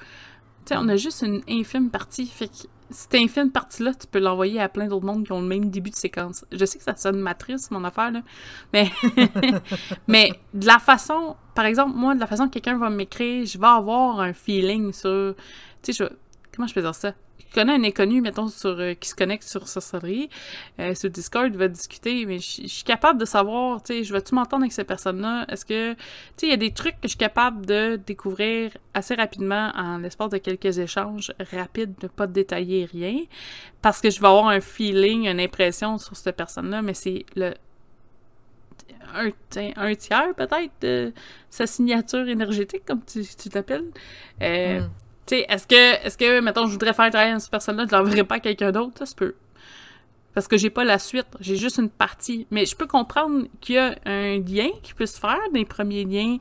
on 0.71 0.89
a 0.89 0.97
juste 0.97 1.23
une 1.23 1.43
infime 1.49 1.91
partie. 1.91 2.27
Fait 2.27 2.49
que 2.49 2.69
cette 2.91 3.15
infime 3.15 3.51
partie-là, 3.51 3.95
tu 3.95 4.07
peux 4.07 4.19
l'envoyer 4.19 4.61
à 4.61 4.69
plein 4.69 4.89
d'autres 4.89 5.07
mondes 5.07 5.25
qui 5.25 5.33
ont 5.33 5.41
le 5.41 5.47
même 5.47 5.71
début 5.71 5.91
de 5.91 5.97
séquence. 5.97 6.45
Je 6.51 6.65
sais 6.65 6.79
que 6.79 6.85
ça 6.85 6.97
sonne 6.97 7.21
matrice, 7.21 7.71
mon 7.71 7.85
affaire, 7.85 8.11
là. 8.11 8.23
Mais, 8.73 8.91
mais 10.09 10.33
de 10.55 10.67
la 10.67 10.79
façon, 10.79 11.37
par 11.55 11.67
exemple, 11.67 11.97
moi, 11.97 12.15
de 12.15 12.21
la 12.21 12.27
façon 12.27 12.47
que 12.47 12.55
quelqu'un 12.55 12.79
va 12.79 12.91
m'écrire, 12.91 13.47
je 13.47 13.59
vais 13.59 13.67
avoir 13.67 14.21
un 14.21 14.33
feeling 14.33 14.93
sur. 14.93 15.35
Tu 15.83 15.93
sais, 15.93 16.09
comment 16.55 16.67
je 16.67 16.75
peux 16.75 16.83
dire 16.83 16.95
ça? 16.95 17.15
Connais 17.53 17.75
un 17.75 17.85
inconnu, 17.85 18.21
mettons, 18.21 18.49
sur, 18.49 18.79
euh, 18.79 18.95
qui 18.95 19.09
se 19.09 19.15
connecte 19.15 19.45
sur 19.45 19.69
sorcellerie, 19.69 20.29
euh, 20.79 20.95
sur 20.95 21.11
Discord, 21.11 21.55
va 21.55 21.69
discuter, 21.69 22.27
mais 22.27 22.39
je 22.39 22.67
suis 22.67 22.85
capable 22.85 23.21
de 23.21 23.25
savoir, 23.25 23.83
tu 23.83 23.95
sais, 23.95 24.05
je 24.05 24.13
vais-tu 24.13 24.35
m'entendre 24.35 24.63
avec 24.63 24.73
cette 24.73 24.87
personne-là? 24.87 25.47
Est-ce 25.49 25.65
que, 25.65 25.93
tu 25.93 25.99
sais, 26.37 26.47
il 26.47 26.51
y 26.51 26.55
a 26.55 26.57
des 26.57 26.73
trucs 26.73 26.95
que 26.95 27.05
je 27.05 27.09
suis 27.09 27.19
capable 27.19 27.67
de 27.67 27.97
découvrir 27.97 28.71
assez 28.95 29.15
rapidement 29.15 29.73
en 29.75 29.99
l'espace 29.99 30.31
de 30.31 30.39
quelques 30.39 30.79
échanges 30.79 31.33
rapides, 31.53 31.95
de 32.01 32.09
pas 32.09 32.27
détailler 32.27 32.87
rien, 32.91 33.21
parce 33.83 34.01
que 34.01 34.11
je 34.11 34.21
vais 34.21 34.29
avoir 34.29 34.49
un 34.49 34.61
feeling, 34.61 35.27
une 35.29 35.41
impression 35.41 35.99
sur 35.99 36.17
cette 36.17 36.37
personne-là, 36.37 36.83
mais 36.83 36.95
c'est 36.95 37.25
le 37.37 37.55
un, 39.13 39.31
un 39.77 39.95
tiers 39.95 40.35
peut-être 40.37 40.73
de 40.83 41.13
sa 41.49 41.67
signature 41.67 42.29
énergétique, 42.29 42.85
comme 42.87 43.01
tu, 43.05 43.25
t'appelles. 43.51 43.91
Euh, 44.43 44.81
Mm. 44.81 44.91
Tu 45.31 45.37
sais, 45.37 45.47
est-ce 45.49 45.65
que, 45.65 46.05
est-ce 46.05 46.19
que, 46.19 46.41
mettons, 46.41 46.67
je 46.67 46.73
voudrais 46.73 46.93
faire 46.93 47.09
travailler 47.09 47.39
cette 47.39 47.53
personne-là, 47.53 47.85
je 47.89 47.95
l'enverrais 47.95 48.25
pas 48.25 48.37
à 48.37 48.41
quelqu'un 48.41 48.73
d'autre, 48.73 48.99
ça 48.99 49.07
se 49.07 49.15
peut. 49.15 49.37
Parce 50.35 50.49
que 50.49 50.57
j'ai 50.57 50.71
pas 50.71 50.83
la 50.83 50.99
suite, 50.99 51.29
j'ai 51.39 51.55
juste 51.55 51.79
une 51.79 51.89
partie. 51.89 52.49
Mais 52.51 52.67
je 52.67 52.75
peux 52.75 52.89
comprendre 52.89 53.47
qu'il 53.61 53.77
y 53.77 53.79
a 53.79 53.95
un 54.07 54.39
lien 54.41 54.71
qui 54.83 54.93
peut 54.93 55.07
se 55.07 55.21
faire, 55.21 55.39
des 55.55 55.65
premiers 55.65 56.05
liens. 56.05 56.39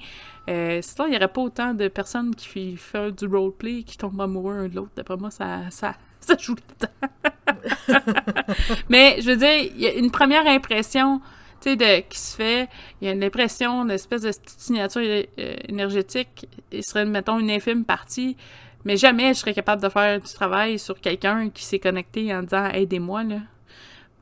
Euh, 0.50 0.80
sinon, 0.82 1.08
il 1.08 1.14
y 1.14 1.18
aurait 1.18 1.28
pas 1.28 1.42
autant 1.42 1.76
de 1.76 1.88
personnes 1.88 2.34
qui 2.34 2.78
font 2.78 3.12
du 3.12 3.28
roleplay 3.28 3.84
qui 3.84 3.96
tombent 3.96 4.22
amoureux 4.22 4.58
un 4.58 4.68
de 4.68 4.76
l'autre. 4.76 4.92
D'après 4.96 5.18
moi, 5.18 5.30
ça, 5.30 5.70
ça, 5.70 5.94
ça 6.20 6.36
joue 6.40 6.56
le 6.56 6.88
temps. 6.88 7.94
Mais 8.90 9.22
je 9.22 9.30
veux 9.30 9.38
dire, 9.38 9.72
il 9.76 9.82
y 9.82 9.86
a 9.86 9.94
une 9.94 10.10
première 10.10 10.48
impression 10.48 11.22
tu 11.62 11.72
sais, 11.72 11.76
de, 11.76 12.08
qui 12.08 12.18
se 12.18 12.36
fait, 12.36 12.70
il 13.02 13.08
y 13.08 13.12
a 13.12 13.14
une 13.14 13.24
impression, 13.24 13.84
une 13.84 13.92
espèce 13.92 14.22
de 14.22 14.30
petite 14.30 14.62
signature 14.62 15.02
euh, 15.02 15.56
énergétique, 15.68 16.48
il 16.72 16.84
serait, 16.86 17.06
mettons, 17.06 17.38
une 17.38 17.52
infime 17.52 17.84
partie, 17.84 18.38
mais 18.86 18.98
jamais 18.98 19.34
je 19.34 19.40
serais 19.40 19.54
capable 19.54 19.82
de 19.82 19.90
faire 19.90 20.20
du 20.20 20.34
travail 20.34 20.80
sur 20.80 21.00
quelqu'un 21.00 21.50
qui 21.50 21.64
s'est 21.64 21.80
connecté 21.80 22.34
en 22.34 22.44
disant 22.44 22.66
«Aidez-moi, 22.74 23.24
là 23.24 23.40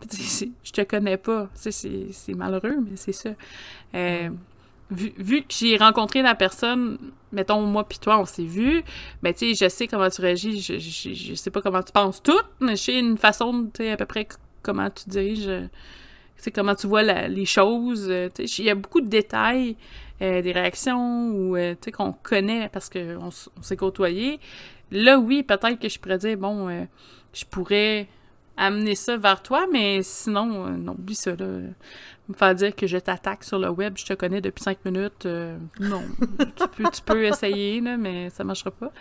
».Je 0.12 0.72
te 0.72 0.82
connais 0.82 1.18
pas. 1.18 1.49
C'est 1.53 2.36
malheureux, 2.36 2.78
mais 2.82 2.95
c'est 2.95 3.12
ça. 3.12 3.30
Euh, 3.95 4.30
vu, 4.91 5.14
vu, 5.18 5.41
que 5.41 5.53
j'ai 5.53 5.78
rencontré 5.78 6.22
la 6.22 6.36
personne, 6.36 6.97
mettons, 7.32 7.62
moi 7.62 7.88
puis 7.88 7.99
toi, 7.99 8.20
on 8.20 8.26
s'est 8.26 8.45
vu, 8.45 8.84
ben, 9.22 9.34
tu 9.34 9.53
sais, 9.53 9.66
je 9.66 9.70
sais 9.70 9.88
comment 9.88 10.10
tu 10.10 10.22
réagis, 10.22 10.62
je, 10.62 10.80
je, 10.80 11.34
sais 11.36 11.51
pas 11.51 11.62
comment 11.62 11.84
tu 11.84 11.91
penses 11.91 12.22
tout, 12.22 12.39
mais 12.60 12.76
je 12.76 12.84
sais 12.84 12.99
une 12.99 13.18
façon, 13.18 13.70
tu 13.74 13.84
sais, 13.84 13.91
à 13.91 13.97
peu 13.97 14.05
près 14.05 14.28
comment 14.64 14.89
tu 14.89 15.10
diriges, 15.10 15.49
tu 16.42 16.52
comment 16.52 16.76
tu 16.76 16.88
vois 16.88 17.04
la, 17.04 17.28
les 17.28 17.46
choses. 17.46 18.08
Sais, 18.08 18.44
il 18.60 18.66
y 18.66 18.70
a 18.70 18.76
beaucoup 18.76 19.02
de 19.02 19.08
détails, 19.08 19.76
euh, 20.22 20.42
des 20.42 20.52
réactions, 20.52 21.30
ou, 21.30 21.56
euh, 21.56 21.76
qu'on 21.96 22.14
connaît 22.14 22.70
parce 22.70 22.90
qu'on 22.90 23.30
on, 23.30 23.62
s'est 23.62 23.78
côtoyé. 23.78 24.40
Là, 24.92 25.20
oui, 25.20 25.44
peut-être 25.44 25.80
que 25.80 25.90
je 25.90 26.00
pourrais 26.00 26.18
dire, 26.18 26.38
bon, 26.38 26.70
euh, 26.70 26.86
je 27.34 27.46
pourrais 27.46 28.08
amener 28.56 28.96
ça 28.96 29.18
vers 29.18 29.42
toi, 29.44 29.68
mais 29.72 30.02
sinon, 30.02 30.66
euh, 30.66 30.70
non, 30.72 30.94
oublie 30.94 31.16
ça, 31.16 31.36
là. 31.36 31.46
Me 32.28 32.34
faire 32.34 32.56
dire 32.56 32.76
que 32.76 32.88
je 32.88 32.98
t'attaque 32.98 33.46
sur 33.46 33.58
le 33.58 33.70
web, 33.70 33.94
je 33.96 34.06
te 34.06 34.14
connais 34.14 34.42
depuis 34.42 34.62
cinq 34.62 34.84
minutes, 34.84 35.26
euh, 35.26 35.58
non. 35.80 36.04
tu, 36.20 36.68
peux, 36.76 36.84
tu 36.92 37.02
peux 37.02 37.24
essayer, 37.24 37.80
là, 37.80 37.96
mais 37.96 38.30
ça 38.32 38.44
marchera 38.44 38.72
pas. 38.72 38.92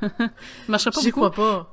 ça 0.00 0.30
marchera 0.68 0.90
pas 0.90 1.00
J'y 1.00 1.10
crois 1.10 1.30
pas. 1.30 1.70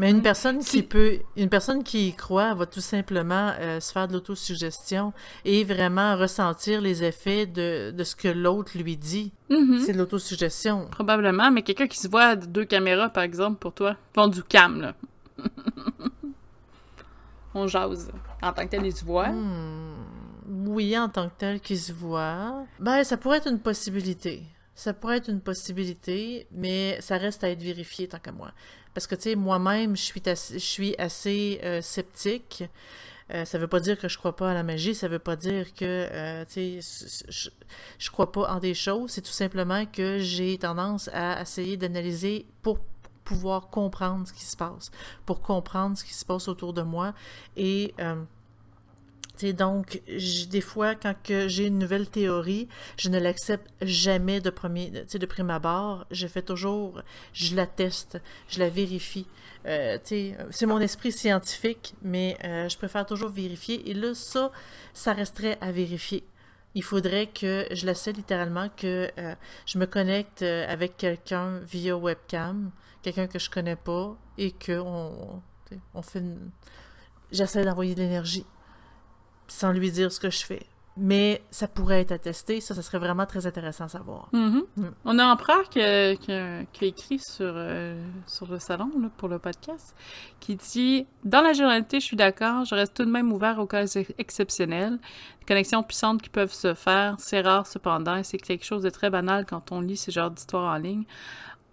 Mais 0.00 0.10
une 0.10 0.22
personne 0.22 0.60
qui 0.60 0.82
peut, 0.82 1.18
une 1.36 1.50
personne 1.50 1.84
qui 1.84 2.08
y 2.08 2.14
croit 2.14 2.54
va 2.54 2.64
tout 2.64 2.80
simplement 2.80 3.52
euh, 3.60 3.80
se 3.80 3.92
faire 3.92 4.08
de 4.08 4.14
l'autosuggestion 4.14 5.12
et 5.44 5.62
vraiment 5.62 6.16
ressentir 6.16 6.80
les 6.80 7.04
effets 7.04 7.44
de, 7.44 7.90
de 7.90 8.04
ce 8.04 8.16
que 8.16 8.28
l'autre 8.28 8.78
lui 8.78 8.96
dit. 8.96 9.30
Mm 9.50 9.56
-hmm. 9.56 9.84
C'est 9.84 9.92
de 9.92 9.98
l'autosuggestion. 9.98 10.88
Probablement, 10.90 11.50
mais 11.50 11.62
quelqu'un 11.62 11.86
qui 11.86 11.98
se 11.98 12.08
voit 12.08 12.34
de 12.34 12.46
deux 12.46 12.64
caméras, 12.64 13.10
par 13.10 13.24
exemple, 13.24 13.58
pour 13.58 13.74
toi, 13.74 13.94
font 14.14 14.28
du 14.28 14.42
cam, 14.42 14.80
là. 14.80 14.94
On 17.54 17.66
jase. 17.66 18.10
En 18.40 18.54
tant 18.54 18.64
que 18.64 18.70
tel, 18.70 18.86
ils 18.86 18.96
se 18.96 19.04
voient. 19.04 19.28
Hmm. 19.28 20.72
Oui, 20.74 20.98
en 20.98 21.10
tant 21.10 21.28
que 21.28 21.34
tel, 21.36 21.60
qui 21.60 21.76
se 21.76 21.92
voit. 21.92 22.64
Ben, 22.78 23.04
ça 23.04 23.18
pourrait 23.18 23.38
être 23.42 23.50
une 23.50 23.62
possibilité. 23.70 24.44
Ça 24.74 24.94
pourrait 24.94 25.18
être 25.18 25.28
une 25.28 25.40
possibilité, 25.40 26.46
mais 26.52 27.00
ça 27.00 27.16
reste 27.18 27.44
à 27.44 27.50
être 27.50 27.62
vérifié 27.62 28.08
tant 28.08 28.18
qu'à 28.18 28.32
moi. 28.32 28.52
Parce 28.94 29.06
que, 29.06 29.14
tu 29.14 29.22
sais, 29.22 29.34
moi-même, 29.36 29.96
je 29.96 30.58
suis 30.58 30.94
assez, 30.98 31.60
euh, 31.62 31.80
sceptique. 31.80 32.64
Euh, 33.32 33.44
ça 33.44 33.58
veut 33.58 33.68
pas 33.68 33.78
dire 33.78 33.96
que 33.98 34.08
je 34.08 34.18
crois 34.18 34.34
pas 34.34 34.50
à 34.50 34.54
la 34.54 34.64
magie, 34.64 34.94
ça 34.94 35.06
veut 35.06 35.20
pas 35.20 35.36
dire 35.36 35.72
que, 35.74 35.84
euh, 35.84 36.44
je, 36.54 37.48
je 37.98 38.10
crois 38.10 38.32
pas 38.32 38.52
en 38.52 38.58
des 38.58 38.74
choses. 38.74 39.12
C'est 39.12 39.22
tout 39.22 39.30
simplement 39.30 39.86
que 39.86 40.18
j'ai 40.18 40.58
tendance 40.58 41.08
à 41.12 41.40
essayer 41.40 41.76
d'analyser 41.76 42.46
pour 42.62 42.80
pouvoir 43.22 43.68
comprendre 43.68 44.26
ce 44.26 44.32
qui 44.32 44.44
se 44.44 44.56
passe, 44.56 44.90
pour 45.26 45.40
comprendre 45.40 45.96
ce 45.96 46.02
qui 46.04 46.14
se 46.14 46.24
passe 46.24 46.48
autour 46.48 46.72
de 46.72 46.82
moi. 46.82 47.14
Et 47.56 47.94
donc, 49.52 50.02
des 50.50 50.60
fois, 50.60 50.94
quand 50.94 51.14
j'ai 51.46 51.66
une 51.66 51.78
nouvelle 51.78 52.08
théorie, 52.08 52.68
je 52.96 53.08
ne 53.08 53.18
l'accepte 53.18 53.70
jamais 53.82 54.40
de, 54.40 54.50
premier, 54.50 54.90
de 54.90 55.26
prime 55.26 55.50
abord. 55.50 56.06
Je 56.10 56.26
fais 56.26 56.42
toujours, 56.42 57.02
je 57.32 57.54
la 57.54 57.66
teste, 57.66 58.20
je 58.48 58.58
la 58.58 58.68
vérifie. 58.68 59.26
Euh, 59.66 59.98
c'est 60.02 60.66
mon 60.66 60.80
esprit 60.80 61.12
scientifique, 61.12 61.94
mais 62.02 62.36
euh, 62.44 62.68
je 62.68 62.76
préfère 62.76 63.06
toujours 63.06 63.30
vérifier. 63.30 63.88
Et 63.90 63.94
là, 63.94 64.14
ça, 64.14 64.50
ça 64.94 65.12
resterait 65.12 65.58
à 65.60 65.72
vérifier. 65.72 66.24
Il 66.74 66.82
faudrait 66.82 67.26
que 67.26 67.66
je 67.72 67.84
laisse 67.84 68.06
littéralement 68.08 68.68
que 68.76 69.10
euh, 69.18 69.34
je 69.66 69.78
me 69.78 69.86
connecte 69.86 70.42
avec 70.42 70.96
quelqu'un 70.96 71.58
via 71.60 71.96
webcam, 71.96 72.70
quelqu'un 73.02 73.26
que 73.26 73.38
je 73.38 73.50
connais 73.50 73.76
pas, 73.76 74.16
et 74.38 74.52
que 74.52 74.78
on, 74.78 75.42
on 75.94 76.02
fait. 76.02 76.22
J'essaie 77.32 77.64
d'envoyer 77.64 77.94
de 77.94 78.00
l'énergie 78.00 78.46
sans 79.50 79.72
lui 79.72 79.90
dire 79.90 80.12
ce 80.12 80.20
que 80.20 80.30
je 80.30 80.44
fais. 80.44 80.66
Mais 80.96 81.40
ça 81.50 81.68
pourrait 81.68 82.00
être 82.00 82.12
attesté, 82.12 82.60
ça, 82.60 82.74
ça 82.74 82.82
serait 82.82 82.98
vraiment 82.98 83.24
très 83.24 83.46
intéressant 83.46 83.84
à 83.84 83.88
savoir. 83.88 84.28
Mm 84.32 84.38
-hmm. 84.38 84.64
mm. 84.76 84.90
On 85.04 85.18
a 85.18 85.24
Empereur 85.24 85.68
qui 85.68 85.80
a, 85.80 86.16
qui 86.16 86.32
a, 86.32 86.64
qui 86.72 86.84
a 86.84 86.88
écrit 86.88 87.18
sur, 87.18 87.52
euh, 87.54 88.04
sur 88.26 88.46
le 88.50 88.58
salon 88.58 88.90
là, 89.00 89.08
pour 89.16 89.28
le 89.28 89.38
podcast, 89.38 89.94
qui 90.40 90.56
dit 90.56 91.06
Dans 91.24 91.42
la 91.42 91.52
généralité, 91.52 92.00
je 92.00 92.06
suis 92.10 92.16
d'accord, 92.16 92.64
je 92.64 92.74
reste 92.74 92.94
tout 92.96 93.04
de 93.04 93.10
même 93.10 93.32
ouvert 93.32 93.58
aux 93.60 93.66
cas 93.66 93.86
exceptionnels, 94.18 94.98
des 95.40 95.46
connexions 95.46 95.82
puissantes 95.82 96.20
qui 96.22 96.28
peuvent 96.28 96.52
se 96.66 96.74
faire, 96.74 97.14
c'est 97.18 97.40
rare 97.40 97.66
cependant, 97.66 98.16
et 98.16 98.24
c'est 98.24 98.38
quelque 98.38 98.66
chose 98.70 98.82
de 98.82 98.90
très 98.90 99.10
banal 99.10 99.46
quand 99.46 99.64
on 99.72 99.80
lit 99.80 99.96
ce 99.96 100.10
genre 100.10 100.30
d'histoire 100.30 100.74
en 100.74 100.78
ligne. 100.78 101.04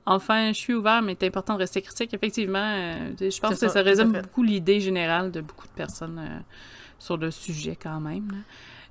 Enfin, 0.05 0.53
je 0.53 0.59
suis 0.65 0.73
ouvert, 0.73 1.01
mais 1.01 1.17
c'est 1.19 1.28
important 1.28 1.55
de 1.55 1.59
rester 1.59 1.82
critique. 1.82 2.13
Effectivement, 2.13 2.59
euh, 2.59 3.13
je 3.19 3.39
pense 3.41 3.51
que 3.51 3.57
ça, 3.57 3.69
ça 3.69 3.82
résume 3.82 4.13
beaucoup 4.21 4.43
l'idée 4.51 4.80
générale 4.80 5.32
de 5.32 5.41
beaucoup 5.41 5.67
de 5.67 5.78
personnes 5.84 6.19
euh, 6.19 6.39
sur 7.00 7.18
le 7.18 7.32
sujet 7.32 7.78
quand 7.82 8.00
même. 8.00 8.32
Là. 8.32 8.38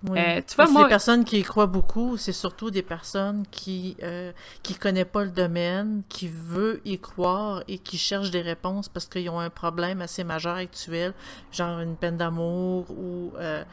Oui. 0.09 0.19
Euh, 0.19 0.41
tu 0.47 0.55
vois, 0.57 0.67
moi... 0.67 0.83
Les 0.83 0.89
personnes 0.89 1.25
qui 1.25 1.39
y 1.39 1.43
croient 1.43 1.67
beaucoup, 1.67 2.17
c'est 2.17 2.33
surtout 2.33 2.71
des 2.71 2.83
personnes 2.83 3.45
qui 3.51 3.97
euh, 4.03 4.33
qui 4.63 4.75
connaissent 4.75 5.07
pas 5.11 5.25
le 5.25 5.31
domaine, 5.31 6.03
qui 6.09 6.29
veulent 6.29 6.81
y 6.85 6.99
croire 6.99 7.63
et 7.67 7.79
qui 7.79 7.99
cherchent 7.99 8.31
des 8.31 8.43
réponses 8.43 8.89
parce 8.89 9.07
qu'ils 9.07 9.29
ont 9.31 9.41
un 9.41 9.51
problème 9.51 10.03
assez 10.03 10.23
majeur 10.23 10.57
actuel, 10.57 11.15
genre 11.51 11.81
une 11.81 11.97
peine 11.97 12.17
d'amour 12.17 12.91
ou 12.91 13.33
euh, 13.37 13.65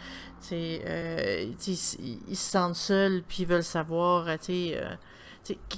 euh, 0.51 1.45
ils 1.67 1.75
se 1.75 1.97
sentent 2.35 2.75
seuls 2.75 3.23
puis 3.27 3.43
ils 3.43 3.47
veulent 3.47 3.63
savoir, 3.63 4.27
tu 4.39 4.73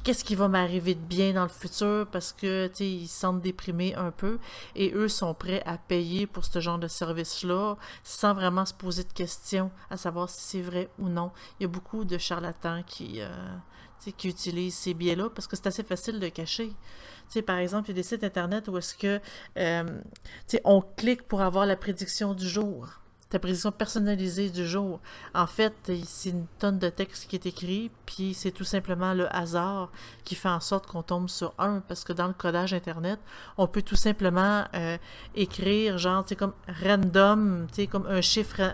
qu'est-ce 0.03 0.24
qui 0.24 0.36
va 0.36 0.47
m'arriver 0.47 0.95
de 0.95 0.99
bien 0.99 1.34
dans 1.34 1.43
le 1.43 1.49
futur 1.49 2.07
parce 2.11 2.34
que 2.34 2.70
ils 2.80 3.07
se 3.07 3.20
sentent 3.20 3.41
déprimés 3.41 3.95
un 3.95 4.11
peu 4.11 4.38
et 4.76 4.91
eux 4.93 5.07
sont 5.07 5.34
prêts 5.34 5.63
à 5.66 5.78
payer 5.78 6.28
pour 6.28 6.45
ce 6.45 6.59
genre 6.59 6.78
de 6.78 6.88
service-là 6.88 7.76
sans 8.03 8.34
vraiment 8.34 8.66
se 8.66 8.74
poser 8.74 9.03
de 9.03 9.13
questions 9.13 9.72
à 9.89 9.97
savoir 9.97 10.30
si 10.30 10.41
c'est 10.41 10.61
vrai 10.61 10.89
ou 10.99 11.09
non. 11.09 11.32
Il 11.59 11.63
y 11.63 11.66
a 11.66 11.70
beaucoup 11.70 12.05
de 12.05 12.18
charlatans 12.18 12.84
qui, 12.86 13.22
euh, 13.22 13.30
qui 14.18 14.28
utilisent 14.28 14.76
ces 14.76 14.93
biais-là 14.93 15.30
parce 15.30 15.47
que 15.47 15.55
c'est 15.55 15.68
assez 15.68 15.84
facile 15.84 16.20
de 16.20 16.30
cacher. 16.30 16.72
sais 17.28 17.41
par 17.41 17.57
exemple, 17.57 17.89
il 17.89 17.93
y 17.93 17.95
a 17.99 18.01
des 18.01 18.03
sites 18.03 18.24
internet 18.24 18.68
où 18.68 18.78
est-ce 18.78 18.95
que 18.95 19.20
euh, 19.57 20.01
on 20.63 20.82
clique 20.82 21.24
pour 21.24 21.41
avoir 21.41 21.66
la 21.66 21.76
prédiction 21.76 22.34
du 22.34 22.47
jour 22.47 22.99
ta 23.36 23.39
prédiction 23.39 23.73
personnalisée 23.73 24.49
du 24.49 24.65
jour. 24.65 25.01
En 25.33 25.45
fait, 25.45 25.91
c'est 26.05 26.29
une 26.29 26.45
tonne 26.57 26.79
de 26.79 26.88
texte 26.88 27.27
qui 27.27 27.36
est 27.36 27.45
écrit, 27.45 27.91
puis 28.05 28.33
c'est 28.33 28.51
tout 28.51 28.63
simplement 28.63 29.13
le 29.13 29.27
hasard 29.36 29.91
qui 30.23 30.36
fait 30.36 30.47
en 30.47 30.61
sorte 30.61 30.88
qu'on 30.88 31.03
tombe 31.03 31.27
sur 31.27 31.53
un, 31.57 31.81
parce 31.81 32.05
que 32.05 32.13
dans 32.13 32.27
le 32.27 32.33
codage 32.33 32.73
Internet, 32.73 33.19
on 33.57 33.67
peut 33.67 33.81
tout 33.81 33.97
simplement 33.97 34.63
euh, 34.73 34.97
écrire, 35.36 35.97
genre, 35.97 36.25
sais, 36.25 36.38
comme 36.38 36.53
random, 36.81 37.67
comme 37.91 38.05
un 38.07 38.21
chiffre 38.21 38.73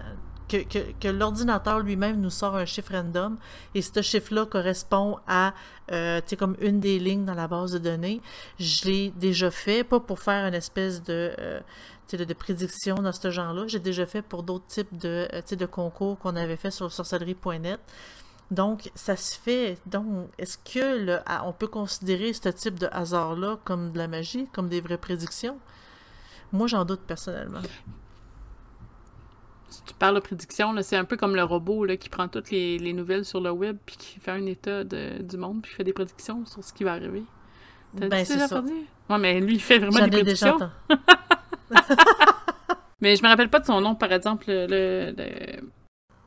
que, 0.52 1.08
l'ordinateur 1.08 1.80
lui-même 1.80 2.20
nous 2.20 2.30
sort 2.30 2.56
un 2.56 2.66
chiffre 2.66 2.94
random 2.94 3.38
et 3.76 3.82
ce 3.82 4.02
chiffre-là 4.02 4.46
correspond 4.46 5.18
à 5.28 5.54
euh, 5.92 6.22
comme 6.38 6.56
une 6.62 6.80
des 6.80 7.00
lignes 7.00 7.26
dans 7.26 7.34
la 7.34 7.48
base 7.48 7.74
de 7.74 7.80
données. 7.80 8.22
Je 8.60 8.86
l'ai 8.86 9.10
déjà 9.12 9.52
fait, 9.52 9.84
pas 9.84 10.00
pour 10.00 10.20
faire 10.20 10.46
une 10.46 10.54
espèce 10.54 11.04
de, 11.04 11.34
euh, 11.40 11.60
prédiction 12.38 12.96
dans 12.96 13.12
ce 13.12 13.30
genre-là. 13.30 13.68
J'ai 13.68 13.80
déjà 13.80 14.06
fait 14.06 14.22
pour 14.22 14.44
d'autres 14.44 14.68
types 14.68 14.98
de, 14.98 15.28
euh, 15.34 15.56
de 15.56 15.66
concours 15.66 16.20
qu'on 16.20 16.36
avait 16.36 16.58
fait 16.58 16.72
sur 16.72 16.92
sorcellerie.net. 16.92 17.80
Donc, 18.52 18.92
ça 18.96 19.16
se 19.16 19.38
fait. 19.38 19.78
Donc, 19.86 20.28
est-ce 20.38 20.58
que 20.58 21.20
on 21.46 21.54
peut 21.54 21.68
considérer 21.68 22.34
ce 22.34 22.50
type 22.50 22.78
de 22.78 22.88
hasard-là 22.92 23.58
comme 23.64 23.94
de 23.94 23.98
la 23.98 24.10
magie, 24.10 24.48
comme 24.52 24.68
des 24.68 24.82
vraies 24.82 24.98
prédictions? 24.98 25.58
Moi, 26.52 26.68
j'en 26.68 26.84
doute 26.84 27.02
personnellement. 27.08 27.62
Si 29.72 29.84
tu 29.84 29.94
parles 29.94 30.16
de 30.16 30.20
prédiction, 30.20 30.76
c'est 30.82 30.98
un 30.98 31.06
peu 31.06 31.18
comme 31.18 31.36
le 31.36 31.44
robot 31.44 31.86
là, 31.86 31.98
qui 31.98 32.10
prend 32.10 32.28
toutes 32.28 32.52
les, 32.52 32.78
les, 32.78 32.94
nouvelles 32.94 33.26
sur 33.26 33.42
le 33.42 33.52
web 33.52 33.78
puis 33.86 33.96
qui 33.98 34.20
fait 34.20 34.32
un 34.32 34.46
état 34.46 34.84
de, 34.84 35.22
du 35.22 35.38
monde 35.38 35.62
puis 35.64 35.72
fait 35.74 35.84
des 35.84 35.94
prédictions 35.94 36.46
sur 36.46 36.64
ce 36.64 36.74
qui 36.74 36.84
va 36.84 36.92
arriver. 36.94 37.24
T'as 37.98 38.08
ben, 38.08 38.26
c'est 38.26 38.38
ça. 38.38 38.62
Ouais, 39.10 39.18
mais 39.18 39.40
lui, 39.40 39.56
il 39.56 39.62
fait 39.62 39.80
vraiment 39.80 40.06
des 40.06 40.12
prédictions. 40.12 40.60
mais 43.02 43.16
je 43.16 43.24
me 43.24 43.28
rappelle 43.28 43.50
pas 43.50 43.60
de 43.60 43.66
son 43.66 43.82
nom, 43.82 43.96
par 43.96 44.12
exemple. 44.12 44.46
le, 44.48 45.14
le 45.18 45.62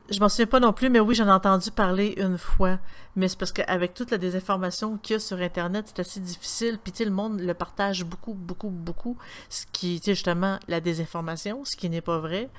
je 0.09 0.19
m'en 0.19 0.29
souviens 0.29 0.45
pas 0.45 0.59
non 0.59 0.71
plus, 0.71 0.89
mais 0.89 0.99
oui, 0.99 1.15
j'en 1.15 1.27
ai 1.27 1.31
entendu 1.31 1.71
parler 1.71 2.13
une 2.17 2.37
fois. 2.37 2.77
Mais 3.15 3.27
c'est 3.27 3.39
parce 3.39 3.51
qu'avec 3.51 3.93
toute 3.93 4.11
la 4.11 4.17
désinformation 4.17 4.97
qu'il 4.97 5.13
y 5.13 5.17
a 5.17 5.19
sur 5.19 5.39
Internet, 5.39 5.85
c'est 5.87 5.99
assez 5.99 6.19
difficile. 6.19 6.77
Puis, 6.83 6.91
tu 6.91 6.99
sais, 6.99 7.05
le 7.05 7.11
monde 7.11 7.39
le 7.39 7.53
partage 7.53 8.03
beaucoup, 8.05 8.33
beaucoup, 8.33 8.69
beaucoup. 8.69 9.17
Ce 9.49 9.65
qui, 9.71 9.99
tu 9.99 10.05
sais, 10.05 10.15
justement, 10.15 10.59
la 10.67 10.79
désinformation, 10.79 11.65
ce 11.65 11.75
qui 11.75 11.89
n'est 11.89 12.01
pas 12.01 12.19
vrai. 12.19 12.49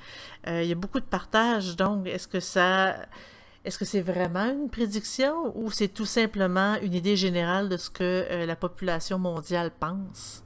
Euh, 0.47 0.63
il 0.63 0.69
y 0.69 0.71
a 0.71 0.75
beaucoup 0.75 0.99
de 0.99 1.05
partage. 1.05 1.75
Donc, 1.75 2.05
est-ce 2.07 2.27
que 2.27 2.39
ça. 2.39 2.95
Est-ce 3.63 3.77
que 3.77 3.85
c'est 3.85 4.01
vraiment 4.01 4.45
une 4.45 4.69
prédiction 4.69 5.51
ou 5.57 5.71
c'est 5.71 5.89
tout 5.89 6.05
simplement 6.05 6.75
une 6.81 6.93
idée 6.93 7.17
générale 7.17 7.67
de 7.67 7.75
ce 7.75 7.89
que 7.89 8.25
euh, 8.29 8.45
la 8.45 8.55
population 8.55 9.19
mondiale 9.19 9.71
pense? 9.77 10.43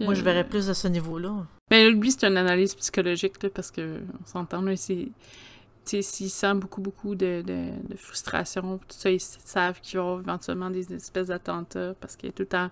Moi, 0.00 0.14
je 0.14 0.22
verrais 0.22 0.44
plus 0.44 0.70
à 0.70 0.74
ce 0.74 0.88
niveau-là. 0.88 1.46
Mais 1.70 1.90
lui, 1.90 2.12
c'est 2.12 2.24
une 2.24 2.36
analyse 2.36 2.76
psychologique, 2.76 3.42
là, 3.42 3.50
parce 3.52 3.72
que 3.72 3.98
on 4.22 4.24
s'entend, 4.24 4.64
s'il 4.76 6.30
sent 6.30 6.54
beaucoup, 6.54 6.80
beaucoup 6.80 7.16
de, 7.16 7.42
de, 7.42 7.96
frustration, 7.96 8.78
tout 8.78 8.84
ça, 8.90 9.10
ils 9.10 9.20
savent 9.20 9.80
qu'il 9.80 9.96
y 9.96 9.98
aura 9.98 10.20
éventuellement 10.20 10.70
des 10.70 10.92
espèces 10.94 11.26
d'attentats 11.26 11.94
parce 12.00 12.14
qu'il 12.14 12.28
y 12.28 12.30
a 12.30 12.32
tout 12.32 12.44
le 12.44 12.48
temps 12.48 12.70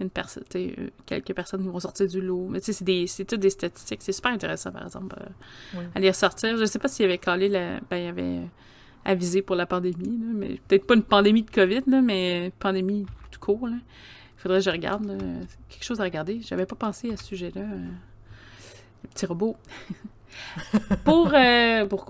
une 0.00 0.10
personne, 0.10 0.42
euh, 0.56 0.90
quelques 1.06 1.32
personnes 1.32 1.62
qui 1.62 1.68
vont 1.68 1.78
sortir 1.78 2.08
du 2.08 2.20
lot. 2.20 2.48
Mais 2.50 2.60
tu 2.60 2.72
sais, 2.72 3.06
c'est 3.06 3.24
toutes 3.24 3.38
des 3.38 3.50
statistiques. 3.50 4.02
C'est 4.02 4.10
super 4.10 4.32
intéressant, 4.32 4.72
par 4.72 4.84
exemple, 4.84 5.14
euh, 5.76 5.84
à 5.94 6.00
les 6.00 6.08
ressortir. 6.08 6.56
Je 6.56 6.64
sais 6.64 6.80
pas 6.80 6.88
s'il 6.88 7.04
avait 7.04 7.18
calé 7.18 7.48
la. 7.48 7.78
Ben, 7.88 7.98
il 7.98 8.08
avait 8.08 8.40
avisé 9.04 9.42
pour 9.42 9.54
la 9.54 9.66
pandémie, 9.66 10.18
là, 10.18 10.32
mais 10.34 10.58
peut-être 10.66 10.88
pas 10.88 10.94
une 10.94 11.04
pandémie 11.04 11.44
de 11.44 11.50
COVID, 11.52 11.82
là, 11.86 12.00
mais 12.00 12.46
une 12.46 12.50
pandémie 12.50 13.06
tout 13.30 13.38
court. 13.38 13.68
Là. 13.68 13.76
Il 13.76 14.40
faudrait 14.40 14.58
que 14.58 14.64
je 14.64 14.70
regarde. 14.70 15.04
Là. 15.04 15.14
quelque 15.68 15.84
chose 15.84 16.00
à 16.00 16.04
regarder. 16.04 16.40
J'avais 16.42 16.66
pas 16.66 16.74
pensé 16.74 17.12
à 17.12 17.16
ce 17.16 17.26
sujet-là. 17.26 17.62
Euh 17.62 17.88
petit 19.08 19.26
robot. 19.26 19.56
Euh, 21.06 21.86
pour, 21.86 22.06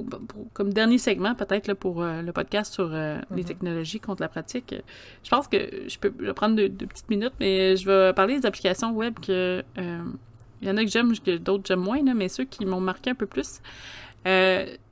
comme 0.52 0.72
dernier 0.72 0.98
segment, 0.98 1.34
peut-être 1.34 1.72
pour 1.74 2.02
euh, 2.02 2.22
le 2.22 2.32
podcast 2.32 2.72
sur 2.72 2.90
euh, 2.92 3.18
les 3.30 3.42
mhm. 3.42 3.48
technologies 3.48 4.00
contre 4.00 4.22
la 4.22 4.28
pratique, 4.28 4.74
je 5.22 5.30
pense 5.30 5.48
que 5.48 5.88
je 5.88 5.98
peux 5.98 6.10
prendre 6.32 6.56
deux, 6.56 6.68
petites 6.86 7.08
minutes, 7.08 7.32
mais 7.40 7.76
je 7.76 7.86
vais 7.86 8.12
parler 8.12 8.38
des 8.40 8.46
applications 8.46 8.92
web 8.92 9.14
que 9.20 9.62
il 9.76 10.68
y 10.68 10.70
en 10.70 10.76
a 10.76 10.84
que 10.84 10.90
j'aime, 10.90 11.12
que 11.18 11.36
d'autres 11.36 11.64
j'aime 11.66 11.80
moins, 11.80 12.02
mais 12.14 12.28
ceux 12.28 12.44
qui 12.44 12.64
m'ont 12.64 12.80
marqué 12.80 13.10
un 13.10 13.14
peu 13.14 13.26
plus. 13.26 13.60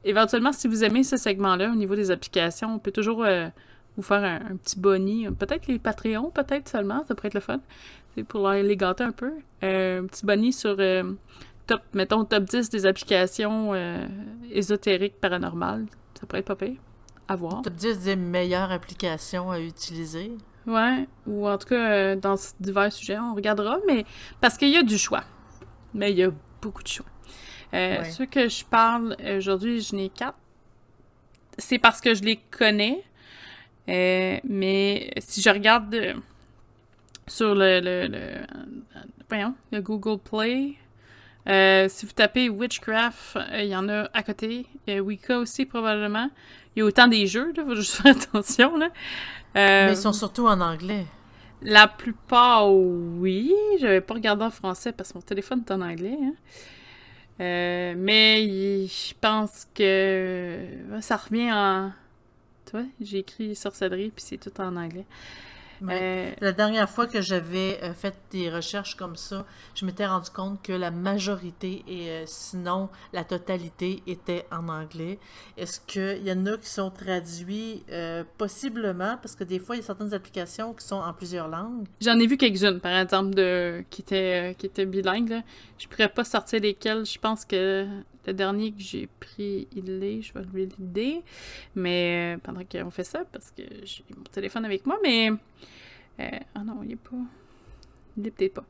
éventuellement, 0.05 0.53
si 0.53 0.69
vous 0.69 0.85
aimez 0.85 1.03
ce 1.03 1.17
segment-là 1.17 1.71
au 1.71 1.75
niveau 1.75 1.97
des 1.97 2.11
applications, 2.11 2.75
on 2.75 2.79
peut 2.79 2.93
toujours 2.93 3.27
vous 3.97 4.03
faire 4.03 4.25
un, 4.25 4.57
petit 4.57 4.79
boni, 4.79 5.29
peut-être 5.39 5.67
les 5.67 5.79
Patreons, 5.79 6.31
peut-être 6.31 6.69
seulement, 6.69 7.05
ça 7.07 7.15
pourrait 7.15 7.29
être 7.29 7.35
le 7.35 7.41
fun. 7.41 7.61
C'est 8.15 8.25
pour 8.25 8.51
les 8.51 8.77
gâter 8.77 9.05
un 9.05 9.13
peu. 9.13 9.33
un 9.63 10.05
petit 10.07 10.27
boni 10.27 10.53
sur 10.53 10.77
top, 11.67 11.83
mettons, 11.95 12.25
top 12.25 12.45
10 12.45 12.71
des 12.71 12.87
applications 12.87 13.73
euh, 13.75 14.07
ésotériques 14.51 15.21
paranormales. 15.21 15.87
Ça 16.19 16.27
pourrait 16.27 16.41
être 16.41 16.47
pas 16.47 16.57
pire. 16.57 16.77
À 17.29 17.37
voir. 17.37 17.63
Top 17.63 17.75
10 17.75 18.01
des 18.01 18.17
meilleures 18.17 18.71
applications 18.71 19.51
à 19.51 19.61
utiliser. 19.61 20.33
Ouais, 20.67 21.07
ou 21.27 21.49
en 21.49 21.59
tout 21.59 21.69
cas, 21.69 21.91
euh, 21.91 22.17
dans 22.17 22.37
divers 22.61 22.93
sujets, 22.93 23.19
on 23.19 23.35
regardera, 23.35 23.79
mais 23.87 24.05
parce 24.41 24.57
qu'il 24.57 24.69
y 24.69 24.77
a 24.77 24.83
du 24.83 24.99
choix. 24.99 25.25
Mais 25.95 26.13
il 26.13 26.19
y 26.19 26.23
a 26.23 26.31
beaucoup 26.61 26.83
de 26.83 26.89
choix. 26.89 27.07
Euh, 27.75 28.05
Ceux 28.05 28.27
que 28.27 28.49
je 28.49 28.65
parle 28.65 29.17
aujourd'hui, 29.37 29.81
je 29.81 29.97
n'ai 29.97 30.09
quatre. 30.09 30.39
C'est 31.59 31.79
parce 31.79 32.01
que 32.01 32.15
je 32.15 32.23
les 32.23 32.37
connais. 32.51 33.03
mais 33.87 35.11
si 35.19 35.41
je 35.43 35.51
regarde 35.51 35.97
sur 37.27 37.55
le, 37.55 37.81
le, 37.81 38.07
le, 38.09 38.47
voyons, 39.29 39.55
le 39.71 39.81
Google 39.81 40.19
Play, 40.19 40.77
euh, 41.49 41.87
si 41.89 42.07
vous 42.07 42.13
tapez 42.13 42.49
Witchcraft, 42.49 43.37
euh, 43.37 43.63
il 43.63 43.69
y 43.69 43.77
en 43.77 43.89
a 43.89 44.09
à 44.13 44.23
côté. 44.23 44.67
Il 44.87 44.95
y 44.95 44.97
a 44.97 45.03
Wicca 45.03 45.39
aussi, 45.39 45.67
probablement. 45.67 46.31
Il 46.75 46.81
y 46.81 46.83
a 46.83 46.85
autant 46.85 47.09
des 47.09 47.27
jeux, 47.27 47.53
il 47.57 47.63
faut 47.63 47.75
juste 47.75 47.95
faire 48.03 48.17
attention. 48.17 48.77
Là. 48.77 48.87
Euh, 49.57 49.87
mais 49.87 49.93
ils 49.93 49.97
sont 49.97 50.13
surtout 50.13 50.47
en 50.47 50.61
anglais. 50.61 51.07
La 51.63 51.89
plupart, 51.89 52.73
oui. 52.73 53.53
Je 53.79 53.87
n'avais 53.87 54.01
pas 54.01 54.15
regardé 54.15 54.45
en 54.45 54.51
français 54.51 54.93
parce 54.93 55.13
que 55.13 55.19
mon 55.19 55.23
téléphone 55.23 55.63
est 55.67 55.73
en 55.73 55.81
anglais. 55.81 56.19
Hein. 56.21 56.35
mais 57.39 58.87
je 58.87 59.15
pense 59.21 59.67
que 59.75 60.61
ça 61.01 61.17
revient 61.17 61.53
en. 61.53 61.93
Tu 62.67 62.73
vois, 62.73 62.87
j'ai 63.01 63.19
écrit 63.19 63.55
sorcellerie, 63.55 64.13
puis 64.15 64.25
c'est 64.27 64.39
tout 64.39 64.61
en 64.61 64.77
anglais. 64.77 65.05
Euh, 65.91 66.33
la 66.41 66.53
dernière 66.53 66.89
fois 66.89 67.07
que 67.07 67.21
j'avais 67.21 67.79
euh, 67.83 67.93
fait 67.93 68.15
des 68.31 68.51
recherches 68.51 68.97
comme 68.97 69.17
ça, 69.17 69.45
je 69.75 69.85
m'étais 69.85 70.07
rendu 70.07 70.31
compte 70.31 70.63
que 70.63 70.73
la 70.73 70.91
majorité 70.91 71.85
et 71.89 72.11
euh, 72.11 72.23
sinon 72.27 72.89
la 73.13 73.25
totalité 73.25 74.03
était 74.07 74.47
en 74.51 74.69
anglais. 74.69 75.19
Est-ce 75.57 75.81
qu'il 75.81 76.27
y 76.27 76.33
en 76.33 76.47
a 76.47 76.57
qui 76.57 76.69
sont 76.69 76.91
traduits 76.91 77.85
possiblement? 78.39 79.17
Parce 79.21 79.35
que 79.35 79.45
des 79.45 79.59
fois 79.59 79.77
il 79.77 79.81
y 79.81 79.83
a 79.83 79.87
certaines 79.87 80.15
applications 80.15 80.73
qui 80.75 80.87
sont 80.87 80.97
en 80.97 81.13
plusieurs 81.13 81.49
langues. 81.49 81.87
J'en 82.01 82.19
ai 82.19 82.27
vu 82.27 82.37
quelques-unes 82.37 82.81
par 82.81 82.97
exemple 82.97 83.35
de 83.35 83.85
qui 83.91 84.03
étaient 84.03 84.55
qui 84.59 84.67
étaient 84.67 84.87
bilingues. 84.87 85.31
Là. 85.31 85.43
Je 85.79 85.89
pourrais 85.89 86.09
pas 86.09 86.25
sortir 86.25 86.61
lesquelles. 86.61 87.05
Je 87.05 87.19
pense 87.19 87.45
que 87.45 87.87
le 88.27 88.33
dernier 88.33 88.73
que 88.73 88.81
j'ai 88.81 89.09
pris, 89.21 89.69
il 89.75 90.03
est, 90.03 90.23
je 90.23 90.33
vais 90.33 90.45
lui 90.53 90.69
l'idée. 90.79 91.23
Mais 91.75 92.39
pendant 92.43 92.63
qu'on 92.65 92.91
fait 92.91 93.05
ça, 93.05 93.25
parce 93.31 93.51
que 93.51 93.63
j'ai 93.85 94.05
mon 94.17 94.25
téléphone 94.25 94.65
avec 94.65 94.87
moi, 94.87 94.99
mais 95.03 95.31
euh, 96.21 96.39
ah 96.55 96.65
non, 96.65 96.81
il 96.85 96.93
est 96.93 96.97
pas. 96.97 97.17
Il 98.17 98.27
est 98.27 98.31
peut-être 98.31 98.55
pas. 98.55 98.65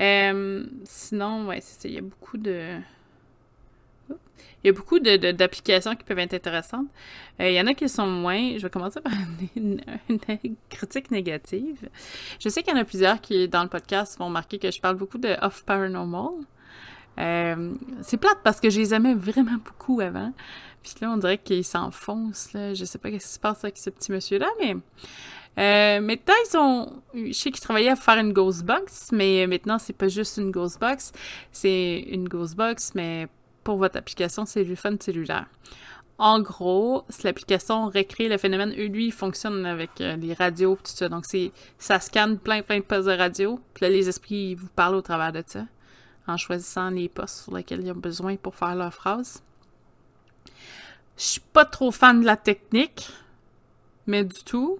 Euh, 0.00 0.64
sinon, 0.84 1.48
ouais, 1.48 1.60
c'est 1.60 1.88
Il 1.88 1.94
y 1.94 1.98
a 1.98 2.02
beaucoup 2.02 2.38
de. 2.38 2.78
Il 4.64 4.68
y 4.68 4.70
a 4.70 4.72
beaucoup 4.72 4.98
d'applications 4.98 5.94
qui 5.94 6.02
peuvent 6.02 6.18
être 6.18 6.34
intéressantes. 6.34 6.88
Euh, 7.40 7.48
il 7.48 7.54
y 7.54 7.60
en 7.60 7.66
a 7.66 7.74
qui 7.74 7.88
sont 7.88 8.06
moins. 8.06 8.56
Je 8.56 8.62
vais 8.62 8.70
commencer 8.70 9.00
par 9.00 9.12
une, 9.56 9.80
critique 10.68 11.10
négative. 11.10 11.88
Je 12.40 12.48
sais 12.48 12.62
qu'il 12.62 12.74
y 12.74 12.76
en 12.76 12.80
a 12.80 12.84
plusieurs 12.84 13.20
qui, 13.20 13.48
dans 13.48 13.62
le 13.62 13.68
podcast, 13.68 14.18
vont 14.18 14.28
marquer 14.28 14.58
que 14.58 14.70
je 14.70 14.80
parle 14.80 14.96
beaucoup 14.96 15.18
de 15.18 15.36
Off 15.40 15.62
Paranormal. 15.64 16.44
C'est 17.16 18.16
plate 18.16 18.38
parce 18.44 18.60
que 18.60 18.70
je 18.70 18.80
les 18.80 18.94
aimais 18.94 19.14
vraiment 19.14 19.58
beaucoup 19.64 20.00
avant. 20.00 20.32
Puis 20.82 20.94
là, 21.00 21.10
on 21.10 21.16
dirait 21.16 21.38
qu'ils 21.38 21.64
s'enfoncent. 21.64 22.52
Là. 22.52 22.74
Je 22.74 22.84
sais 22.84 22.98
pas 22.98 23.08
ce 23.08 23.14
qui 23.14 23.20
se 23.20 23.38
passe 23.38 23.64
avec 23.64 23.76
ce 23.76 23.90
petit 23.90 24.12
monsieur-là, 24.12 24.48
mais 24.60 24.76
euh, 25.58 26.00
maintenant, 26.00 26.34
ils 26.48 26.56
ont. 26.56 27.02
Je 27.14 27.32
sais 27.32 27.50
qu'ils 27.50 27.60
travaillaient 27.60 27.90
à 27.90 27.96
faire 27.96 28.18
une 28.18 28.32
Ghostbox, 28.32 29.10
mais 29.12 29.46
maintenant, 29.46 29.78
c'est 29.78 29.94
pas 29.94 30.08
juste 30.08 30.36
une 30.36 30.50
Ghostbox. 30.50 31.12
C'est 31.50 32.04
une 32.10 32.28
Ghostbox, 32.28 32.92
mais 32.94 33.26
pour 33.64 33.78
votre 33.78 33.96
application 33.96 34.44
téléphone 34.44 34.98
cellulaire. 35.00 35.46
En 36.18 36.40
gros, 36.40 37.04
l'application 37.24 37.86
recrée 37.86 38.28
le 38.28 38.38
phénomène, 38.38 38.70
lui, 38.70 39.06
il 39.06 39.12
fonctionne 39.12 39.66
avec 39.66 39.90
euh, 40.00 40.16
les 40.16 40.32
radios 40.32 40.76
tout 40.76 40.92
ça. 40.92 41.08
Donc, 41.08 41.24
c'est 41.26 41.52
ça 41.78 42.00
scanne 42.00 42.38
plein, 42.38 42.62
plein 42.62 42.78
de 42.78 42.84
postes 42.84 43.08
de 43.08 43.12
radio. 43.12 43.60
Puis 43.74 43.84
là, 43.84 43.90
les 43.90 44.08
esprits, 44.08 44.52
ils 44.52 44.54
vous 44.54 44.68
parlent 44.68 44.94
au 44.94 45.02
travers 45.02 45.32
de 45.32 45.42
ça, 45.46 45.64
en 46.26 46.36
choisissant 46.36 46.90
les 46.90 47.08
postes 47.08 47.44
sur 47.44 47.54
lesquels 47.54 47.84
ils 47.84 47.90
ont 47.92 47.96
besoin 47.96 48.36
pour 48.36 48.54
faire 48.54 48.74
leur 48.74 48.92
phrase. 48.92 49.42
Je 51.16 51.24
suis 51.24 51.40
pas 51.40 51.64
trop 51.64 51.90
fan 51.90 52.20
de 52.20 52.26
la 52.26 52.36
technique, 52.36 53.08
mais 54.06 54.24
du 54.24 54.44
tout. 54.44 54.78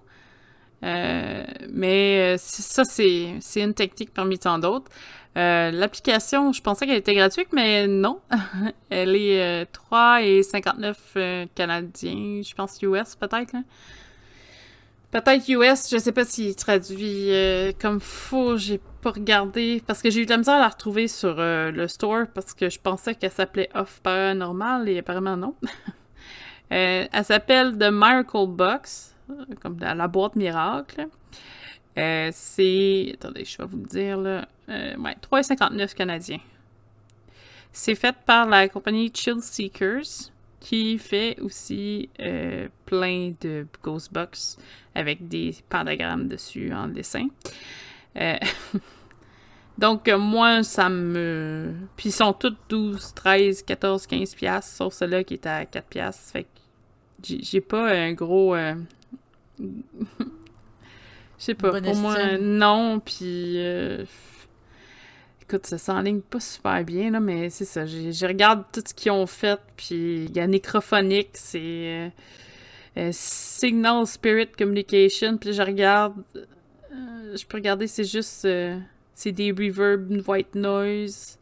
Euh, 0.83 1.43
mais 1.69 2.35
euh, 2.35 2.37
ça, 2.37 2.83
c'est 2.83 3.39
une 3.55 3.73
technique 3.73 4.13
parmi 4.13 4.37
tant 4.37 4.59
d'autres. 4.59 4.91
Euh, 5.35 5.71
L'application, 5.71 6.51
je 6.51 6.61
pensais 6.61 6.85
qu'elle 6.85 6.97
était 6.97 7.15
gratuite, 7.15 7.49
mais 7.53 7.87
non. 7.87 8.19
Elle 8.89 9.15
est 9.15 9.65
3,59 9.91 11.47
canadiens, 11.55 12.41
je 12.43 12.53
pense 12.53 12.81
US 12.81 13.15
peut-être. 13.15 13.55
Peut-être 15.11 15.47
US, 15.49 15.89
je 15.89 15.97
sais 15.97 16.11
pas 16.11 16.25
s'il 16.25 16.55
traduit 16.55 17.29
comme 17.79 17.99
faux, 17.99 18.57
j'ai 18.57 18.79
pas 19.01 19.11
regardé. 19.11 19.81
Parce 19.87 20.01
que 20.01 20.09
j'ai 20.09 20.21
eu 20.21 20.25
de 20.25 20.31
la 20.31 20.37
misère 20.37 20.55
à 20.55 20.59
la 20.59 20.67
retrouver 20.67 21.07
sur 21.07 21.35
le 21.37 21.87
store 21.87 22.25
parce 22.33 22.53
que 22.53 22.69
je 22.69 22.77
pensais 22.77 23.15
qu'elle 23.15 23.31
s'appelait 23.31 23.69
Off 23.73 24.01
Paranormal 24.03 24.89
et 24.89 24.99
apparemment 24.99 25.37
non. 25.37 25.55
elle 26.69 27.07
s'appelle 27.23 27.77
The 27.77 27.89
Miracle 27.89 28.47
Box 28.47 29.15
comme 29.61 29.79
la 29.79 30.07
boîte 30.07 30.35
miracle. 30.35 31.07
Euh, 31.97 32.29
c'est. 32.31 33.11
Attendez, 33.13 33.45
je 33.45 33.57
vais 33.57 33.65
vous 33.65 33.77
le 33.77 33.85
dire 33.85 34.17
là. 34.17 34.47
Euh, 34.69 34.95
ouais, 34.97 35.15
3,59 35.31 35.93
canadiens. 35.95 36.39
C'est 37.71 37.95
fait 37.95 38.15
par 38.25 38.47
la 38.47 38.67
compagnie 38.69 39.11
Chill 39.13 39.41
Seekers. 39.41 40.31
Qui 40.59 40.97
fait 40.97 41.39
aussi 41.41 42.09
euh, 42.19 42.67
plein 42.85 43.33
de 43.41 43.67
ghost 43.83 44.11
box 44.11 44.57
avec 44.95 45.27
des 45.27 45.55
pentagrammes 45.69 46.27
dessus 46.27 46.73
en 46.73 46.87
dessin. 46.87 47.27
Euh, 48.17 48.37
donc, 49.77 50.09
moi, 50.09 50.63
ça 50.63 50.89
me. 50.89 51.73
Puis 51.95 52.09
ils 52.09 52.13
sont 52.13 52.33
tous 52.33 52.55
12, 52.69 53.13
13, 53.13 53.63
14, 53.63 54.07
15 54.07 54.35
piastres, 54.35 54.75
sauf 54.75 54.93
celui-là 54.93 55.23
qui 55.23 55.35
est 55.35 55.45
à 55.45 55.65
4 55.65 55.87
piastres. 55.87 56.31
Fait 56.31 56.43
que 56.43 56.49
j'ai 57.23 57.61
pas 57.61 57.91
un 57.91 58.13
gros. 58.13 58.55
Je 61.39 61.43
sais 61.43 61.53
pas, 61.53 61.79
pour 61.81 61.95
moi, 61.95 62.39
non, 62.39 62.99
puis 62.99 63.57
écoute, 65.47 65.65
ça 65.65 65.77
s'enligne 65.77 66.19
pas 66.19 66.41
super 66.41 66.83
bien, 66.83 67.11
là, 67.11 67.19
mais 67.21 67.49
c'est 67.49 67.65
ça. 67.65 67.85
Je 67.85 68.25
regarde 68.25 68.65
tout 68.73 68.83
ce 68.85 68.93
qu'ils 68.93 69.11
ont 69.11 69.25
fait, 69.25 69.59
puis 69.77 70.25
il 70.25 70.35
y 70.35 70.39
a 70.39 70.47
Necrophonic, 70.47 71.29
c'est 71.33 71.59
euh, 71.61 72.09
euh, 72.97 73.09
Signal 73.13 74.05
Spirit 74.05 74.49
Communication, 74.57 75.37
puis 75.37 75.53
je 75.53 75.61
regarde. 75.61 76.15
Euh, 76.35 77.37
je 77.37 77.45
peux 77.45 77.57
regarder, 77.57 77.87
c'est 77.87 78.03
juste. 78.03 78.45
c'est 79.13 79.31
des 79.31 79.51
reverb, 79.51 80.21
white 80.27 80.53
noise. 80.55 81.37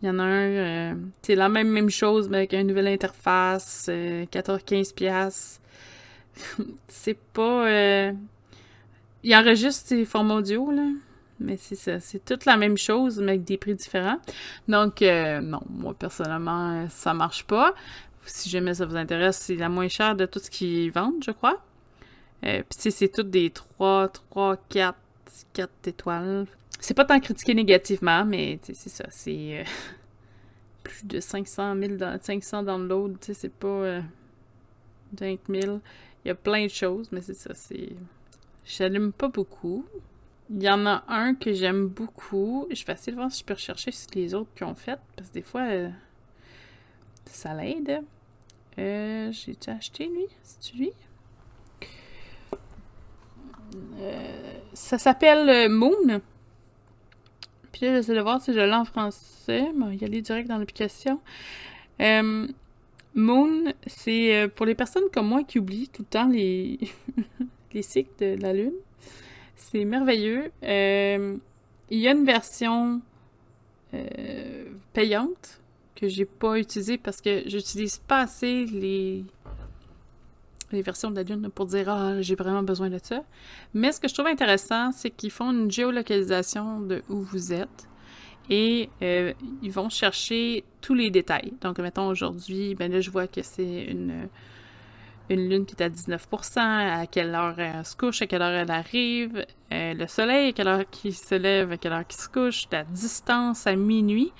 Il 0.00 0.06
y 0.06 0.10
en 0.10 0.18
a 0.20 0.24
un. 0.24 0.98
c'est 1.22 1.34
la 1.34 1.48
même, 1.48 1.68
même 1.70 1.90
chose, 1.90 2.28
mais 2.28 2.38
avec 2.38 2.52
une 2.52 2.68
nouvelle 2.68 2.88
interface. 2.88 3.88
14-15$. 3.88 5.58
c'est 6.88 7.18
pas. 7.32 8.12
il 9.24 9.34
enregistre 9.34 9.88
ses 9.88 10.04
formats 10.04 10.36
audio, 10.36 10.70
là. 10.70 10.86
Mais 11.40 11.56
c'est 11.56 11.74
ça, 11.74 11.98
c'est 12.00 12.24
toute 12.24 12.44
la 12.44 12.56
même 12.56 12.76
chose, 12.76 13.18
mais 13.18 13.32
avec 13.32 13.44
des 13.44 13.56
prix 13.56 13.74
différents. 13.74 14.18
Donc, 14.68 15.02
euh, 15.02 15.40
non, 15.40 15.60
moi, 15.68 15.94
personnellement, 15.94 16.86
ça 16.88 17.12
marche 17.12 17.44
pas. 17.44 17.74
Si 18.24 18.48
jamais 18.48 18.74
ça 18.74 18.86
vous 18.86 18.96
intéresse, 18.96 19.38
c'est 19.38 19.56
la 19.56 19.68
moins 19.68 19.88
chère 19.88 20.14
de 20.14 20.26
tout 20.26 20.38
ce 20.38 20.50
qu'ils 20.50 20.92
vendent, 20.92 21.22
je 21.24 21.32
crois. 21.32 21.60
Euh, 22.44 22.62
Puis, 22.68 22.90
c'est 22.90 23.08
toutes 23.08 23.30
des 23.30 23.50
3, 23.50 24.08
3, 24.08 24.56
4, 24.68 24.96
4 25.52 25.70
étoiles. 25.86 26.46
C'est 26.80 26.94
pas 26.94 27.04
tant 27.04 27.18
critiqué 27.18 27.54
négativement, 27.54 28.24
mais 28.24 28.60
c'est 28.62 28.74
ça, 28.74 29.04
c'est 29.10 29.60
euh, 29.60 29.64
plus 30.84 31.04
de 31.04 31.18
500 31.18 31.74
000, 31.76 31.94
500 32.20 32.62
downloads, 32.62 33.14
tu 33.20 33.26
sais, 33.26 33.34
c'est 33.34 33.52
pas 33.52 34.00
20 35.20 35.36
000. 35.48 35.80
Il 36.24 36.28
y 36.28 36.30
a 36.30 36.34
plein 36.34 36.64
de 36.64 36.70
choses, 36.70 37.08
mais 37.10 37.20
c'est 37.20 37.34
ça, 37.34 37.52
c'est... 37.54 37.90
J'allume 38.64 39.12
pas 39.12 39.28
beaucoup. 39.28 39.84
Il 40.50 40.62
y 40.62 40.68
en 40.68 40.84
a 40.86 41.04
un 41.08 41.34
que 41.34 41.52
j'aime 41.52 41.88
beaucoup. 41.88 42.66
Je 42.70 42.84
vais 42.84 42.92
essayer 42.92 43.12
de 43.12 43.16
voir 43.16 43.32
si 43.32 43.40
je 43.40 43.44
peux 43.44 43.54
rechercher 43.54 43.90
les 44.14 44.34
autres 44.34 44.50
qui 44.54 44.64
ont 44.64 44.74
fait. 44.74 44.98
Parce 45.16 45.28
que 45.30 45.34
des 45.34 45.42
fois, 45.42 45.62
euh, 45.62 45.88
ça 47.26 47.54
l'aide. 47.54 48.02
Euh, 48.78 49.30
J'ai 49.32 49.54
déjà 49.54 49.72
acheté 49.72 50.06
lui? 50.06 50.26
C'est-tu 50.42 50.76
lui? 50.76 50.90
Euh, 53.98 54.60
ça 54.72 54.98
s'appelle 54.98 55.48
euh, 55.48 55.68
Moon. 55.68 56.20
Puis 57.72 57.86
là, 57.86 57.94
j'essaie 57.94 58.14
de 58.14 58.20
voir 58.20 58.40
si 58.40 58.52
je 58.52 58.60
l'ai 58.60 58.72
en 58.72 58.84
français. 58.84 59.70
Bon, 59.76 59.90
il 59.90 60.00
y 60.00 60.04
aller 60.04 60.22
direct 60.22 60.48
dans 60.48 60.58
l'application. 60.58 61.20
Moon, 63.16 63.72
c'est 63.86 64.48
pour 64.56 64.66
les 64.66 64.74
personnes 64.74 65.04
comme 65.12 65.28
moi 65.28 65.44
qui 65.44 65.58
oublient 65.60 65.88
tout 65.88 66.02
le 66.02 66.08
temps 66.08 66.28
les, 66.28 66.78
les 67.72 67.82
cycles 67.82 68.10
de 68.18 68.40
la 68.40 68.52
Lune. 68.52 68.72
C'est 69.56 69.84
merveilleux. 69.84 70.50
Euh, 70.62 71.36
il 71.90 71.98
y 71.98 72.08
a 72.08 72.12
une 72.12 72.24
version 72.24 73.00
euh, 73.92 74.64
payante 74.92 75.60
que 75.94 76.08
j'ai 76.08 76.24
pas 76.24 76.58
utilisée 76.58 76.98
parce 76.98 77.20
que 77.20 77.42
j'utilise 77.46 77.98
pas 77.98 78.22
assez 78.22 78.66
les, 78.66 79.24
versions 80.72 81.10
de 81.10 81.16
la 81.16 81.22
Lune 81.22 81.50
pour 81.54 81.66
dire 81.66 81.88
Ah, 81.88 82.20
j'ai 82.20 82.34
vraiment 82.34 82.62
besoin 82.62 82.90
de 82.90 82.98
ça. 83.02 83.22
Mais 83.74 83.92
ce 83.92 84.00
que 84.00 84.08
je 84.08 84.14
trouve 84.14 84.26
intéressant, 84.26 84.92
c'est 84.92 85.10
qu'ils 85.10 85.30
font 85.30 85.52
une 85.52 85.70
géolocalisation 85.70 86.80
de 86.80 87.02
où 87.08 87.22
vous 87.22 87.52
êtes 87.52 87.88
et 88.50 88.90
euh, 89.02 89.32
ils 89.62 89.72
vont 89.72 89.88
chercher 89.88 90.64
tous 90.80 90.94
les 90.94 91.10
détails. 91.10 91.54
Donc, 91.60 91.78
mettons 91.78 92.08
aujourd'hui, 92.08 92.74
ben 92.74 92.92
là, 92.92 93.00
je 93.00 93.10
vois 93.10 93.26
que 93.26 93.42
c'est 93.42 93.84
une 93.84 94.28
une 95.30 95.48
lune 95.48 95.66
qui 95.66 95.74
est 95.74 95.82
à 95.82 95.88
19%, 95.88 96.58
à 96.58 97.06
quelle 97.06 97.34
heure 97.34 97.58
elle 97.58 97.84
se 97.84 97.96
couche, 97.96 98.22
à 98.22 98.26
quelle 98.26 98.42
heure 98.42 98.52
elle 98.52 98.70
arrive, 98.70 99.44
euh, 99.72 99.94
le 99.94 100.06
soleil, 100.06 100.48
à 100.48 100.52
quelle 100.52 100.68
heure 100.68 100.90
qui 100.90 101.12
se 101.12 101.34
lève, 101.34 101.72
à 101.72 101.76
quelle 101.76 101.92
heure 101.92 102.06
qui 102.06 102.16
se 102.16 102.28
couche, 102.28 102.66
la 102.70 102.84
distance 102.84 103.66
à 103.66 103.74
minuit, 103.74 104.32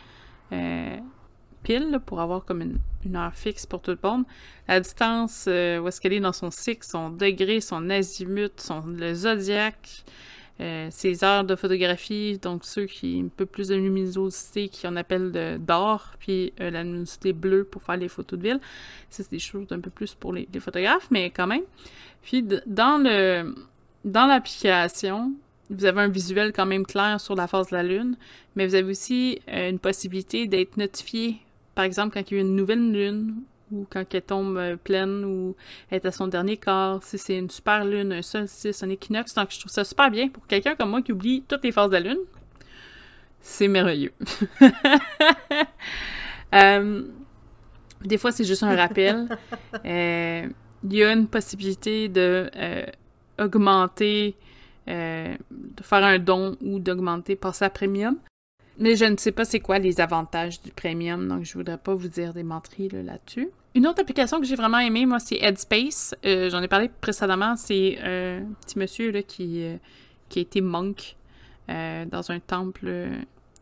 euh, 0.53 0.97
pile, 1.62 2.01
pour 2.05 2.20
avoir 2.20 2.45
comme 2.45 2.62
une, 2.62 3.16
heure 3.16 3.35
fixe 3.35 3.66
pour 3.66 3.80
tout 3.80 3.91
le 3.91 3.99
monde, 4.03 4.24
la 4.68 4.80
distance 4.80 5.47
euh, 5.49 5.78
où 5.78 5.89
est-ce 5.89 6.01
qu'elle 6.01 6.12
est 6.12 6.20
dans 6.20 6.32
son 6.32 6.51
cycle, 6.51 6.87
son 6.87 7.11
degré, 7.11 7.61
son 7.61 7.89
azimut, 7.91 8.61
son, 8.61 8.82
le 8.87 9.14
zodiaque, 9.14 10.05
euh, 10.61 10.87
ces 10.91 11.25
heures 11.25 11.43
de 11.43 11.57
photographie, 11.57 12.39
donc 12.39 12.65
ceux 12.65 12.87
qui 12.87 13.21
ont 13.21 13.27
un 13.27 13.29
peu 13.29 13.45
plus 13.45 13.69
de 13.69 13.75
luminosité, 13.75 14.69
qui 14.69 14.87
on 14.87 14.95
appelle 14.95 15.59
d'or, 15.61 16.13
puis 16.21 16.53
euh, 16.61 16.71
la 16.71 16.85
luminosité 16.85 17.33
bleue 17.33 17.65
pour 17.65 17.83
faire 17.83 17.97
les 17.97 18.09
photos 18.09 18.39
de 18.39 18.45
ville. 18.45 18.61
Ça, 19.11 19.25
c'est 19.25 19.33
des 19.33 19.41
choses 19.41 19.67
un 19.73 19.81
peu 19.81 19.91
plus 19.91 20.15
pour 20.15 20.33
les, 20.33 20.47
photographes, 20.61 21.09
mais 21.11 21.31
quand 21.31 21.49
même. 21.49 21.65
Puis 22.23 22.45
dans 22.67 23.03
le 23.03 23.55
dans 24.05 24.27
l'application, 24.27 25.33
vous 25.71 25.85
avez 25.87 26.03
un 26.03 26.09
visuel 26.09 26.53
quand 26.53 26.67
même 26.67 26.87
clair 26.87 27.21
sur 27.21 27.35
la 27.35 27.47
phase 27.47 27.71
de 27.71 27.77
la 27.77 27.83
Lune, 27.83 28.17
mais 28.55 28.67
vous 28.67 28.75
avez 28.75 28.91
aussi 28.91 29.41
euh, 29.49 29.71
une 29.71 29.79
possibilité 29.79 30.47
d'être 30.47 30.77
notifié, 30.77 31.39
par 31.75 31.85
exemple, 31.85 32.15
quand 32.15 32.31
il 32.31 32.35
y 32.35 32.39
a 32.39 32.43
une 32.43 32.55
nouvelle 32.55 32.93
Lune 32.93 33.43
ou 33.75 33.87
quand 33.91 34.05
elle 34.14 34.22
tombe 34.22 34.57
euh, 34.57 34.77
pleine 34.77 35.25
ou 35.25 35.57
est 35.91 36.05
à 36.05 36.12
son 36.12 36.29
dernier 36.29 36.57
quart, 36.57 37.03
si 37.03 37.18
c'est 37.18 37.37
une 37.37 37.51
super 37.51 37.85
lune, 37.85 38.12
un 38.12 38.22
solstice, 38.22 38.83
un 38.83 38.89
équinoxe. 38.89 39.35
Donc, 39.35 39.51
je 39.51 39.59
trouve 39.59 39.72
ça 39.72 39.85
super 39.85 40.11
bien 40.11 40.29
pour 40.29 40.47
quelqu'un 40.47 40.77
comme 40.77 40.91
moi 40.91 41.03
qui 41.03 41.12
oublie 41.12 41.43
toutes 41.47 41.64
les 41.64 41.72
phases 41.72 41.91
de 41.91 41.95
la 41.95 42.01
lune. 42.01 42.20
C'est 43.41 43.68
merveilleux. 43.68 44.12
Euh, 46.55 47.03
des 48.01 48.16
fois, 48.16 48.31
c'est 48.31 48.45
juste 48.45 48.62
un 48.62 48.77
rappel. 48.77 49.27
Euh, 49.85 50.49
il 50.85 50.95
y 50.95 51.03
a 51.03 51.12
une 51.12 51.27
possibilité 51.27 52.09
de 52.09 52.49
augmenter, 53.41 54.37
de 54.87 55.37
faire 55.83 56.05
un 56.05 56.20
don 56.20 56.57
ou 56.61 56.79
d'augmenter, 56.79 57.35
passer 57.35 57.64
à 57.64 57.70
premium. 57.70 58.16
Mais 58.79 58.97
je 58.97 59.05
ne 59.05 59.16
sais 59.16 59.33
pas 59.33 59.45
c'est 59.45 59.61
quoi 59.61 59.79
les 59.79 60.01
avantages 60.01 60.61
du 60.61 60.72
premium, 60.72 61.29
donc 61.29 61.45
je 61.45 61.55
voudrais 61.55 61.79
pas 61.79 61.95
vous 61.95 62.09
dire 62.09 62.35
des 62.35 62.43
menteries 62.43 62.89
là-dessus. 62.89 63.51
Une 63.75 63.89
autre 63.89 64.01
application 64.01 64.41
que 64.41 64.47
j'ai 64.47 64.55
vraiment 64.55 64.79
aimée, 64.79 65.05
moi, 65.05 65.18
c'est 65.18 65.37
Headspace. 65.37 66.14
Euh, 66.25 66.49
j'en 66.49 66.62
ai 66.62 66.68
parlé 66.68 66.89
précédemment. 67.01 67.57
C'est 67.57 67.99
euh, 68.05 68.41
un 68.41 68.53
petit 68.64 68.79
monsieur 68.79 69.11
qui, 69.22 69.64
euh, 69.64 69.77
qui 70.29 70.39
a 70.39 70.43
été 70.43 70.61
monk 70.61 71.16
dans 71.66 72.31
un 72.31 72.41
temple 72.41 73.09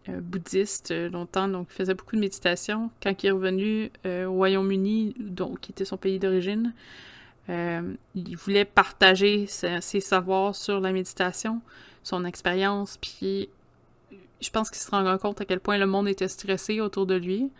bouddhiste 0.08 0.92
longtemps, 1.12 1.46
donc 1.46 1.68
il 1.70 1.74
faisait 1.74 1.94
beaucoup 1.94 2.16
de 2.16 2.20
méditation. 2.20 2.90
Quand 3.00 3.22
il 3.22 3.28
est 3.28 3.30
revenu 3.30 3.92
au 4.04 4.32
Royaume-Uni, 4.32 5.14
qui 5.60 5.70
était 5.70 5.84
son 5.84 5.96
pays 5.96 6.18
d'origine, 6.18 6.74
il 7.48 8.36
voulait 8.36 8.64
partager 8.64 9.46
ses, 9.46 10.00
savoirs 10.00 10.56
sur 10.56 10.80
la 10.80 10.90
méditation, 10.90 11.60
son 12.02 12.24
expérience, 12.24 12.98
puis 13.00 13.48
je 14.40 14.50
pense 14.50 14.68
qu'il 14.68 14.80
se 14.80 14.90
rend 14.90 15.18
compte 15.18 15.40
à 15.40 15.44
quel 15.44 15.60
point 15.60 15.78
le 15.78 15.86
monde 15.86 16.08
était 16.08 16.26
stressé 16.26 16.80
autour 16.80 17.06
de 17.06 17.14
lui. 17.14 17.52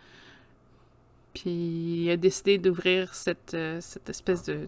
Puis 1.33 2.03
il 2.03 2.09
a 2.11 2.17
décidé 2.17 2.57
d'ouvrir 2.57 3.13
cette, 3.13 3.53
euh, 3.53 3.79
cette 3.81 4.09
espèce 4.09 4.43
de, 4.43 4.65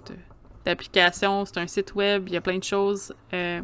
d'application. 0.66 1.46
C'est 1.46 1.58
un 1.58 1.68
site 1.68 1.94
web, 1.96 2.24
il 2.28 2.34
y 2.34 2.38
a 2.38 2.42
plein 2.42 2.58
de 2.58 2.64
choses. 2.64 3.14
Euh, 3.34 3.62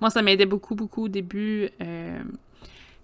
moi, 0.00 0.10
ça 0.10 0.22
m'aidait 0.22 0.46
beaucoup, 0.46 0.74
beaucoup 0.74 1.06
au 1.06 1.08
début. 1.08 1.68
Euh, 1.82 2.22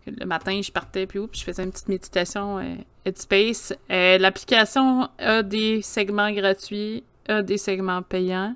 le 0.06 0.26
matin, 0.26 0.60
je 0.62 0.70
partais, 0.70 1.06
puis, 1.06 1.18
puis 1.26 1.40
je 1.40 1.44
faisais 1.44 1.64
une 1.64 1.72
petite 1.72 1.88
méditation 1.88 2.60
Headspace. 3.04 3.72
l'application 3.88 5.08
a 5.18 5.42
des 5.42 5.80
segments 5.82 6.30
gratuits, 6.30 7.02
a 7.26 7.42
des 7.42 7.56
segments 7.56 8.02
payants. 8.02 8.54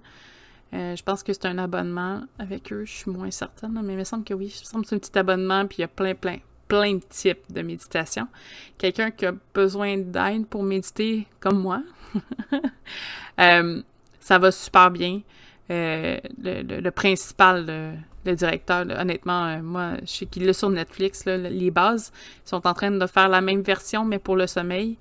je 0.72 1.03
pense 1.03 1.22
que 1.22 1.33
c'est 1.33 1.47
un 1.47 1.57
abonnement 1.57 2.20
avec 2.39 2.70
eux, 2.70 2.85
je 2.85 2.93
suis 2.93 3.11
moins 3.11 3.31
certaine, 3.31 3.81
mais 3.83 3.95
il 3.95 3.99
me 3.99 4.05
semble 4.05 4.24
que 4.24 4.35
oui. 4.35 4.55
Il 4.55 4.61
me 4.61 4.66
semble 4.66 4.83
que 4.85 4.91
c'est 4.91 4.97
un 4.97 4.99
petit 4.99 5.18
abonnement, 5.18 5.66
puis 5.66 5.79
il 5.79 5.81
y 5.81 5.85
a 5.85 5.89
plein, 5.89 6.14
plein, 6.14 6.37
plein 6.69 6.95
de 6.95 7.03
types 7.09 7.51
de 7.51 7.62
méditation. 7.62 8.29
Quelqu'un 8.77 9.11
qui 9.11 9.27
a 9.27 9.33
besoin 9.55 9.97
d'aide 9.97 10.47
pour 10.47 10.62
méditer, 10.62 11.27
comme 11.41 11.61
moi, 11.61 11.83
euh, 13.41 13.83
ça 14.21 14.39
va 14.39 14.51
super 14.53 14.91
bien. 14.91 15.23
Euh, 15.71 16.19
le, 16.43 16.91
principal, 16.91 17.97
le, 18.25 18.35
directeur, 18.35 18.87
honnêtement, 18.89 19.47
euh, 19.47 19.62
moi, 19.62 19.93
je 20.03 20.07
sais 20.07 20.27
qu'il 20.27 20.49
est 20.49 20.53
sur 20.53 20.71
Netflix, 20.71 21.25
les 21.27 21.71
bases. 21.71 22.12
Ils 22.47 22.49
sont 22.51 22.66
en 22.66 22.75
train 22.75 22.91
de 22.91 23.07
faire 23.07 23.29
la 23.29 23.41
même 23.41 23.62
version, 23.62 24.05
mais 24.05 24.19
pour 24.19 24.37
le 24.37 24.47
sommeil. 24.47 24.97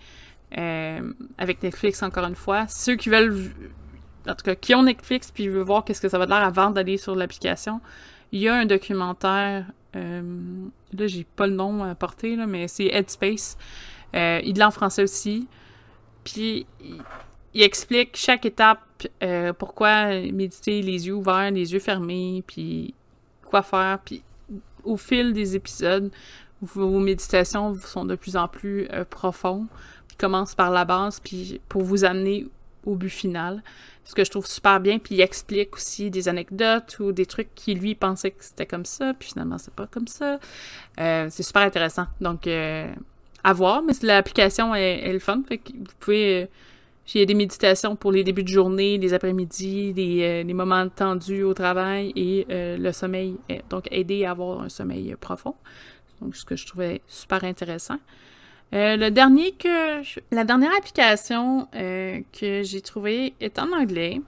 avec 1.38 1.62
Netflix, 1.62 2.02
encore 2.02 2.26
une 2.26 2.36
fois. 2.36 2.68
Ceux 2.68 2.96
qui 2.96 3.10
veulent, 3.10 3.52
en 4.28 4.34
tout 4.34 4.44
cas, 4.44 4.56
qui 4.56 4.74
ont 4.76 4.84
Netflix 4.84 5.30
puis 5.32 5.50
veulent 5.50 5.64
voir 5.64 5.84
qu'est-ce 5.84 6.02
que 6.02 6.10
ça 6.10 6.18
va 6.18 6.26
l'air 6.26 6.38
avant 6.38 6.72
d'aller 6.72 6.98
sur 6.98 7.16
l'application, 7.16 7.82
il 8.32 8.42
y 8.42 8.48
a 8.48 8.56
un 8.56 8.66
documentaire 8.66 9.66
là, 10.94 11.08
j'ai 11.08 11.24
pas 11.24 11.48
le 11.48 11.54
nom 11.54 11.84
à 11.84 11.96
porter, 11.96 12.36
mais 12.36 12.68
c'est 12.68 12.86
Headspace. 12.86 13.58
Euh, 14.16 14.40
il 14.44 14.60
est 14.60 14.64
en 14.64 14.72
français 14.72 15.04
aussi. 15.04 15.48
puis 16.24 16.66
il, 17.54 17.62
explique 17.64 18.16
chaque 18.16 18.46
étape, 18.46 18.82
euh, 19.24 19.52
pourquoi 19.54 20.22
méditer 20.32 20.82
les 20.82 21.08
yeux 21.08 21.16
ouverts, 21.16 21.52
les 21.52 21.74
yeux 21.74 21.80
fermés, 21.80 22.44
puis 22.46 22.94
quoi 23.46 23.64
faire, 23.64 24.00
puis 24.06 24.24
au 24.84 24.98
fil 24.98 25.34
des 25.34 25.56
épisodes, 25.56 26.12
vos 26.62 27.00
méditations 27.00 27.76
sont 27.76 28.06
de 28.06 28.16
plus 28.16 28.38
en 28.38 28.48
plus 28.48 28.88
euh, 28.92 29.04
profondes. 29.06 29.68
Puis 30.08 30.18
commence 30.18 30.56
par 30.56 30.72
la 30.72 30.86
base, 30.86 31.20
puis 31.20 31.60
pour 31.68 31.84
vous 31.84 32.06
amener 32.06 32.48
au 32.86 32.96
but 32.96 33.10
final. 33.10 33.64
Ce 34.08 34.16
que 34.16 34.24
je 34.24 34.32
trouve 34.32 34.48
super 34.48 34.80
bien. 34.80 35.00
Puis 35.00 35.16
il 35.16 35.22
explique 35.22 35.76
aussi 35.76 36.10
des 36.10 36.30
anecdotes 36.30 36.98
ou 37.00 37.12
des 37.12 37.26
trucs 37.26 37.54
qui 37.56 37.76
lui 37.76 37.94
pensait 37.94 38.32
que 38.32 38.44
c'était 38.44 38.66
comme 38.66 38.86
ça, 38.86 39.14
puis 39.14 39.30
finalement 39.30 39.58
c'est 39.58 39.74
pas 39.74 39.86
comme 39.86 40.08
ça. 40.08 40.40
Euh, 41.00 41.28
c'est 41.30 41.44
super 41.44 41.64
intéressant. 41.64 42.08
Donc 42.22 42.48
euh, 42.48 42.90
à 43.44 43.54
voir, 43.54 43.84
mais 43.84 43.94
l'application 44.02 44.74
est, 44.74 45.02
est, 45.04 45.14
le 45.14 45.20
fun. 45.20 45.44
Fait 45.48 45.58
que 45.58 45.72
vous 45.74 45.94
pouvez. 46.00 46.48
Il 47.14 47.20
y 47.20 47.24
a 47.24 47.26
des 47.26 47.36
méditations 47.36 47.96
pour 47.96 48.12
les 48.12 48.26
débuts 48.26 48.44
de 48.44 48.50
journée, 48.50 48.98
les 48.98 49.14
après-midi, 49.14 49.94
les, 49.94 50.44
les, 50.44 50.54
moments 50.54 50.90
tendus 50.90 51.42
au 51.42 51.54
travail 51.54 52.12
et 52.18 52.46
le 52.50 52.92
sommeil. 52.92 53.38
Donc, 53.70 53.88
aider 53.92 54.26
à 54.26 54.32
avoir 54.32 54.60
un 54.60 54.68
sommeil 54.68 55.16
profond. 55.18 55.56
Donc, 56.22 56.36
ce 56.36 56.44
que 56.44 56.58
je 56.58 56.68
trouvais 56.68 57.02
super 57.08 57.46
intéressant. 57.46 57.98
Euh, 58.74 58.98
la 58.98 59.10
dernière 59.12 60.72
application 60.78 61.68
euh, 61.76 62.20
que 62.38 62.64
j'ai 62.64 62.82
trouvée 62.82 63.34
est 63.40 63.60
en 63.60 63.72
anglais. 63.72 64.22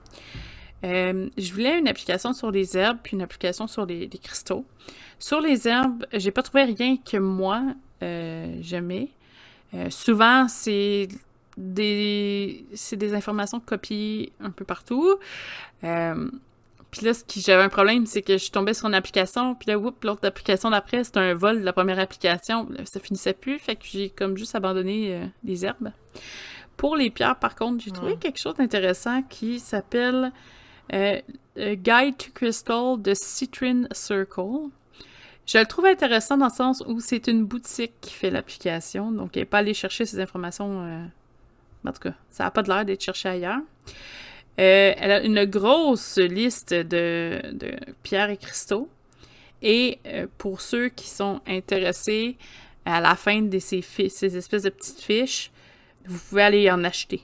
Euh, 0.82 1.28
je 1.36 1.52
voulais 1.52 1.78
une 1.78 1.88
application 1.88 2.32
sur 2.32 2.50
les 2.50 2.76
herbes 2.76 2.98
puis 3.02 3.14
une 3.14 3.22
application 3.22 3.66
sur 3.66 3.84
les, 3.84 4.08
cristaux. 4.08 4.64
Sur 5.18 5.40
les 5.40 5.68
herbes, 5.68 6.06
j'ai 6.14 6.30
pas 6.30 6.42
trouvé 6.42 6.64
rien 6.64 6.96
que 6.96 7.18
moi 7.18 7.62
j'aimais. 8.00 9.10
souvent, 9.90 10.48
c'est 10.48 11.08
des 11.58 12.64
c'est 12.72 12.96
des 12.96 13.12
informations 13.12 13.60
copiées 13.60 14.32
un 14.40 14.50
peu 14.50 14.64
partout. 14.64 15.16
Puis 16.90 17.06
là, 17.06 17.12
j'avais 17.36 17.62
un 17.62 17.68
problème, 17.68 18.06
c'est 18.06 18.22
que 18.22 18.32
je 18.32 18.38
suis 18.38 18.50
tombée 18.50 18.74
sur 18.74 18.88
une 18.88 18.94
application, 18.94 19.54
puis 19.54 19.68
là, 19.70 19.74
l'autre 19.74 20.26
application 20.26 20.70
d'après, 20.70 21.04
c'était 21.04 21.20
un 21.20 21.34
vol 21.34 21.60
de 21.60 21.64
la 21.64 21.72
première 21.72 22.00
application. 22.00 22.68
Ça 22.84 22.98
finissait 22.98 23.32
plus, 23.32 23.58
fait 23.58 23.76
que 23.76 23.84
j'ai 23.84 24.10
comme 24.10 24.36
juste 24.36 24.54
abandonné 24.56 25.14
euh, 25.14 25.24
les 25.44 25.64
herbes. 25.64 25.92
Pour 26.76 26.96
les 26.96 27.10
pierres, 27.10 27.38
par 27.38 27.54
contre, 27.54 27.84
j'ai 27.84 27.90
trouvé 27.90 28.16
quelque 28.16 28.38
chose 28.38 28.54
d'intéressant 28.54 29.22
qui 29.22 29.60
s'appelle 29.60 30.32
euh, 30.92 31.20
Guide 31.56 32.16
to 32.16 32.30
Crystal 32.34 33.00
de 33.00 33.12
Citrine 33.14 33.86
Circle. 33.92 34.70
Je 35.46 35.58
le 35.58 35.66
trouve 35.66 35.86
intéressant 35.86 36.38
dans 36.38 36.46
le 36.46 36.52
sens 36.52 36.82
où 36.86 37.00
c'est 37.00 37.26
une 37.26 37.44
boutique 37.44 37.92
qui 38.00 38.12
fait 38.12 38.30
l'application, 38.30 39.12
donc 39.12 39.36
elle 39.36 39.42
n'est 39.42 39.46
pas 39.46 39.58
allée 39.58 39.74
chercher 39.74 40.06
ces 40.06 40.20
informations. 40.20 40.84
Euh, 40.86 41.04
en 41.86 41.92
tout 41.92 42.00
cas, 42.00 42.14
ça 42.30 42.44
n'a 42.44 42.50
pas 42.50 42.62
de 42.62 42.68
l'air 42.68 42.84
d'être 42.84 43.02
cherché 43.02 43.28
ailleurs. 43.28 43.60
Euh, 44.60 44.92
elle 44.96 45.10
a 45.10 45.22
une 45.22 45.44
grosse 45.46 46.18
liste 46.18 46.74
de, 46.74 47.40
pierres 48.02 48.30
et 48.30 48.36
cristaux. 48.36 48.88
Et 49.62 49.98
euh, 50.06 50.26
pour 50.38 50.60
ceux 50.60 50.88
qui 50.88 51.08
sont 51.08 51.40
intéressés 51.46 52.36
à 52.84 53.00
la 53.00 53.14
fin 53.14 53.40
de 53.42 53.58
ces, 53.58 53.82
ces 53.82 54.36
espèces 54.36 54.62
de 54.64 54.70
petites 54.70 55.00
fiches, 55.00 55.50
vous 56.06 56.18
pouvez 56.28 56.42
aller 56.42 56.70
en 56.70 56.84
acheter. 56.84 57.22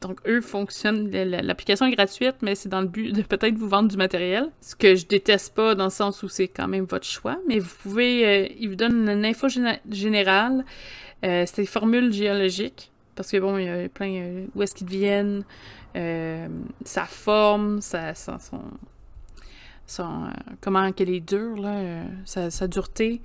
Donc, 0.00 0.20
eux 0.26 0.40
fonctionnent. 0.40 1.10
L'application 1.10 1.84
est 1.84 1.94
gratuite, 1.94 2.36
mais 2.40 2.54
c'est 2.54 2.70
dans 2.70 2.80
le 2.80 2.86
but 2.86 3.12
de 3.14 3.20
peut-être 3.20 3.54
vous 3.54 3.68
vendre 3.68 3.90
du 3.90 3.98
matériel. 3.98 4.48
Ce 4.62 4.74
que 4.74 4.94
je 4.94 5.04
déteste 5.04 5.54
pas 5.54 5.74
dans 5.74 5.84
le 5.84 5.90
sens 5.90 6.22
où 6.22 6.28
c'est 6.28 6.48
quand 6.48 6.68
même 6.68 6.84
votre 6.84 7.04
choix. 7.04 7.38
Mais 7.46 7.58
vous 7.58 7.74
pouvez. 7.82 8.26
Euh, 8.26 8.48
ils 8.58 8.70
vous 8.70 8.76
donnent 8.76 9.06
une 9.10 9.26
info 9.26 9.48
générale. 9.90 10.64
c'est 11.22 11.56
des 11.56 11.66
formules 11.66 12.14
géologiques. 12.14 12.90
Parce 13.14 13.30
que 13.30 13.36
bon, 13.36 13.58
il 13.58 13.66
y 13.66 13.68
a 13.68 13.88
plein. 13.90 14.46
où 14.54 14.62
est-ce 14.62 14.74
qu'ils 14.74 14.88
viennent 14.88 15.44
euh, 15.94 16.48
sa 16.84 17.04
forme, 17.04 17.80
sa, 17.80 18.14
son, 18.14 18.30
euh, 20.00 20.30
comment 20.60 20.90
qu'elle 20.92 21.10
est 21.10 21.20
dure, 21.20 21.56
là, 21.56 21.74
euh, 21.76 22.04
sa, 22.24 22.66
dureté, 22.66 23.20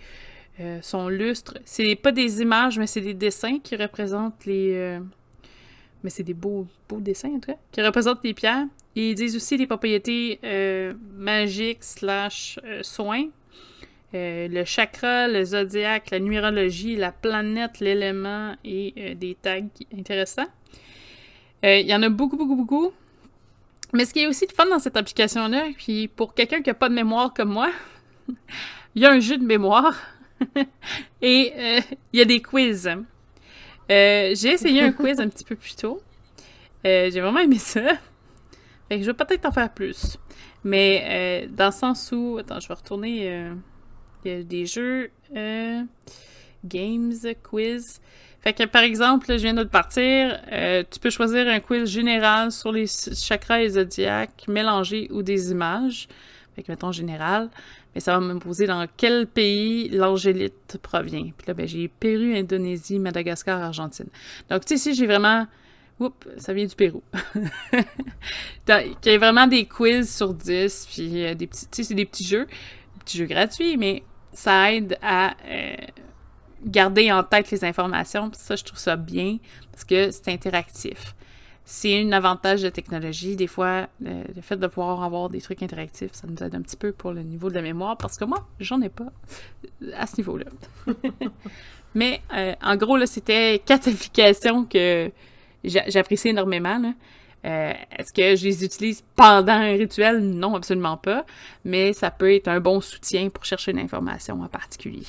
son 0.81 1.07
lustre. 1.07 1.57
C'est 1.65 1.95
pas 1.95 2.11
des 2.11 2.41
images, 2.41 2.79
mais 2.79 2.87
c'est 2.87 3.01
des 3.01 3.13
dessins 3.13 3.59
qui 3.59 3.75
représentent 3.75 4.45
les. 4.45 4.99
mais 6.03 6.09
c'est 6.09 6.23
des 6.23 6.33
beaux, 6.33 6.65
beaux 6.89 6.99
dessins, 6.99 7.29
en 7.29 7.39
tout 7.39 7.51
cas, 7.51 7.57
qui 7.71 7.81
représentent 7.81 8.23
les 8.23 8.33
pierres. 8.33 8.65
ils 8.95 9.13
disent 9.15 9.35
aussi 9.35 9.57
les 9.57 9.67
propriétés 9.67 10.39
magiques 11.15 11.83
slash 11.83 12.59
soins. 12.81 13.27
le 14.13 14.63
chakra, 14.65 15.27
le 15.27 15.45
zodiaque, 15.45 16.09
la 16.09 16.19
numérologie, 16.19 16.95
la 16.95 17.11
planète, 17.11 17.79
l'élément 17.79 18.55
et 18.65 19.15
des 19.15 19.35
tags 19.35 19.61
intéressants. 19.95 20.49
Euh, 21.65 21.79
il 21.79 21.87
y 21.87 21.95
en 21.95 22.03
a 22.03 22.09
beaucoup, 22.09 22.37
beaucoup, 22.37 22.55
beaucoup. 22.55 22.91
Mais 23.93 24.05
ce 24.05 24.13
qui 24.13 24.19
est 24.21 24.27
aussi 24.27 24.45
de 24.45 24.51
fun 24.51 24.65
dans 24.65 24.79
cette 24.79 24.97
application-là, 24.97 25.69
puis 25.77 26.07
pour 26.07 26.33
quelqu'un 26.33 26.61
qui 26.61 26.69
n'a 26.69 26.73
pas 26.73 26.89
de 26.89 26.93
mémoire 26.93 27.33
comme 27.33 27.49
moi, 27.49 27.71
il 28.95 29.01
y 29.01 29.05
a 29.05 29.11
un 29.11 29.19
jeu 29.19 29.37
de 29.37 29.45
mémoire 29.45 29.95
et 31.21 31.53
euh, 31.55 31.79
il 32.13 32.19
y 32.19 32.21
a 32.21 32.25
des 32.25 32.41
quiz. 32.41 32.87
Euh, 32.87 34.35
j'ai 34.35 34.49
essayé 34.49 34.81
un 34.81 34.91
quiz 34.91 35.19
un 35.19 35.29
petit 35.29 35.45
peu 35.45 35.55
plus 35.55 35.75
tôt. 35.75 36.01
j'ai 36.83 37.21
vraiment 37.21 37.39
aimé 37.39 37.57
ça. 37.57 37.81
Fait 38.89 38.97
que 38.97 39.01
je 39.01 39.07
vais 39.07 39.13
peut-être 39.13 39.45
en 39.45 39.51
faire 39.51 39.73
plus. 39.73 40.17
Mais 40.63 41.47
dans 41.51 41.67
le 41.67 41.71
sens 41.71 42.11
où... 42.11 42.37
Attends, 42.37 42.59
je 42.59 42.67
vais 42.67 42.73
retourner... 42.73 43.51
Il 44.25 44.31
y 44.31 44.35
a 44.35 44.43
des 44.43 44.65
jeux... 44.65 45.11
games, 46.63 47.13
quiz... 47.43 48.01
Fait 48.41 48.53
que, 48.53 48.63
par 48.63 48.83
exemple, 48.83 49.25
je 49.29 49.41
viens 49.41 49.53
de 49.53 49.63
partir, 49.63 50.39
euh, 50.51 50.83
tu 50.89 50.99
peux 50.99 51.09
choisir 51.09 51.47
un 51.47 51.59
quiz 51.59 51.89
général 51.89 52.51
sur 52.51 52.71
les 52.71 52.85
chakras 52.87 53.61
et 53.61 53.69
zodiaques 53.69 54.45
mélangés 54.47 55.07
ou 55.11 55.21
des 55.23 55.51
images. 55.51 56.07
Fait 56.55 56.63
que, 56.63 56.71
mettons 56.71 56.91
général. 56.91 57.49
Mais 57.93 58.01
ça 58.01 58.17
va 58.17 58.19
me 58.19 58.37
poser 58.37 58.67
dans 58.67 58.87
quel 58.95 59.25
pays 59.25 59.89
l'angélite 59.89 60.77
provient. 60.81 61.31
Puis 61.35 61.47
là, 61.47 61.53
ben, 61.55 61.67
j'ai 61.67 61.87
Pérou, 61.87 62.35
Indonésie, 62.35 62.99
Madagascar, 62.99 63.61
Argentine. 63.61 64.07
Donc, 64.49 64.65
tu 64.65 64.69
sais, 64.69 64.75
ici, 64.75 64.93
j'ai 64.93 65.07
vraiment... 65.07 65.47
Oups, 65.99 66.27
ça 66.37 66.53
vient 66.53 66.65
du 66.67 66.75
Pérou. 66.75 67.01
Il 68.67 68.95
y 69.03 69.09
a 69.09 69.17
vraiment 69.17 69.47
des 69.47 69.65
quiz 69.65 70.15
sur 70.15 70.33
10, 70.33 70.89
puis 70.91 71.25
euh, 71.25 71.33
des 71.33 71.47
petits... 71.47 71.83
C'est 71.83 71.95
des 71.95 72.05
petits 72.05 72.23
jeux. 72.23 72.45
Des 72.45 72.99
petits 73.03 73.17
jeux 73.17 73.25
gratuits, 73.25 73.77
mais 73.77 74.03
ça 74.31 74.71
aide 74.73 74.97
à... 75.01 75.35
Euh, 75.47 75.75
garder 76.65 77.11
en 77.11 77.23
tête 77.23 77.51
les 77.51 77.63
informations. 77.63 78.31
ça, 78.33 78.55
je 78.55 78.63
trouve 78.63 78.79
ça 78.79 78.95
bien 78.95 79.37
parce 79.71 79.83
que 79.83 80.11
c'est 80.11 80.29
interactif. 80.29 81.15
C'est 81.65 82.01
un 82.01 82.13
avantage 82.13 82.61
de 82.61 82.69
technologie. 82.69 83.35
Des 83.35 83.47
fois, 83.47 83.87
le, 83.99 84.23
fait 84.41 84.55
de 84.55 84.67
pouvoir 84.67 85.03
avoir 85.03 85.27
des 85.29 85.41
trucs 85.41 85.61
interactifs, 85.61 86.13
ça 86.13 86.25
nous 86.25 86.41
aide 86.41 86.55
un 86.55 86.61
petit 86.61 86.77
peu 86.77 86.93
pour 86.93 87.11
le 87.11 87.23
niveau 87.23 87.49
de 87.49 87.55
la 87.55 87.61
mémoire 87.61 87.97
parce 87.97 88.17
que 88.17 88.23
moi, 88.23 88.47
j'en 88.59 88.81
ai 88.81 88.89
pas 88.89 89.11
à 89.97 90.07
ce 90.07 90.17
niveau-là. 90.17 90.45
Mais 91.95 92.21
euh, 92.33 92.53
en 92.61 92.75
gros, 92.77 92.95
là, 92.95 93.05
c'était 93.05 93.61
quatre 93.65 93.89
applications 93.89 94.63
que 94.63 95.11
j'apprécie 95.63 96.29
énormément. 96.29 96.93
Euh, 97.45 97.73
est-ce 97.97 98.13
que 98.13 98.35
je 98.35 98.45
les 98.45 98.63
utilise 98.63 99.03
pendant 99.15 99.53
un 99.53 99.73
rituel? 99.73 100.19
Non, 100.21 100.55
absolument 100.55 100.97
pas. 100.97 101.25
Mais 101.65 101.93
ça 101.93 102.11
peut 102.11 102.33
être 102.33 102.47
un 102.47 102.59
bon 102.59 102.81
soutien 102.81 103.29
pour 103.29 103.45
chercher 103.45 103.71
une 103.71 103.79
information 103.79 104.41
en 104.41 104.47
particulier. 104.47 105.03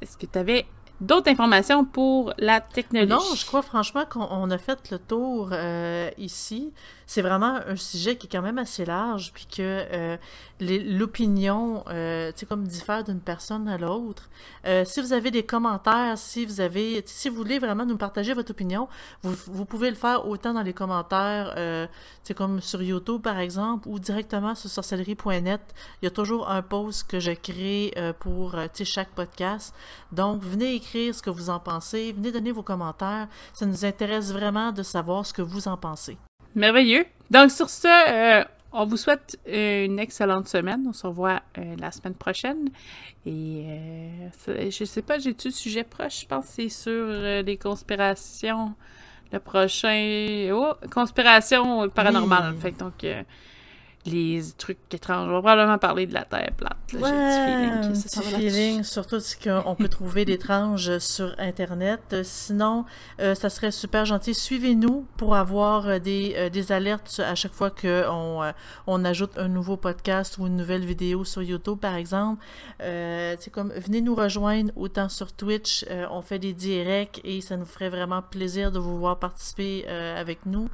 Est-ce 0.00 0.16
que 0.16 0.26
tu 0.26 0.38
avais 0.38 0.66
d'autres 1.00 1.30
informations 1.30 1.84
pour 1.84 2.32
la 2.38 2.60
technologie? 2.60 3.10
Non, 3.10 3.34
je 3.34 3.46
crois 3.46 3.62
franchement 3.62 4.04
qu'on 4.08 4.50
a 4.50 4.58
fait 4.58 4.78
le 4.90 4.98
tour 4.98 5.50
euh, 5.52 6.10
ici 6.18 6.72
c'est 7.06 7.22
vraiment 7.22 7.60
un 7.66 7.76
sujet 7.76 8.16
qui 8.16 8.26
est 8.26 8.30
quand 8.30 8.42
même 8.42 8.58
assez 8.58 8.84
large, 8.84 9.32
puis 9.32 9.46
que 9.46 9.62
euh, 9.62 10.16
l'opinion, 10.60 11.84
euh, 11.88 12.32
tu 12.32 12.40
sais, 12.40 12.46
comme 12.46 12.66
diffère 12.66 13.04
d'une 13.04 13.20
personne 13.20 13.68
à 13.68 13.78
l'autre. 13.78 14.28
Euh, 14.66 14.84
si 14.84 15.00
vous 15.00 15.12
avez 15.12 15.30
des 15.30 15.44
commentaires, 15.44 16.18
si 16.18 16.44
vous 16.44 16.60
avez, 16.60 17.02
si 17.06 17.28
vous 17.28 17.36
voulez 17.36 17.58
vraiment 17.58 17.86
nous 17.86 17.96
partager 17.96 18.34
votre 18.34 18.50
opinion, 18.50 18.88
vous, 19.22 19.64
pouvez 19.64 19.90
le 19.90 19.96
faire 19.96 20.26
autant 20.26 20.54
dans 20.54 20.62
les 20.62 20.72
commentaires, 20.72 21.54
euh, 21.56 21.86
comme 22.36 22.60
sur 22.60 22.82
YouTube 22.82 23.22
par 23.22 23.38
exemple, 23.38 23.88
ou 23.88 23.98
directement 23.98 24.54
sur 24.54 24.68
sorcellerie.net. 24.70 25.60
Il 26.02 26.06
y 26.06 26.08
a 26.08 26.10
toujours 26.10 26.50
un 26.50 26.62
post 26.62 27.08
que 27.08 27.20
je 27.20 27.32
crée 27.32 27.92
euh, 27.96 28.12
pour, 28.12 28.56
chaque 28.84 29.10
podcast. 29.10 29.74
Donc, 30.12 30.42
venez 30.42 30.74
écrire 30.74 31.14
ce 31.14 31.22
que 31.22 31.30
vous 31.30 31.50
en 31.50 31.60
pensez, 31.60 32.12
venez 32.12 32.32
donner 32.32 32.52
vos 32.52 32.62
commentaires. 32.62 33.28
Ça 33.52 33.66
nous 33.66 33.84
intéresse 33.84 34.32
vraiment 34.32 34.72
de 34.72 34.82
savoir 34.82 35.24
ce 35.24 35.32
que 35.32 35.42
vous 35.42 35.68
en 35.68 35.76
pensez. 35.76 36.18
Merveilleux. 36.56 37.04
Donc, 37.30 37.50
sur 37.50 37.68
ce, 37.68 37.86
euh, 37.86 38.44
on 38.72 38.86
vous 38.86 38.96
souhaite 38.96 39.38
une 39.46 39.98
excellente 39.98 40.48
semaine. 40.48 40.84
On 40.88 40.92
se 40.94 41.06
revoit 41.06 41.42
euh, 41.58 41.76
la 41.78 41.92
semaine 41.92 42.14
prochaine. 42.14 42.70
Et 43.26 43.64
euh, 43.66 44.70
je 44.70 44.84
sais 44.84 45.02
pas, 45.02 45.18
j'ai-tu 45.18 45.52
sujet 45.52 45.84
proche? 45.84 46.22
Je 46.22 46.26
pense 46.26 46.46
que 46.46 46.52
c'est 46.52 46.68
sur 46.70 47.06
les 47.44 47.58
conspirations. 47.58 48.74
Le 49.32 49.38
prochain. 49.38 50.50
Oh, 50.52 50.72
conspiration 50.90 51.88
paranormale. 51.90 52.56
Fait 52.56 52.70
donc, 52.70 53.04
les 54.06 54.42
trucs 54.56 54.78
étranges. 54.92 55.28
On 55.28 55.32
va 55.32 55.40
probablement 55.40 55.78
parler 55.78 56.06
de 56.06 56.14
la 56.14 56.24
Terre 56.24 56.52
plate. 56.56 56.76
J'ai 56.88 56.98
Ouais, 56.98 57.10
un 57.10 57.80
petit 57.92 58.08
feeling 58.08 58.16
petit 58.16 58.50
feeling, 58.50 58.82
ce 58.82 59.36
qu'on 59.36 59.74
peut 59.74 59.88
trouver 59.88 60.24
d'étrange 60.24 60.98
sur 60.98 61.34
Internet. 61.38 62.00
Euh, 62.12 62.22
Sinon, 62.24 62.84
euh, 63.20 63.34
ça 63.34 63.50
serait 63.50 63.70
super 63.70 64.04
gentil. 64.04 64.34
Suivez-nous 64.34 65.06
pour 65.16 65.34
avoir 65.34 65.88
euh, 65.88 65.98
des, 65.98 66.34
euh, 66.36 66.48
des 66.48 66.72
alertes 66.72 67.20
à 67.24 67.34
chaque 67.34 67.52
fois 67.52 67.70
qu'on 67.70 68.42
euh, 68.42 68.52
on 68.86 69.04
ajoute 69.04 69.36
un 69.38 69.48
nouveau 69.48 69.76
podcast 69.76 70.38
ou 70.38 70.46
une 70.46 70.56
nouvelle 70.56 70.84
vidéo 70.84 71.24
sur 71.24 71.42
YouTube, 71.42 71.78
par 71.78 71.94
exemple. 71.94 72.44
C'est 72.80 73.50
comme, 73.50 73.72
venez 73.72 74.00
nous 74.00 74.14
rejoindre 74.14 74.72
autant 74.76 75.08
sur 75.08 75.32
Twitch. 75.32 75.84
on 76.10 76.22
fait 76.22 76.38
des 76.38 76.52
directs 76.52 77.20
et 77.24 77.40
ça 77.40 77.56
nous 77.56 77.66
ferait 77.66 77.88
vraiment 77.88 78.22
plaisir 78.22 78.70
de 78.72 78.78
vous 78.78 78.98
voir 78.98 79.18
participer 79.18 79.86
avec 79.88 80.46
nous. 80.46 80.68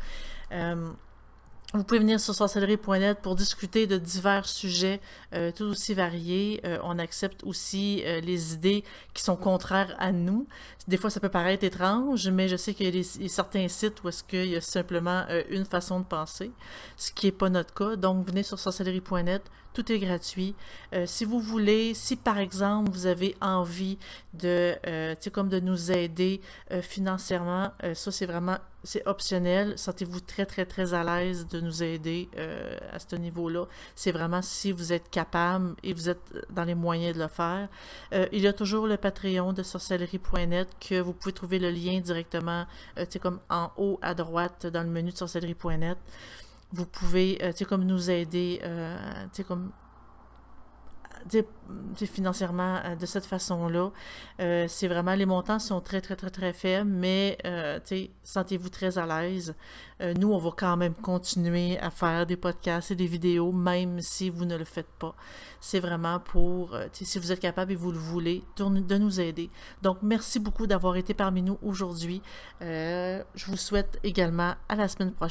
Vous 1.74 1.84
pouvez 1.84 2.00
venir 2.00 2.20
sur 2.20 2.34
sorcellerie.net 2.34 3.20
pour 3.22 3.34
discuter 3.34 3.86
de 3.86 3.96
divers 3.96 4.46
sujets 4.46 5.00
euh, 5.32 5.50
tout 5.52 5.64
aussi 5.64 5.94
variés. 5.94 6.60
Euh, 6.66 6.78
on 6.82 6.98
accepte 6.98 7.42
aussi 7.44 8.02
euh, 8.04 8.20
les 8.20 8.52
idées 8.52 8.84
qui 9.14 9.22
sont 9.22 9.36
contraires 9.36 9.96
à 9.98 10.12
nous. 10.12 10.46
Des 10.86 10.98
fois, 10.98 11.08
ça 11.08 11.18
peut 11.18 11.30
paraître 11.30 11.64
étrange, 11.64 12.28
mais 12.28 12.46
je 12.46 12.56
sais 12.56 12.74
qu'il 12.74 12.94
y 12.94 13.00
a 13.00 13.28
certains 13.28 13.68
sites 13.68 14.02
où 14.04 14.10
est-ce 14.10 14.22
qu'il 14.22 14.50
y 14.50 14.56
a 14.56 14.60
simplement 14.60 15.24
euh, 15.30 15.42
une 15.48 15.64
façon 15.64 16.00
de 16.00 16.04
penser, 16.04 16.50
ce 16.98 17.10
qui 17.10 17.26
n'est 17.26 17.32
pas 17.32 17.48
notre 17.48 17.72
cas. 17.72 17.96
Donc, 17.96 18.26
venez 18.26 18.42
sur 18.42 18.58
sorcellerie.net. 18.58 19.42
Tout 19.74 19.90
est 19.90 19.98
gratuit. 19.98 20.54
Euh, 20.92 21.06
si 21.06 21.24
vous 21.24 21.40
voulez, 21.40 21.94
si 21.94 22.16
par 22.16 22.38
exemple 22.38 22.90
vous 22.90 23.06
avez 23.06 23.34
envie 23.40 23.98
de, 24.34 24.74
euh, 24.86 25.14
comme 25.32 25.48
de 25.48 25.60
nous 25.60 25.90
aider 25.90 26.40
euh, 26.70 26.82
financièrement, 26.82 27.70
ça 27.94 28.10
c'est 28.10 28.26
vraiment, 28.26 28.58
c'est 28.84 29.06
optionnel. 29.06 29.78
Sentez-vous 29.78 30.20
très 30.20 30.44
très 30.44 30.66
très 30.66 30.92
à 30.92 31.04
l'aise 31.04 31.46
de 31.46 31.60
nous 31.60 31.82
aider 31.82 32.28
à 32.92 32.98
ce 32.98 33.16
niveau-là. 33.16 33.66
C'est 33.94 34.12
vraiment 34.12 34.42
si 34.42 34.72
vous 34.72 34.92
êtes 34.92 35.08
capable 35.10 35.74
et 35.82 35.92
vous 35.92 36.08
êtes 36.08 36.20
dans 36.50 36.64
les 36.64 36.74
moyens 36.74 37.16
de 37.16 37.22
le 37.22 37.28
faire. 37.28 37.68
Il 38.32 38.40
y 38.40 38.46
a 38.46 38.52
toujours 38.52 38.86
le 38.86 38.96
Patreon 38.96 39.52
de 39.52 39.62
sorcellerie.net 39.62 40.68
que 40.80 41.00
vous 41.00 41.12
pouvez 41.12 41.32
trouver 41.32 41.58
le 41.58 41.70
lien 41.70 42.00
directement, 42.00 42.66
tu 43.10 43.18
comme 43.18 43.40
en 43.48 43.70
haut 43.76 43.98
à 44.02 44.14
droite 44.14 44.66
dans 44.66 44.82
le 44.82 44.90
menu 44.90 45.12
de 45.12 45.16
sorcellerie.net. 45.16 45.98
Vous 46.72 46.86
pouvez, 46.86 47.38
euh, 47.42 47.52
comme 47.68 47.84
nous 47.84 48.10
aider, 48.10 48.60
euh, 48.64 48.96
comme 49.46 49.72
financièrement 52.04 52.80
euh, 52.84 52.96
de 52.96 53.06
cette 53.06 53.26
façon-là. 53.26 53.90
Euh, 54.40 54.66
c'est 54.68 54.88
vraiment, 54.88 55.14
les 55.14 55.26
montants 55.26 55.58
sont 55.58 55.80
très, 55.80 56.00
très, 56.00 56.16
très, 56.16 56.30
très 56.30 56.52
faibles, 56.52 56.90
mais 56.90 57.38
euh, 57.44 57.78
sentez-vous 58.22 58.68
très 58.68 58.98
à 58.98 59.06
l'aise. 59.06 59.54
Nous, 60.18 60.32
on 60.32 60.38
va 60.38 60.50
quand 60.56 60.76
même 60.76 60.94
continuer 60.94 61.78
à 61.78 61.88
faire 61.88 62.26
des 62.26 62.36
podcasts 62.36 62.90
et 62.90 62.96
des 62.96 63.06
vidéos, 63.06 63.52
même 63.52 64.00
si 64.00 64.30
vous 64.30 64.44
ne 64.44 64.56
le 64.56 64.64
faites 64.64 64.90
pas. 64.98 65.14
C'est 65.60 65.78
vraiment 65.78 66.18
pour, 66.18 66.76
si 66.90 67.20
vous 67.20 67.30
êtes 67.30 67.38
capable 67.38 67.70
et 67.70 67.76
vous 67.76 67.92
le 67.92 67.98
voulez, 67.98 68.42
de 68.56 68.98
nous 68.98 69.20
aider. 69.20 69.48
Donc, 69.80 69.98
merci 70.02 70.40
beaucoup 70.40 70.66
d'avoir 70.66 70.96
été 70.96 71.14
parmi 71.14 71.40
nous 71.40 71.56
aujourd'hui. 71.62 72.20
Je 72.60 73.46
vous 73.46 73.56
souhaite 73.56 74.00
également 74.02 74.56
à 74.68 74.74
la 74.74 74.88
semaine 74.88 75.12
prochaine. 75.12 75.30